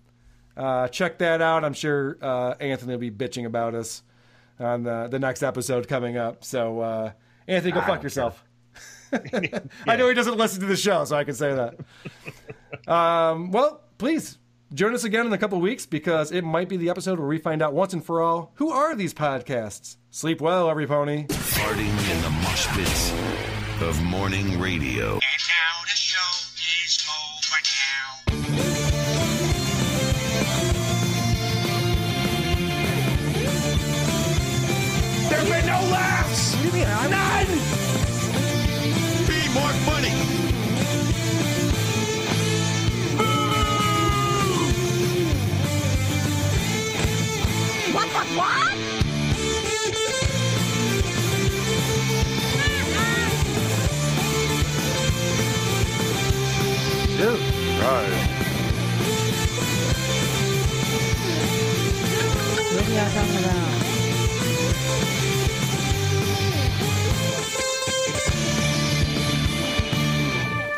Uh, 0.57 0.89
check 0.89 1.19
that 1.19 1.43
out. 1.43 1.63
I'm 1.63 1.75
sure 1.75 2.17
uh, 2.23 2.55
Anthony 2.59 2.93
will 2.93 2.99
be 2.99 3.11
bitching 3.11 3.45
about 3.45 3.75
us 3.75 4.03
on 4.61 4.83
the, 4.83 5.09
the 5.09 5.19
next 5.19 5.43
episode 5.43 5.89
coming 5.89 6.17
up. 6.17 6.45
So, 6.45 6.81
uh, 6.81 7.13
Anthony, 7.49 7.73
go 7.73 7.81
I 7.81 7.87
fuck 7.87 7.95
don't 7.97 8.03
yourself. 8.05 8.45
I 9.87 9.97
know 9.97 10.09
he 10.09 10.15
doesn't 10.15 10.37
listen 10.37 10.61
to 10.61 10.67
the 10.67 10.77
show, 10.77 11.05
so 11.05 11.17
I 11.17 11.25
can 11.25 11.35
say 11.35 11.55
that. 11.55 12.93
um, 12.93 13.51
well, 13.51 13.83
please 13.99 14.39
join 14.73 14.95
us 14.95 15.05
again 15.05 15.27
in 15.27 15.33
a 15.33 15.39
couple 15.39 15.59
of 15.59 15.63
weeks 15.63 15.87
because 15.87 16.33
it 16.33 16.43
might 16.43 16.69
be 16.69 16.77
the 16.77 16.91
episode 16.91 17.19
where 17.19 17.29
we 17.29 17.39
find 17.39 17.63
out 17.63 17.73
once 17.73 17.93
and 17.93 18.05
for 18.05 18.23
all 18.23 18.53
who 18.55 18.71
are 18.71 18.95
these 18.95 19.15
podcasts. 19.15 19.97
Sleep 20.11 20.41
well, 20.41 20.71
every 20.71 20.87
pony. 20.87 21.27
Farting 21.27 22.15
in 22.15 22.23
the 22.23 22.31
mosh 22.31 22.67
pits 22.69 23.13
of 23.83 24.03
morning 24.03 24.61
radio. 24.61 25.20
There's 35.41 35.53
been 35.53 35.67
no 35.67 35.81
laughs! 35.91 36.55
None! 36.63 37.47
Be 39.27 39.49
more 39.55 39.73
funny! 39.89 40.11
What 47.95 48.09
the 48.09 48.23
what? 48.37 48.77
Right. 57.81 58.13
What 62.75 62.85
are 62.87 62.93
y'all 62.93 63.11
talking 63.15 63.45
about? 63.45 63.80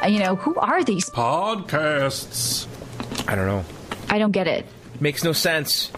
You 0.09 0.19
know, 0.21 0.37
who 0.37 0.55
are 0.57 0.83
these? 0.85 1.09
Podcasts. 1.11 2.67
I 3.29 3.35
don't 3.35 3.47
know. 3.47 3.65
I 4.09 4.19
don't 4.19 4.33
get 4.33 4.47
it. 4.47 4.67
Makes 5.01 5.25
no 5.25 5.33
sense. 5.33 5.91